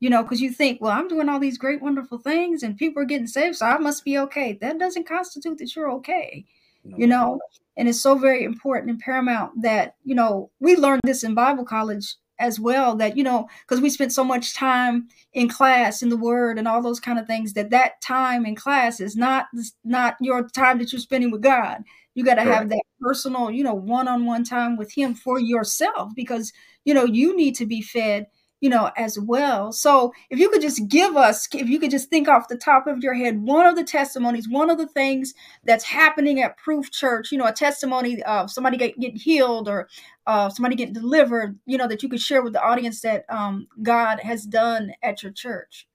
you 0.00 0.10
know, 0.10 0.22
because 0.22 0.42
you 0.42 0.50
think, 0.50 0.82
well, 0.82 0.90
I'm 0.90 1.08
doing 1.08 1.30
all 1.30 1.38
these 1.38 1.56
great, 1.56 1.80
wonderful 1.80 2.18
things 2.18 2.62
and 2.62 2.76
people 2.76 3.02
are 3.02 3.06
getting 3.06 3.26
saved, 3.26 3.56
so 3.56 3.64
I 3.64 3.78
must 3.78 4.04
be 4.04 4.18
okay. 4.18 4.58
That 4.60 4.78
doesn't 4.78 5.08
constitute 5.08 5.56
that 5.58 5.74
you're 5.74 5.90
okay, 5.92 6.44
no. 6.84 6.98
you 6.98 7.06
know. 7.06 7.40
And 7.78 7.88
it's 7.88 8.02
so 8.02 8.18
very 8.18 8.44
important 8.44 8.90
and 8.90 9.00
paramount 9.00 9.62
that, 9.62 9.94
you 10.04 10.14
know, 10.14 10.50
we 10.60 10.76
learned 10.76 11.00
this 11.04 11.24
in 11.24 11.32
Bible 11.32 11.64
college 11.64 12.16
as 12.38 12.58
well 12.58 12.96
that 12.96 13.16
you 13.16 13.22
know 13.22 13.48
because 13.62 13.80
we 13.80 13.88
spent 13.90 14.12
so 14.12 14.24
much 14.24 14.54
time 14.54 15.08
in 15.32 15.48
class 15.48 16.02
in 16.02 16.08
the 16.08 16.16
word 16.16 16.58
and 16.58 16.66
all 16.66 16.82
those 16.82 17.00
kind 17.00 17.18
of 17.18 17.26
things 17.26 17.52
that 17.52 17.70
that 17.70 18.00
time 18.00 18.44
in 18.44 18.54
class 18.56 19.00
is 19.00 19.16
not 19.16 19.46
not 19.84 20.16
your 20.20 20.48
time 20.48 20.78
that 20.78 20.92
you're 20.92 21.00
spending 21.00 21.30
with 21.30 21.42
god. 21.42 21.82
You 22.16 22.24
got 22.24 22.36
to 22.36 22.42
have 22.42 22.68
that 22.68 22.82
personal 23.00 23.50
you 23.50 23.64
know 23.64 23.74
one-on-one 23.74 24.44
time 24.44 24.76
with 24.76 24.92
him 24.92 25.14
for 25.14 25.38
yourself 25.40 26.12
because 26.14 26.52
you 26.84 26.94
know 26.94 27.04
you 27.04 27.36
need 27.36 27.54
to 27.56 27.66
be 27.66 27.82
fed 27.82 28.26
you 28.64 28.70
know, 28.70 28.90
as 28.96 29.18
well. 29.18 29.72
So 29.72 30.14
if 30.30 30.38
you 30.38 30.48
could 30.48 30.62
just 30.62 30.88
give 30.88 31.18
us, 31.18 31.46
if 31.52 31.68
you 31.68 31.78
could 31.78 31.90
just 31.90 32.08
think 32.08 32.28
off 32.28 32.48
the 32.48 32.56
top 32.56 32.86
of 32.86 33.02
your 33.02 33.12
head, 33.12 33.42
one 33.42 33.66
of 33.66 33.76
the 33.76 33.84
testimonies, 33.84 34.48
one 34.48 34.70
of 34.70 34.78
the 34.78 34.86
things 34.86 35.34
that's 35.64 35.84
happening 35.84 36.40
at 36.40 36.56
Proof 36.56 36.90
Church, 36.90 37.30
you 37.30 37.36
know, 37.36 37.44
a 37.44 37.52
testimony 37.52 38.22
of 38.22 38.50
somebody 38.50 38.78
get, 38.78 38.98
get 38.98 39.14
healed 39.14 39.68
or 39.68 39.86
uh, 40.26 40.48
somebody 40.48 40.76
get 40.76 40.94
delivered, 40.94 41.58
you 41.66 41.76
know, 41.76 41.86
that 41.86 42.02
you 42.02 42.08
could 42.08 42.22
share 42.22 42.42
with 42.42 42.54
the 42.54 42.62
audience 42.62 43.02
that 43.02 43.26
um, 43.28 43.68
God 43.82 44.18
has 44.20 44.46
done 44.46 44.94
at 45.02 45.22
your 45.22 45.32
church. 45.32 45.86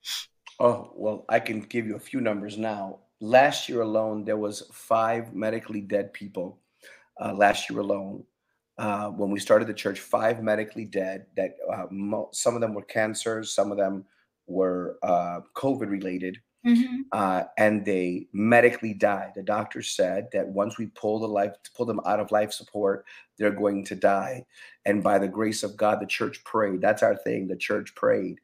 Oh, 0.59 0.91
well, 0.93 1.25
I 1.27 1.39
can 1.39 1.61
give 1.61 1.87
you 1.87 1.95
a 1.95 1.99
few 1.99 2.21
numbers 2.21 2.55
now. 2.55 2.99
Last 3.19 3.67
year 3.67 3.81
alone, 3.81 4.25
there 4.25 4.37
was 4.37 4.69
five 4.71 5.33
medically 5.33 5.81
dead 5.81 6.13
people 6.13 6.59
uh, 7.19 7.33
last 7.33 7.67
year 7.67 7.79
alone 7.79 8.25
uh, 8.79 9.09
when 9.09 9.29
we 9.29 9.39
started 9.39 9.67
the 9.67 9.73
church, 9.73 9.99
five 9.99 10.41
medically 10.41 10.85
dead. 10.85 11.25
That 11.35 11.57
uh, 11.71 11.87
mo- 11.91 12.29
some 12.31 12.55
of 12.55 12.61
them 12.61 12.73
were 12.73 12.81
cancers, 12.83 13.51
some 13.53 13.71
of 13.71 13.77
them 13.77 14.05
were 14.47 14.97
uh, 15.03 15.41
COVID 15.55 15.89
related, 15.89 16.37
mm-hmm. 16.65 17.01
Uh, 17.11 17.43
and 17.57 17.85
they 17.85 18.27
medically 18.31 18.93
died. 18.93 19.33
The 19.35 19.43
doctor 19.43 19.81
said 19.81 20.29
that 20.31 20.47
once 20.47 20.77
we 20.77 20.87
pull 20.87 21.19
the 21.19 21.27
life, 21.27 21.51
pull 21.75 21.85
them 21.85 21.99
out 22.05 22.21
of 22.21 22.31
life 22.31 22.53
support, 22.53 23.05
they're 23.37 23.51
going 23.51 23.83
to 23.85 23.95
die. 23.95 24.45
And 24.85 25.03
by 25.03 25.19
the 25.19 25.27
grace 25.27 25.61
of 25.63 25.75
God, 25.75 25.99
the 25.99 26.07
church 26.07 26.41
prayed. 26.45 26.79
That's 26.79 27.03
our 27.03 27.17
thing. 27.17 27.47
The 27.47 27.57
church 27.57 27.93
prayed, 27.95 28.39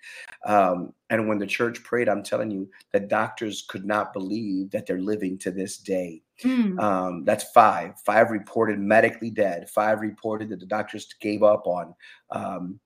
um, 0.45 0.93
and 1.09 1.29
when 1.29 1.39
the 1.39 1.47
church 1.47 1.81
prayed, 1.81 2.09
I'm 2.09 2.23
telling 2.23 2.51
you, 2.51 2.69
the 2.91 2.99
doctors 2.99 3.65
could 3.69 3.85
not 3.85 4.11
believe 4.11 4.71
that 4.71 4.85
they're 4.85 4.99
living 4.99 5.37
to 5.39 5.51
this 5.51 5.77
day. 5.77 6.23
Mm. 6.43 6.79
Um, 6.79 7.25
that's 7.25 7.45
five. 7.51 7.93
Five 8.05 8.31
reported 8.31 8.79
medically 8.79 9.29
dead. 9.29 9.69
Five 9.69 10.01
reported 10.01 10.49
that 10.49 10.59
the 10.59 10.65
doctors 10.65 11.07
gave 11.21 11.43
up 11.43 11.65
on. 11.65 11.95
Um, 12.31 12.79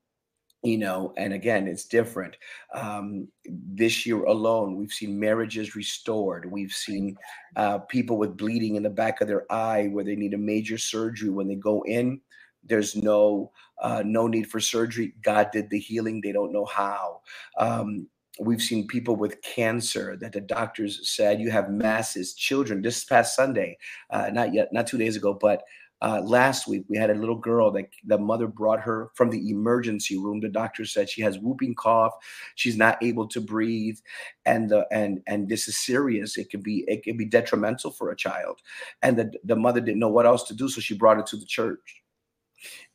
you 0.62 0.78
know, 0.78 1.14
and 1.16 1.34
again, 1.34 1.68
it's 1.68 1.86
different. 1.86 2.36
Um, 2.74 3.30
this 3.46 4.06
year 4.06 4.24
alone, 4.24 4.76
we've 4.76 4.92
seen 4.92 5.18
marriages 5.18 5.76
restored. 5.76 6.52
We've 6.52 6.72
seen 6.72 7.16
uh, 7.56 7.80
people 7.80 8.18
with 8.18 8.36
bleeding 8.36 8.76
in 8.76 8.84
the 8.84 8.90
back 8.90 9.22
of 9.22 9.28
their 9.28 9.50
eye 9.52 9.88
where 9.88 10.04
they 10.04 10.18
need 10.18 10.34
a 10.34 10.38
major 10.38 10.78
surgery. 10.78 11.30
When 11.30 11.48
they 11.48 11.56
go 11.56 11.84
in, 11.84 12.20
there's 12.64 12.96
no 12.96 13.52
uh, 13.82 14.04
no 14.06 14.28
need 14.28 14.48
for 14.48 14.60
surgery. 14.60 15.14
God 15.24 15.50
did 15.54 15.70
the 15.70 15.80
healing. 15.80 16.20
They 16.20 16.34
don't 16.34 16.52
know 16.52 16.66
how. 16.66 17.22
Um, 17.58 18.08
we've 18.40 18.62
seen 18.62 18.88
people 18.88 19.16
with 19.16 19.42
cancer 19.42 20.18
that 20.20 20.32
the 20.34 20.42
doctors 20.42 21.10
said 21.10 21.40
you 21.40 21.52
have 21.52 21.70
masses 21.70 22.34
children 22.34 22.82
this 22.82 23.04
past 23.04 23.36
sunday 23.36 23.78
uh, 24.10 24.30
not 24.32 24.54
yet 24.54 24.72
not 24.72 24.88
two 24.88 24.98
days 24.98 25.16
ago 25.16 25.34
but 25.34 25.64
uh, 26.02 26.22
last 26.24 26.68
week 26.68 26.86
we 26.88 26.98
had 26.98 27.10
a 27.10 27.16
little 27.16 27.36
girl 27.36 27.72
that 27.72 27.90
the 28.06 28.18
mother 28.18 28.48
brought 28.48 28.80
her 28.80 29.10
from 29.16 29.30
the 29.30 29.50
emergency 29.50 30.18
room. 30.18 30.40
The 30.40 30.48
doctor 30.48 30.86
said 30.86 31.10
she 31.10 31.22
has 31.22 31.40
whooping 31.40 31.76
cough 31.76 32.14
she's 32.56 32.78
not 32.78 33.02
able 33.04 33.28
to 33.28 33.42
breathe 33.42 33.98
and 34.46 34.70
the 34.70 34.88
and 34.92 35.22
and 35.28 35.50
this 35.50 35.68
is 35.68 35.78
serious. 35.78 36.38
It 36.38 36.50
can 36.50 36.62
be 36.62 36.86
it 36.88 37.04
can 37.04 37.18
be 37.18 37.26
detrimental 37.26 37.92
for 37.92 38.12
a 38.12 38.16
child. 38.16 38.62
And 39.02 39.18
the, 39.18 39.34
the 39.44 39.56
mother 39.56 39.82
didn't 39.82 40.00
know 40.00 40.10
what 40.10 40.26
else 40.26 40.44
to 40.44 40.54
do 40.54 40.70
so 40.70 40.80
she 40.80 40.96
brought 40.96 41.18
her 41.18 41.24
to 41.24 41.38
the 41.38 41.46
church 41.46 41.99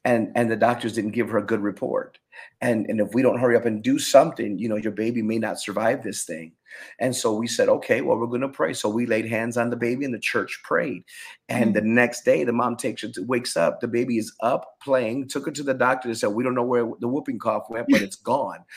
and 0.04 0.30
and 0.34 0.50
the 0.50 0.56
doctors 0.56 0.94
didn't 0.94 1.12
give 1.12 1.30
her 1.30 1.38
a 1.38 1.46
good 1.46 1.60
report. 1.60 2.18
And 2.60 2.86
and 2.88 3.00
if 3.00 3.14
we 3.14 3.22
don't 3.22 3.38
hurry 3.38 3.56
up 3.56 3.64
and 3.64 3.82
do 3.82 3.98
something 3.98 4.58
you 4.58 4.68
know 4.68 4.76
your 4.76 4.92
baby 4.92 5.22
may 5.22 5.38
not 5.38 5.60
survive 5.60 6.02
this 6.02 6.24
thing. 6.24 6.52
And 6.98 7.14
so 7.14 7.34
we 7.34 7.46
said 7.46 7.68
okay 7.68 8.00
well 8.00 8.18
we're 8.18 8.26
going 8.26 8.40
to 8.42 8.48
pray. 8.48 8.72
So 8.74 8.88
we 8.88 9.06
laid 9.06 9.26
hands 9.26 9.56
on 9.56 9.70
the 9.70 9.76
baby 9.76 10.04
and 10.04 10.14
the 10.14 10.18
church 10.18 10.60
prayed. 10.64 11.04
And 11.48 11.66
mm-hmm. 11.66 11.72
the 11.74 11.92
next 11.92 12.24
day 12.24 12.44
the 12.44 12.52
mom 12.52 12.76
takes 12.76 13.02
her 13.02 13.08
to 13.08 13.22
wakes 13.22 13.56
up 13.56 13.80
the 13.80 13.88
baby 13.88 14.18
is 14.18 14.32
up 14.40 14.76
playing 14.82 15.28
took 15.28 15.46
her 15.46 15.52
to 15.52 15.62
the 15.62 15.74
doctor 15.74 16.08
and 16.08 16.18
said 16.18 16.30
we 16.30 16.44
don't 16.44 16.54
know 16.54 16.64
where 16.64 16.86
the 17.00 17.08
whooping 17.08 17.38
cough 17.38 17.66
went 17.70 17.86
but 17.88 18.02
it's 18.02 18.16
gone. 18.16 18.64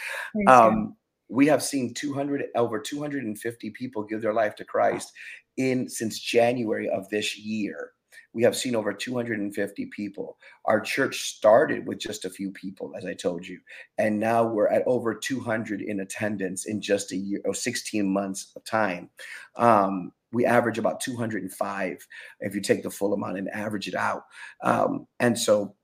Um, 0.48 0.96
we 1.30 1.48
have 1.48 1.62
seen 1.62 1.94
200 1.94 2.46
over 2.56 2.80
250 2.80 3.70
people 3.72 4.04
give 4.04 4.22
their 4.22 4.34
life 4.34 4.56
to 4.56 4.64
christ 4.64 5.12
in 5.58 5.90
since 5.90 6.20
january 6.20 6.90
of 6.90 7.10
this 7.10 7.38
year 7.38 7.92
we 8.34 8.44
have 8.44 8.56
seen 8.56 8.76
over 8.76 8.94
250 8.94 9.86
people. 9.88 10.38
Our 10.66 10.80
church 10.80 11.36
started 11.36 11.88
with 11.88 12.00
just 12.00 12.26
a 12.26 12.30
few 12.30 12.52
people, 12.52 12.94
as 12.98 13.06
I 13.06 13.14
told 13.14 13.46
you, 13.48 13.60
and 13.98 14.20
now 14.20 14.46
we're 14.46 14.68
at 14.68 14.84
over 14.86 15.16
200 15.16 15.82
in 15.82 16.02
attendance 16.02 16.66
in 16.66 16.82
just 16.82 17.12
a 17.12 17.18
year 17.18 17.42
or 17.46 17.54
16 17.54 18.08
months 18.08 18.52
of 18.56 18.64
time. 18.64 19.10
Um, 19.56 20.12
we 20.32 20.46
average 20.46 20.78
about 20.78 21.00
205 21.00 22.08
if 22.42 22.54
you 22.54 22.62
take 22.62 22.84
the 22.84 22.92
full 22.92 23.14
amount 23.14 23.38
and 23.38 23.50
average 23.50 23.88
it 23.88 23.96
out. 23.96 24.24
Um, 24.62 25.08
and 25.20 25.38
so 25.38 25.76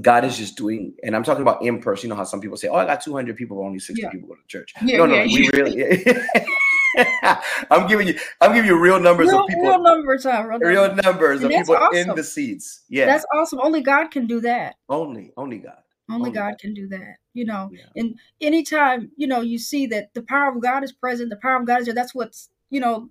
God 0.00 0.24
is 0.24 0.36
just 0.36 0.56
doing, 0.56 0.94
and 1.04 1.14
I'm 1.14 1.22
talking 1.22 1.42
about 1.42 1.62
in 1.62 1.80
person. 1.80 2.08
You 2.08 2.10
know 2.10 2.16
how 2.16 2.24
some 2.24 2.40
people 2.40 2.56
say, 2.56 2.68
"Oh, 2.68 2.74
I 2.74 2.84
got 2.84 3.00
200 3.00 3.36
people, 3.36 3.58
but 3.58 3.62
only 3.62 3.78
60 3.78 4.02
yeah. 4.02 4.10
people 4.10 4.28
go 4.28 4.34
to 4.34 4.40
church." 4.48 4.72
Yeah, 4.82 4.98
no, 4.98 5.06
no, 5.06 5.22
yeah, 5.22 5.24
we 5.24 5.48
really. 5.50 6.04
I'm 7.70 7.86
giving 7.86 8.08
you 8.08 8.18
I'm 8.40 8.54
giving 8.54 8.68
you 8.68 8.78
real 8.78 9.00
numbers 9.00 9.28
real, 9.28 9.40
of 9.40 9.48
people. 9.48 9.62
Real 9.62 9.82
numbers, 9.82 10.24
huh? 10.24 10.44
Real, 10.44 10.58
real 10.58 10.94
numbers, 10.94 11.40
numbers 11.40 11.42
of 11.42 11.50
people 11.50 11.76
awesome. 11.76 12.10
in 12.10 12.14
the 12.14 12.24
seats. 12.24 12.82
Yeah. 12.88 13.06
That's 13.06 13.26
awesome. 13.34 13.60
Only 13.60 13.82
God 13.82 14.10
can 14.10 14.26
do 14.26 14.40
that. 14.40 14.76
Only, 14.88 15.32
only 15.36 15.58
God. 15.58 15.78
Only, 16.08 16.28
only 16.28 16.30
God, 16.30 16.50
God 16.50 16.58
can 16.58 16.74
do 16.74 16.88
that. 16.88 17.16
You 17.32 17.46
know, 17.46 17.70
yeah. 17.72 17.86
and 17.96 18.18
anytime, 18.40 19.10
you 19.16 19.26
know, 19.26 19.40
you 19.40 19.58
see 19.58 19.86
that 19.86 20.14
the 20.14 20.22
power 20.22 20.52
of 20.52 20.62
God 20.62 20.84
is 20.84 20.92
present, 20.92 21.30
the 21.30 21.36
power 21.36 21.56
of 21.56 21.66
God 21.66 21.80
is 21.80 21.86
there, 21.86 21.94
that's 21.94 22.14
what's, 22.14 22.50
you 22.70 22.78
know, 22.78 23.08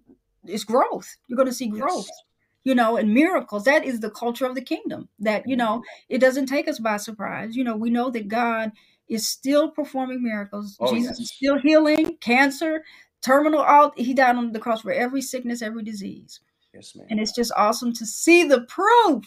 is 0.47 0.63
growth. 0.63 1.17
You're 1.27 1.37
gonna 1.37 1.51
see 1.51 1.67
growth. 1.67 2.05
Yes 2.07 2.23
you 2.63 2.73
know, 2.73 2.97
and 2.97 3.13
miracles. 3.13 3.65
That 3.65 3.85
is 3.85 3.99
the 3.99 4.09
culture 4.09 4.45
of 4.45 4.55
the 4.55 4.61
kingdom. 4.61 5.09
That, 5.19 5.47
you 5.47 5.55
know, 5.55 5.79
mm-hmm. 5.79 6.15
it 6.15 6.19
doesn't 6.19 6.45
take 6.45 6.67
us 6.67 6.79
by 6.79 6.97
surprise. 6.97 7.55
You 7.55 7.63
know, 7.63 7.75
we 7.75 7.89
know 7.89 8.09
that 8.11 8.27
God 8.27 8.71
is 9.09 9.27
still 9.27 9.69
performing 9.69 10.23
miracles. 10.23 10.77
Oh, 10.79 10.93
Jesus 10.93 11.19
yes. 11.19 11.29
is 11.29 11.31
still 11.35 11.59
healing 11.59 12.17
cancer, 12.21 12.83
terminal 13.23 13.61
all 13.61 13.91
he 13.95 14.13
died 14.13 14.35
on 14.35 14.51
the 14.51 14.59
cross 14.59 14.81
for 14.81 14.91
every 14.91 15.21
sickness 15.21 15.61
every 15.61 15.83
disease. 15.83 16.39
Yes 16.73 16.95
ma'am. 16.95 17.07
And 17.09 17.19
it's 17.19 17.33
just 17.33 17.51
awesome 17.55 17.93
to 17.93 18.05
see 18.05 18.43
the 18.43 18.61
proof. 18.61 19.25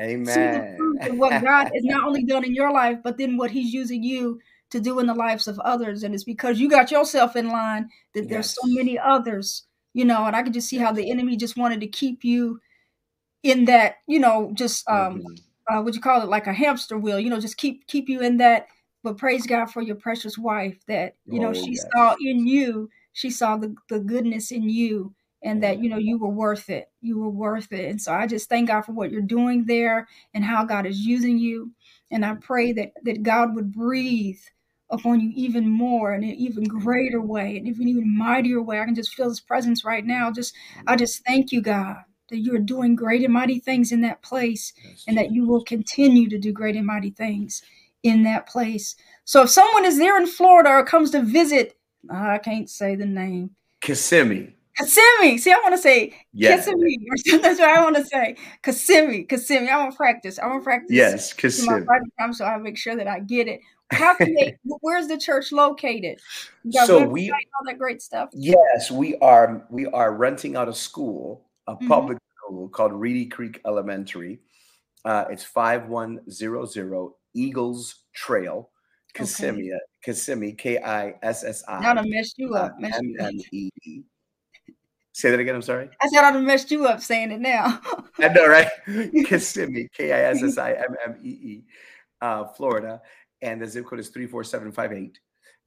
Amen 0.00 0.26
see 0.26 0.40
the 0.40 0.74
proof 0.78 1.10
of 1.10 1.18
what 1.18 1.42
god 1.42 1.64
has 1.74 1.84
not 1.84 2.04
only 2.06 2.24
done 2.24 2.44
in 2.44 2.54
your 2.54 2.72
life 2.72 2.98
but 3.02 3.18
then 3.18 3.36
what 3.36 3.50
he's 3.50 3.74
using 3.74 4.02
you 4.02 4.40
to 4.70 4.80
do 4.80 5.00
in 5.00 5.06
the 5.06 5.14
lives 5.14 5.48
of 5.48 5.58
others. 5.58 6.02
And 6.02 6.14
it's 6.14 6.24
because 6.24 6.58
you 6.58 6.70
got 6.70 6.90
yourself 6.90 7.36
in 7.36 7.48
line 7.48 7.90
that 8.14 8.22
yes. 8.22 8.30
there's 8.30 8.50
so 8.50 8.60
many 8.66 8.98
others 8.98 9.64
you 9.94 10.04
know 10.04 10.24
and 10.24 10.34
i 10.34 10.42
could 10.42 10.54
just 10.54 10.68
see 10.68 10.78
how 10.78 10.92
the 10.92 11.10
enemy 11.10 11.36
just 11.36 11.56
wanted 11.56 11.80
to 11.80 11.86
keep 11.86 12.24
you 12.24 12.60
in 13.42 13.64
that 13.64 13.96
you 14.06 14.18
know 14.18 14.50
just 14.54 14.88
um 14.88 15.18
mm-hmm. 15.18 15.74
uh, 15.74 15.82
what 15.82 15.94
you 15.94 16.00
call 16.00 16.22
it 16.22 16.28
like 16.28 16.46
a 16.46 16.52
hamster 16.52 16.98
wheel 16.98 17.18
you 17.18 17.30
know 17.30 17.40
just 17.40 17.56
keep 17.56 17.86
keep 17.86 18.08
you 18.08 18.20
in 18.20 18.36
that. 18.38 18.66
But 19.04 19.18
praise 19.18 19.46
god 19.46 19.66
for 19.66 19.82
your 19.82 19.96
precious 19.96 20.38
wife 20.38 20.78
that 20.86 21.16
you 21.26 21.40
know 21.40 21.48
oh, 21.48 21.52
she 21.52 21.72
yes. 21.72 21.84
saw 21.92 22.14
in 22.20 22.46
you 22.46 22.88
she 23.12 23.30
saw 23.30 23.56
the, 23.56 23.74
the 23.88 24.00
goodness 24.00 24.50
in 24.50 24.68
you 24.68 25.14
and 25.42 25.62
that 25.62 25.82
you 25.82 25.88
know 25.88 25.98
you 25.98 26.18
were 26.18 26.28
worth 26.28 26.70
it. 26.70 26.90
You 27.00 27.18
were 27.18 27.30
worth 27.30 27.72
it. 27.72 27.90
And 27.90 28.00
so 28.00 28.12
i 28.12 28.26
just 28.26 28.48
thank 28.48 28.68
god 28.68 28.82
for 28.82 28.92
what 28.92 29.10
you're 29.10 29.20
doing 29.20 29.64
there 29.66 30.06
and 30.34 30.44
how 30.44 30.64
god 30.64 30.86
is 30.86 31.00
using 31.00 31.38
you. 31.38 31.72
And 32.10 32.24
i 32.24 32.34
pray 32.34 32.72
that 32.72 32.92
that 33.02 33.22
god 33.22 33.54
would 33.54 33.72
breathe 33.72 34.40
upon 34.90 35.20
you 35.20 35.32
even 35.34 35.68
more 35.68 36.14
in 36.14 36.22
an 36.22 36.30
even 36.30 36.64
greater 36.64 37.20
way 37.20 37.56
and 37.56 37.66
even 37.66 37.88
even 37.88 38.16
mightier 38.16 38.62
way. 38.62 38.80
I 38.80 38.84
can 38.84 38.94
just 38.94 39.14
feel 39.14 39.28
his 39.28 39.40
presence 39.40 39.84
right 39.84 40.04
now. 40.04 40.30
Just 40.30 40.54
i 40.86 40.96
just 40.96 41.24
thank 41.24 41.52
you 41.52 41.60
god 41.60 41.96
that 42.28 42.38
you 42.38 42.54
are 42.54 42.58
doing 42.58 42.96
great 42.96 43.22
and 43.22 43.32
mighty 43.34 43.58
things 43.58 43.92
in 43.92 44.00
that 44.00 44.22
place 44.22 44.72
yes. 44.82 45.04
and 45.06 45.18
that 45.18 45.32
you 45.32 45.44
will 45.44 45.62
continue 45.64 46.30
to 46.30 46.38
do 46.38 46.50
great 46.50 46.76
and 46.76 46.86
mighty 46.86 47.10
things 47.10 47.62
in 48.02 48.22
that 48.22 48.48
place. 48.48 48.96
So 49.24 49.42
if 49.42 49.50
someone 49.50 49.84
is 49.84 49.98
there 49.98 50.16
in 50.18 50.26
florida 50.26 50.70
or 50.70 50.84
comes 50.84 51.10
to 51.10 51.22
visit 51.22 51.76
I 52.10 52.38
can't 52.38 52.68
say 52.68 52.94
the 52.94 53.06
name. 53.06 53.50
Kissimmee. 53.80 54.54
Kissimmee. 54.76 55.38
See, 55.38 55.52
I 55.52 55.56
want 55.62 55.74
to 55.74 55.78
say 55.78 56.14
yeah. 56.32 56.56
Kissimmee. 56.56 56.98
That's 57.42 57.58
what 57.58 57.68
I 57.68 57.82
want 57.82 57.96
to 57.96 58.04
say. 58.04 58.36
Kissimmee, 58.62 59.24
Kissimmee. 59.24 59.68
I 59.68 59.76
want 59.78 59.92
to 59.92 59.96
practice. 59.96 60.38
I 60.38 60.46
want 60.46 60.62
to 60.62 60.64
practice. 60.64 60.90
Yes, 60.90 61.32
Kissimmee. 61.32 61.84
Time 62.18 62.32
so 62.32 62.44
I 62.44 62.56
make 62.58 62.78
sure 62.78 62.96
that 62.96 63.06
I 63.06 63.20
get 63.20 63.48
it. 63.48 63.60
How 63.90 64.14
can 64.14 64.34
they? 64.34 64.56
where's 64.80 65.08
the 65.08 65.18
church 65.18 65.52
located? 65.52 66.20
So 66.70 67.06
we 67.06 67.30
all 67.30 67.38
that 67.66 67.78
great 67.78 68.00
stuff. 68.00 68.30
Yes, 68.32 68.90
we 68.90 69.16
are. 69.18 69.66
We 69.70 69.86
are 69.86 70.14
renting 70.14 70.56
out 70.56 70.68
a 70.68 70.74
school, 70.74 71.44
a 71.66 71.74
mm-hmm. 71.74 71.88
public 71.88 72.18
school 72.36 72.68
called 72.68 72.92
Reedy 72.92 73.26
Creek 73.26 73.60
Elementary. 73.66 74.40
Uh, 75.04 75.26
it's 75.30 75.44
five 75.44 75.88
one 75.88 76.20
zero 76.30 76.64
zero 76.64 77.16
Eagles 77.34 78.04
Trail, 78.14 78.70
Kissimmee, 79.14 79.70
okay. 79.72 79.80
Kissimmee, 80.04 80.52
K 80.52 80.78
I 80.78 81.14
S 81.22 81.44
S 81.44 81.62
I. 81.68 81.80
Now 81.80 81.94
to 81.94 82.08
mess 82.08 82.32
you 82.36 82.54
up. 82.54 82.74
M 82.82 83.14
M 83.20 83.38
E 83.52 83.70
E. 83.84 84.02
Say 85.12 85.30
that 85.30 85.38
again. 85.38 85.54
I'm 85.54 85.62
sorry. 85.62 85.90
I 86.00 86.08
said 86.08 86.24
I'd 86.24 86.34
have 86.34 86.42
messed 86.42 86.70
you 86.70 86.86
up 86.86 87.00
saying 87.00 87.30
it 87.30 87.40
now. 87.40 87.80
I 88.18 88.28
know, 88.28 88.46
right? 88.46 88.68
Kissimmee, 89.26 89.88
K 89.94 90.12
I 90.12 90.30
S 90.30 90.42
S 90.42 90.56
I 90.56 90.72
M 90.72 90.96
M 91.04 91.20
E 91.22 91.28
E, 91.28 91.64
uh, 92.22 92.44
Florida, 92.44 93.02
and 93.42 93.60
the 93.60 93.66
zip 93.66 93.86
code 93.86 94.00
is 94.00 94.08
three 94.08 94.26
four 94.26 94.44
seven 94.44 94.72
five 94.72 94.92
eight. 94.92 95.18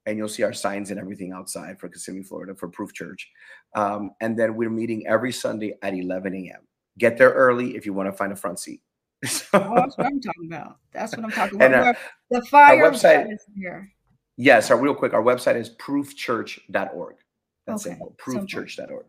And 0.06 0.16
you'll 0.16 0.28
see 0.28 0.44
our 0.44 0.52
signs 0.52 0.92
and 0.92 1.00
everything 1.00 1.32
outside 1.32 1.80
for 1.80 1.88
Kissimmee, 1.88 2.22
Florida, 2.22 2.54
for 2.54 2.68
Proof 2.68 2.92
Church. 2.94 3.28
Um, 3.74 4.12
and 4.20 4.38
then 4.38 4.54
we're 4.54 4.70
meeting 4.70 5.04
every 5.08 5.32
Sunday 5.32 5.74
at 5.82 5.94
11 5.94 6.32
a.m. 6.32 6.60
Get 6.96 7.18
there 7.18 7.30
early 7.30 7.74
if 7.74 7.84
you 7.84 7.92
want 7.92 8.08
to 8.08 8.16
find 8.16 8.32
a 8.32 8.36
front 8.36 8.60
seat. 8.60 8.80
So, 9.26 9.46
oh, 9.54 9.74
that's 9.74 9.96
what 9.96 10.06
I'm 10.06 10.20
talking 10.20 10.46
about. 10.46 10.76
That's 10.92 11.16
what 11.16 11.24
I'm 11.24 11.30
talking 11.30 11.60
about. 11.60 11.96
Uh, 11.96 11.98
the 12.30 12.42
fire 12.42 12.90
website 12.90 13.32
is 13.32 13.44
here. 13.56 13.90
Yes, 14.36 14.70
our 14.70 14.78
real 14.78 14.94
quick, 14.94 15.14
our 15.14 15.22
website 15.22 15.56
is 15.56 15.70
proofchurch.org. 15.76 17.16
That's 17.66 17.86
okay. 17.86 17.94
simple. 17.94 18.14
Proofchurch.org. 18.18 19.06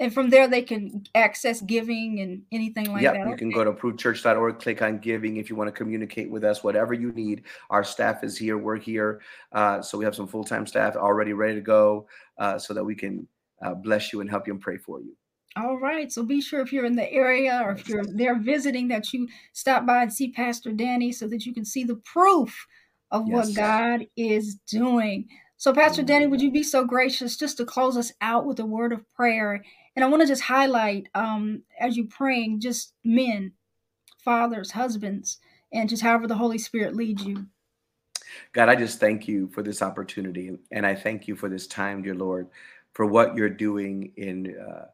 And 0.00 0.14
from 0.14 0.30
there, 0.30 0.46
they 0.46 0.62
can 0.62 1.02
access 1.14 1.60
giving 1.60 2.20
and 2.20 2.42
anything 2.52 2.92
like 2.92 3.02
yep, 3.02 3.14
that. 3.14 3.28
You 3.28 3.36
can 3.36 3.50
go 3.50 3.64
to 3.64 3.72
proofchurch.org, 3.72 4.60
click 4.60 4.80
on 4.80 4.98
giving 4.98 5.38
if 5.38 5.50
you 5.50 5.56
want 5.56 5.68
to 5.68 5.72
communicate 5.72 6.30
with 6.30 6.44
us, 6.44 6.62
whatever 6.62 6.94
you 6.94 7.10
need. 7.12 7.42
Our 7.70 7.82
staff 7.82 8.22
is 8.22 8.38
here, 8.38 8.58
we're 8.58 8.76
here. 8.76 9.20
Uh, 9.50 9.82
so 9.82 9.98
we 9.98 10.04
have 10.04 10.14
some 10.14 10.28
full 10.28 10.44
time 10.44 10.66
staff 10.66 10.94
already 10.94 11.32
ready 11.32 11.56
to 11.56 11.60
go 11.60 12.06
uh, 12.38 12.58
so 12.58 12.74
that 12.74 12.84
we 12.84 12.94
can 12.94 13.26
uh, 13.60 13.74
bless 13.74 14.12
you 14.12 14.20
and 14.20 14.30
help 14.30 14.46
you 14.46 14.52
and 14.52 14.62
pray 14.62 14.76
for 14.76 15.00
you. 15.00 15.16
All 15.56 15.78
right. 15.78 16.12
So 16.12 16.22
be 16.22 16.40
sure 16.40 16.60
if 16.60 16.72
you're 16.72 16.84
in 16.84 16.96
the 16.96 17.10
area 17.10 17.60
or 17.64 17.72
if 17.72 17.88
you're 17.88 18.04
there 18.04 18.38
visiting 18.38 18.88
that 18.88 19.12
you 19.12 19.28
stop 19.52 19.86
by 19.86 20.02
and 20.02 20.12
see 20.12 20.30
Pastor 20.30 20.72
Danny 20.72 21.10
so 21.10 21.26
that 21.28 21.46
you 21.46 21.52
can 21.52 21.64
see 21.64 21.84
the 21.84 21.96
proof 21.96 22.66
of 23.10 23.26
yes. 23.26 23.34
what 23.34 23.56
God 23.56 24.06
is 24.16 24.56
doing. 24.70 25.26
So, 25.56 25.72
Pastor 25.72 26.04
Danny, 26.04 26.28
would 26.28 26.40
you 26.40 26.52
be 26.52 26.62
so 26.62 26.84
gracious 26.84 27.36
just 27.36 27.56
to 27.56 27.64
close 27.64 27.96
us 27.96 28.12
out 28.20 28.46
with 28.46 28.60
a 28.60 28.66
word 28.66 28.92
of 28.92 29.02
prayer 29.14 29.60
and 29.98 30.04
I 30.04 30.08
want 30.10 30.22
to 30.22 30.28
just 30.28 30.42
highlight 30.42 31.08
um, 31.16 31.64
as 31.80 31.96
you're 31.96 32.06
praying, 32.06 32.60
just 32.60 32.94
men, 33.04 33.50
fathers, 34.24 34.70
husbands, 34.70 35.38
and 35.72 35.88
just 35.88 36.04
however 36.04 36.28
the 36.28 36.36
Holy 36.36 36.56
Spirit 36.56 36.94
leads 36.94 37.24
you. 37.24 37.46
God, 38.52 38.68
I 38.68 38.76
just 38.76 39.00
thank 39.00 39.26
you 39.26 39.48
for 39.48 39.64
this 39.64 39.82
opportunity. 39.82 40.56
And 40.70 40.86
I 40.86 40.94
thank 40.94 41.26
you 41.26 41.34
for 41.34 41.48
this 41.48 41.66
time, 41.66 42.02
dear 42.02 42.14
Lord, 42.14 42.46
for 42.92 43.06
what 43.06 43.34
you're 43.34 43.50
doing 43.50 44.12
in 44.16 44.56
uh, 44.56 44.84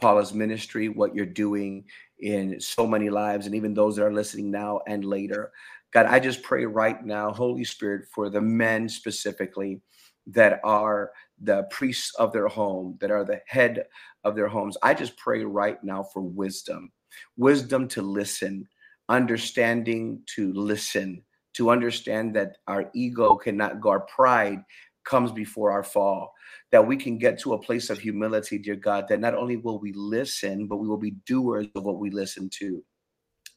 Paula's 0.00 0.34
ministry, 0.34 0.88
what 0.88 1.14
you're 1.14 1.26
doing 1.26 1.84
in 2.18 2.60
so 2.60 2.86
many 2.86 3.10
lives, 3.10 3.46
and 3.46 3.54
even 3.54 3.74
those 3.74 3.96
that 3.96 4.04
are 4.04 4.12
listening 4.12 4.50
now 4.50 4.80
and 4.86 5.04
later. 5.04 5.52
God, 5.92 6.06
I 6.06 6.20
just 6.20 6.42
pray 6.42 6.64
right 6.66 7.04
now, 7.04 7.32
Holy 7.32 7.64
Spirit, 7.64 8.06
for 8.14 8.28
the 8.28 8.40
men 8.40 8.88
specifically 8.88 9.80
that 10.26 10.60
are 10.64 11.12
the 11.40 11.64
priests 11.70 12.14
of 12.16 12.32
their 12.32 12.48
home, 12.48 12.96
that 13.00 13.10
are 13.10 13.24
the 13.24 13.40
head 13.46 13.84
of 14.24 14.34
their 14.34 14.48
homes. 14.48 14.76
I 14.82 14.94
just 14.94 15.16
pray 15.16 15.44
right 15.44 15.82
now 15.84 16.02
for 16.02 16.20
wisdom, 16.22 16.90
wisdom 17.36 17.88
to 17.88 18.02
listen, 18.02 18.68
understanding 19.08 20.22
to 20.34 20.52
listen, 20.52 21.22
to 21.54 21.70
understand 21.70 22.34
that 22.36 22.56
our 22.66 22.90
ego 22.94 23.36
cannot 23.36 23.80
go, 23.80 23.90
our 23.90 24.00
pride 24.00 24.62
comes 25.04 25.30
before 25.30 25.70
our 25.70 25.84
fall, 25.84 26.34
that 26.76 26.86
we 26.86 26.94
can 26.94 27.16
get 27.16 27.38
to 27.38 27.54
a 27.54 27.58
place 27.58 27.88
of 27.88 27.98
humility, 27.98 28.58
dear 28.58 28.76
God, 28.76 29.06
that 29.08 29.18
not 29.18 29.34
only 29.34 29.56
will 29.56 29.78
we 29.78 29.94
listen, 29.94 30.66
but 30.66 30.76
we 30.76 30.86
will 30.86 30.98
be 30.98 31.12
doers 31.24 31.66
of 31.74 31.84
what 31.84 31.98
we 31.98 32.10
listen 32.10 32.50
to. 32.58 32.84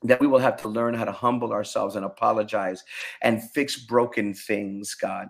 That 0.03 0.21
we 0.21 0.27
will 0.27 0.39
have 0.39 0.55
to 0.61 0.69
learn 0.69 0.93
how 0.93 1.03
to 1.03 1.11
humble 1.11 1.51
ourselves 1.51 1.97
and 1.97 2.05
apologize 2.05 2.81
and 3.21 3.43
fix 3.51 3.75
broken 3.75 4.33
things, 4.33 4.95
God 4.95 5.27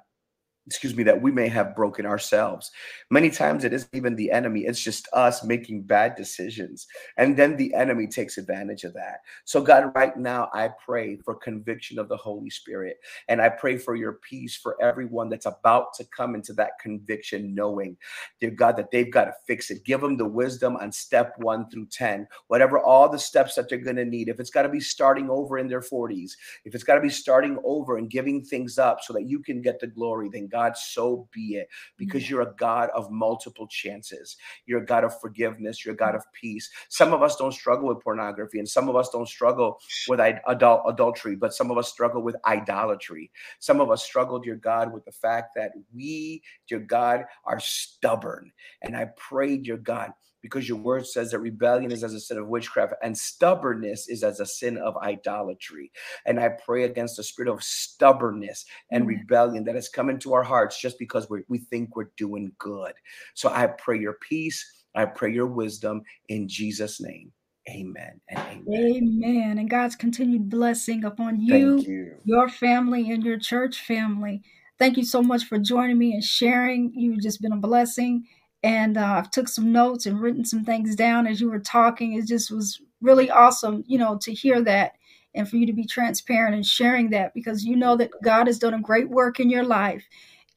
excuse 0.70 0.95
me, 0.95 1.01
that 1.01 1.20
we 1.20 1.32
may 1.32 1.47
have 1.47 1.76
broken 1.76 2.05
ourselves. 2.05 2.70
Many 3.09 3.32
times 3.32 3.63
it 3.63 3.74
isn't 3.74 3.89
even 3.91 4.15
the 4.15 4.30
enemy, 4.30 4.65
it's 4.65 4.80
just 4.80 5.07
us 5.13 5.43
making 5.43 5.82
bad 5.82 6.15
decisions. 6.15 6.86
And 7.17 7.36
then 7.36 7.57
the 7.57 7.74
enemy 7.74 8.05
takes 8.05 8.38
advantage 8.38 8.84
of 8.84 8.93
that. 8.93 9.22
So, 9.45 9.63
God, 9.63 9.91
right 9.95 10.15
now, 10.15 10.47
I 10.53 10.70
pray 10.86 11.17
for 11.26 11.34
conviction 11.34 11.97
of 11.97 12.07
the 12.07 12.17
Holy 12.17 12.51
Spirit. 12.51 12.97
And 13.30 13.41
I 13.41 13.49
pray 13.49 13.80
for 13.80 13.95
your 13.95 14.20
peace 14.30 14.55
for 14.55 14.80
everyone 14.80 15.28
that's 15.28 15.47
about 15.47 15.95
to 15.95 16.05
come 16.15 16.36
into 16.36 16.53
that 16.53 16.78
conviction, 16.80 17.55
knowing, 17.55 17.97
dear 18.39 18.51
God, 18.51 18.78
that 18.78 18.91
they've 18.91 19.11
got 19.11 19.26
to 19.26 19.34
fix 19.47 19.72
it. 19.72 19.84
Give 19.84 20.01
them 20.01 20.17
the 20.17 20.28
wisdom 20.28 20.76
on 20.76 20.91
step 20.91 21.34
one 21.38 21.67
through 21.72 21.88
10, 21.88 22.28
whatever 22.45 22.78
all 22.78 23.09
the 23.09 23.17
steps 23.17 23.55
that 23.55 23.70
they're 23.70 23.80
going 23.80 23.95
to 23.95 24.05
need. 24.05 24.30
If 24.30 24.39
it's 24.39 24.51
got 24.51 24.63
to 24.63 24.70
be 24.70 24.82
starting 24.82 25.32
over 25.32 25.57
in 25.57 25.67
their 25.67 25.82
40s, 25.82 26.34
if 26.63 26.76
it's 26.76 26.84
got 26.84 26.93
to 26.93 27.01
be 27.01 27.09
starting 27.09 27.57
over 27.63 27.97
and 27.97 28.07
giving 28.07 28.45
things 28.45 28.78
up 28.78 28.99
so 29.01 29.13
that 29.13 29.28
you 29.28 29.39
can 29.39 29.63
get 29.63 29.80
the 29.80 29.88
glory, 29.88 30.30
then 30.32 30.47
God 30.47 30.59
God, 30.60 30.78
so 30.78 31.28
be 31.32 31.55
it, 31.55 31.68
because 31.97 32.24
mm. 32.24 32.30
you're 32.30 32.41
a 32.41 32.53
God 32.57 32.89
of 32.95 33.12
multiple 33.12 33.68
chances. 33.68 34.38
You're 34.66 34.84
a 34.84 34.86
God 34.86 35.03
of 35.03 35.20
forgiveness. 35.20 35.84
You're 35.84 35.93
a 35.93 35.97
God 35.97 36.16
of 36.16 36.24
peace. 36.34 36.70
Some 36.89 37.14
of 37.14 37.22
us 37.22 37.36
don't 37.36 37.53
struggle 37.53 37.88
with 37.88 38.03
pornography, 38.03 38.60
and 38.60 38.68
some 38.68 38.89
of 38.89 38.95
us 38.95 39.10
don't 39.10 39.28
struggle 39.28 39.80
with 40.07 40.20
adult 40.20 40.82
adultery, 40.88 41.36
but 41.36 41.53
some 41.53 41.72
of 41.72 41.78
us 41.78 41.89
struggle 41.89 42.22
with 42.22 42.36
idolatry. 42.45 43.32
Some 43.60 43.80
of 43.80 43.89
us 43.89 44.03
struggle, 44.03 44.39
dear 44.39 44.55
God, 44.55 44.93
with 44.93 45.05
the 45.05 45.12
fact 45.12 45.49
that 45.55 45.72
we, 45.93 46.41
dear 46.68 46.80
God, 46.80 47.24
are 47.45 47.60
stubborn. 47.60 48.51
And 48.82 48.95
I 48.95 49.10
pray, 49.18 49.57
dear 49.57 49.78
God, 49.78 50.12
because 50.42 50.68
your 50.68 50.78
word 50.78 51.06
says 51.06 51.32
that 51.32 51.40
rebellion 51.40 51.92
is 51.92 52.04
as 52.04 52.14
a 52.14 52.20
sin 52.20 52.38
of 52.38 52.48
witchcraft 52.48 52.94
and 53.04 53.18
stubbornness 53.18 54.08
is 54.08 54.24
as 54.24 54.40
a 54.40 54.46
sin 54.46 54.78
of 54.78 54.96
idolatry. 54.98 55.92
And 56.26 56.40
I 56.40 56.50
pray 56.50 56.84
against 56.84 57.18
the 57.18 57.24
spirit 57.24 57.52
of 57.52 57.64
stubbornness 57.64 58.66
and 58.92 59.04
mm-hmm. 59.04 59.20
rebellion 59.20 59.64
that 59.66 59.76
has 59.76 59.90
come 59.90 60.10
into 60.10 60.34
our 60.34 60.44
hearts 60.44 60.80
just 60.80 61.00
because 61.00 61.30
we 61.30 61.42
we 61.48 61.60
think 61.60 61.96
we're 61.96 62.12
doing 62.18 62.52
good. 62.58 62.94
So 63.34 63.50
I 63.50 63.68
pray 63.68 64.00
your 64.00 64.18
peace. 64.22 64.66
I 64.96 65.06
pray 65.06 65.32
your 65.32 65.48
wisdom 65.48 66.02
in 66.30 66.48
Jesus' 66.48 67.00
name. 67.00 67.32
Amen 67.70 68.20
and 68.30 68.40
amen. 68.40 68.96
Amen. 69.24 69.58
And 69.60 69.70
God's 69.70 69.96
continued 69.96 70.50
blessing 70.50 71.04
upon 71.04 71.40
you, 71.40 71.80
you, 71.80 72.16
your 72.24 72.50
family, 72.50 73.12
and 73.12 73.24
your 73.24 73.38
church 73.38 73.82
family. 73.86 74.42
Thank 74.80 74.98
you 74.98 75.04
so 75.04 75.22
much 75.22 75.44
for 75.44 75.60
joining 75.60 75.98
me 75.98 76.14
and 76.14 76.24
sharing. 76.24 76.92
You've 76.96 77.22
just 77.22 77.42
been 77.42 77.52
a 77.52 77.58
blessing 77.58 78.26
and 78.64 78.97
uh, 78.97 79.16
I've 79.18 79.32
took 79.32 79.47
some 79.47 79.72
notes 79.72 80.05
and 80.05 80.20
written 80.20 80.45
some 80.45 80.66
things 80.66 80.95
down 80.95 81.28
as 81.28 81.39
you 81.39 81.49
were 81.49 81.60
talking. 81.60 82.14
It 82.14 82.28
just 82.28 82.51
was 82.51 82.82
really 83.01 83.30
awesome, 83.30 83.84
you 83.88 83.97
know, 83.97 84.18
to 84.24 84.34
hear 84.34 84.62
that 84.64 84.93
and 85.34 85.47
for 85.47 85.57
you 85.57 85.66
to 85.66 85.74
be 85.74 85.86
transparent 85.86 86.55
and 86.55 86.66
sharing 86.66 87.12
that 87.12 87.34
because 87.34 87.64
you 87.64 87.76
know 87.76 87.95
that 87.97 88.12
God 88.24 88.47
has 88.47 88.60
done 88.60 88.74
a 88.74 88.82
great 88.82 89.10
work 89.10 89.39
in 89.39 89.49
your 89.49 89.64
life 89.64 90.03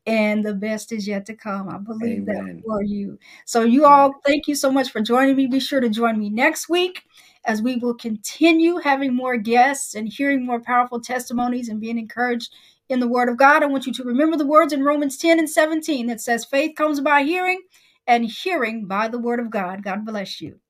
and 0.07 0.44
the 0.44 0.55
best 0.55 0.90
is 0.90 1.07
yet 1.07 1.26
to 1.26 1.34
come. 1.34 1.68
I 1.68 1.78
believe 1.78 2.28
Amen. 2.28 2.57
that 2.57 2.62
for 2.66 2.82
you. 2.82 3.18
So 3.44 3.62
you 3.62 3.84
all, 3.84 4.12
thank 4.26 4.48
you 4.48 4.55
so 4.55 4.72
much 4.72 4.90
for 4.90 5.00
joining 5.00 5.36
me. 5.36 5.46
Be 5.46 5.61
sure 5.61 5.80
to 5.80 5.88
join 5.88 6.18
me 6.18 6.28
next 6.28 6.68
week 6.68 7.05
as 7.44 7.62
we 7.62 7.76
will 7.76 7.94
continue 7.94 8.78
having 8.78 9.14
more 9.14 9.36
guests 9.36 9.94
and 9.94 10.09
hearing 10.09 10.44
more 10.44 10.61
powerful 10.61 11.00
testimonies 11.00 11.68
and 11.68 11.80
being 11.80 11.98
encouraged 11.98 12.53
in 12.88 13.00
the 13.00 13.09
word 13.09 13.28
of 13.28 13.36
God. 13.36 13.62
I 13.62 13.66
want 13.66 13.86
you 13.86 13.92
to 13.94 14.05
remember 14.05 14.36
the 14.36 14.46
words 14.46 14.72
in 14.72 14.82
Romans 14.82 15.16
10 15.16 15.38
and 15.38 15.48
17 15.48 16.07
that 16.09 16.20
says 16.20 16.44
faith 16.44 16.74
comes 16.76 17.00
by 17.00 17.22
hearing 17.22 17.61
and 18.07 18.24
hearing 18.24 18.86
by 18.86 19.09
the 19.09 19.18
word 19.18 19.40
of 19.40 19.50
God. 19.50 19.82
God 19.82 20.05
bless 20.05 20.40
you. 20.40 20.61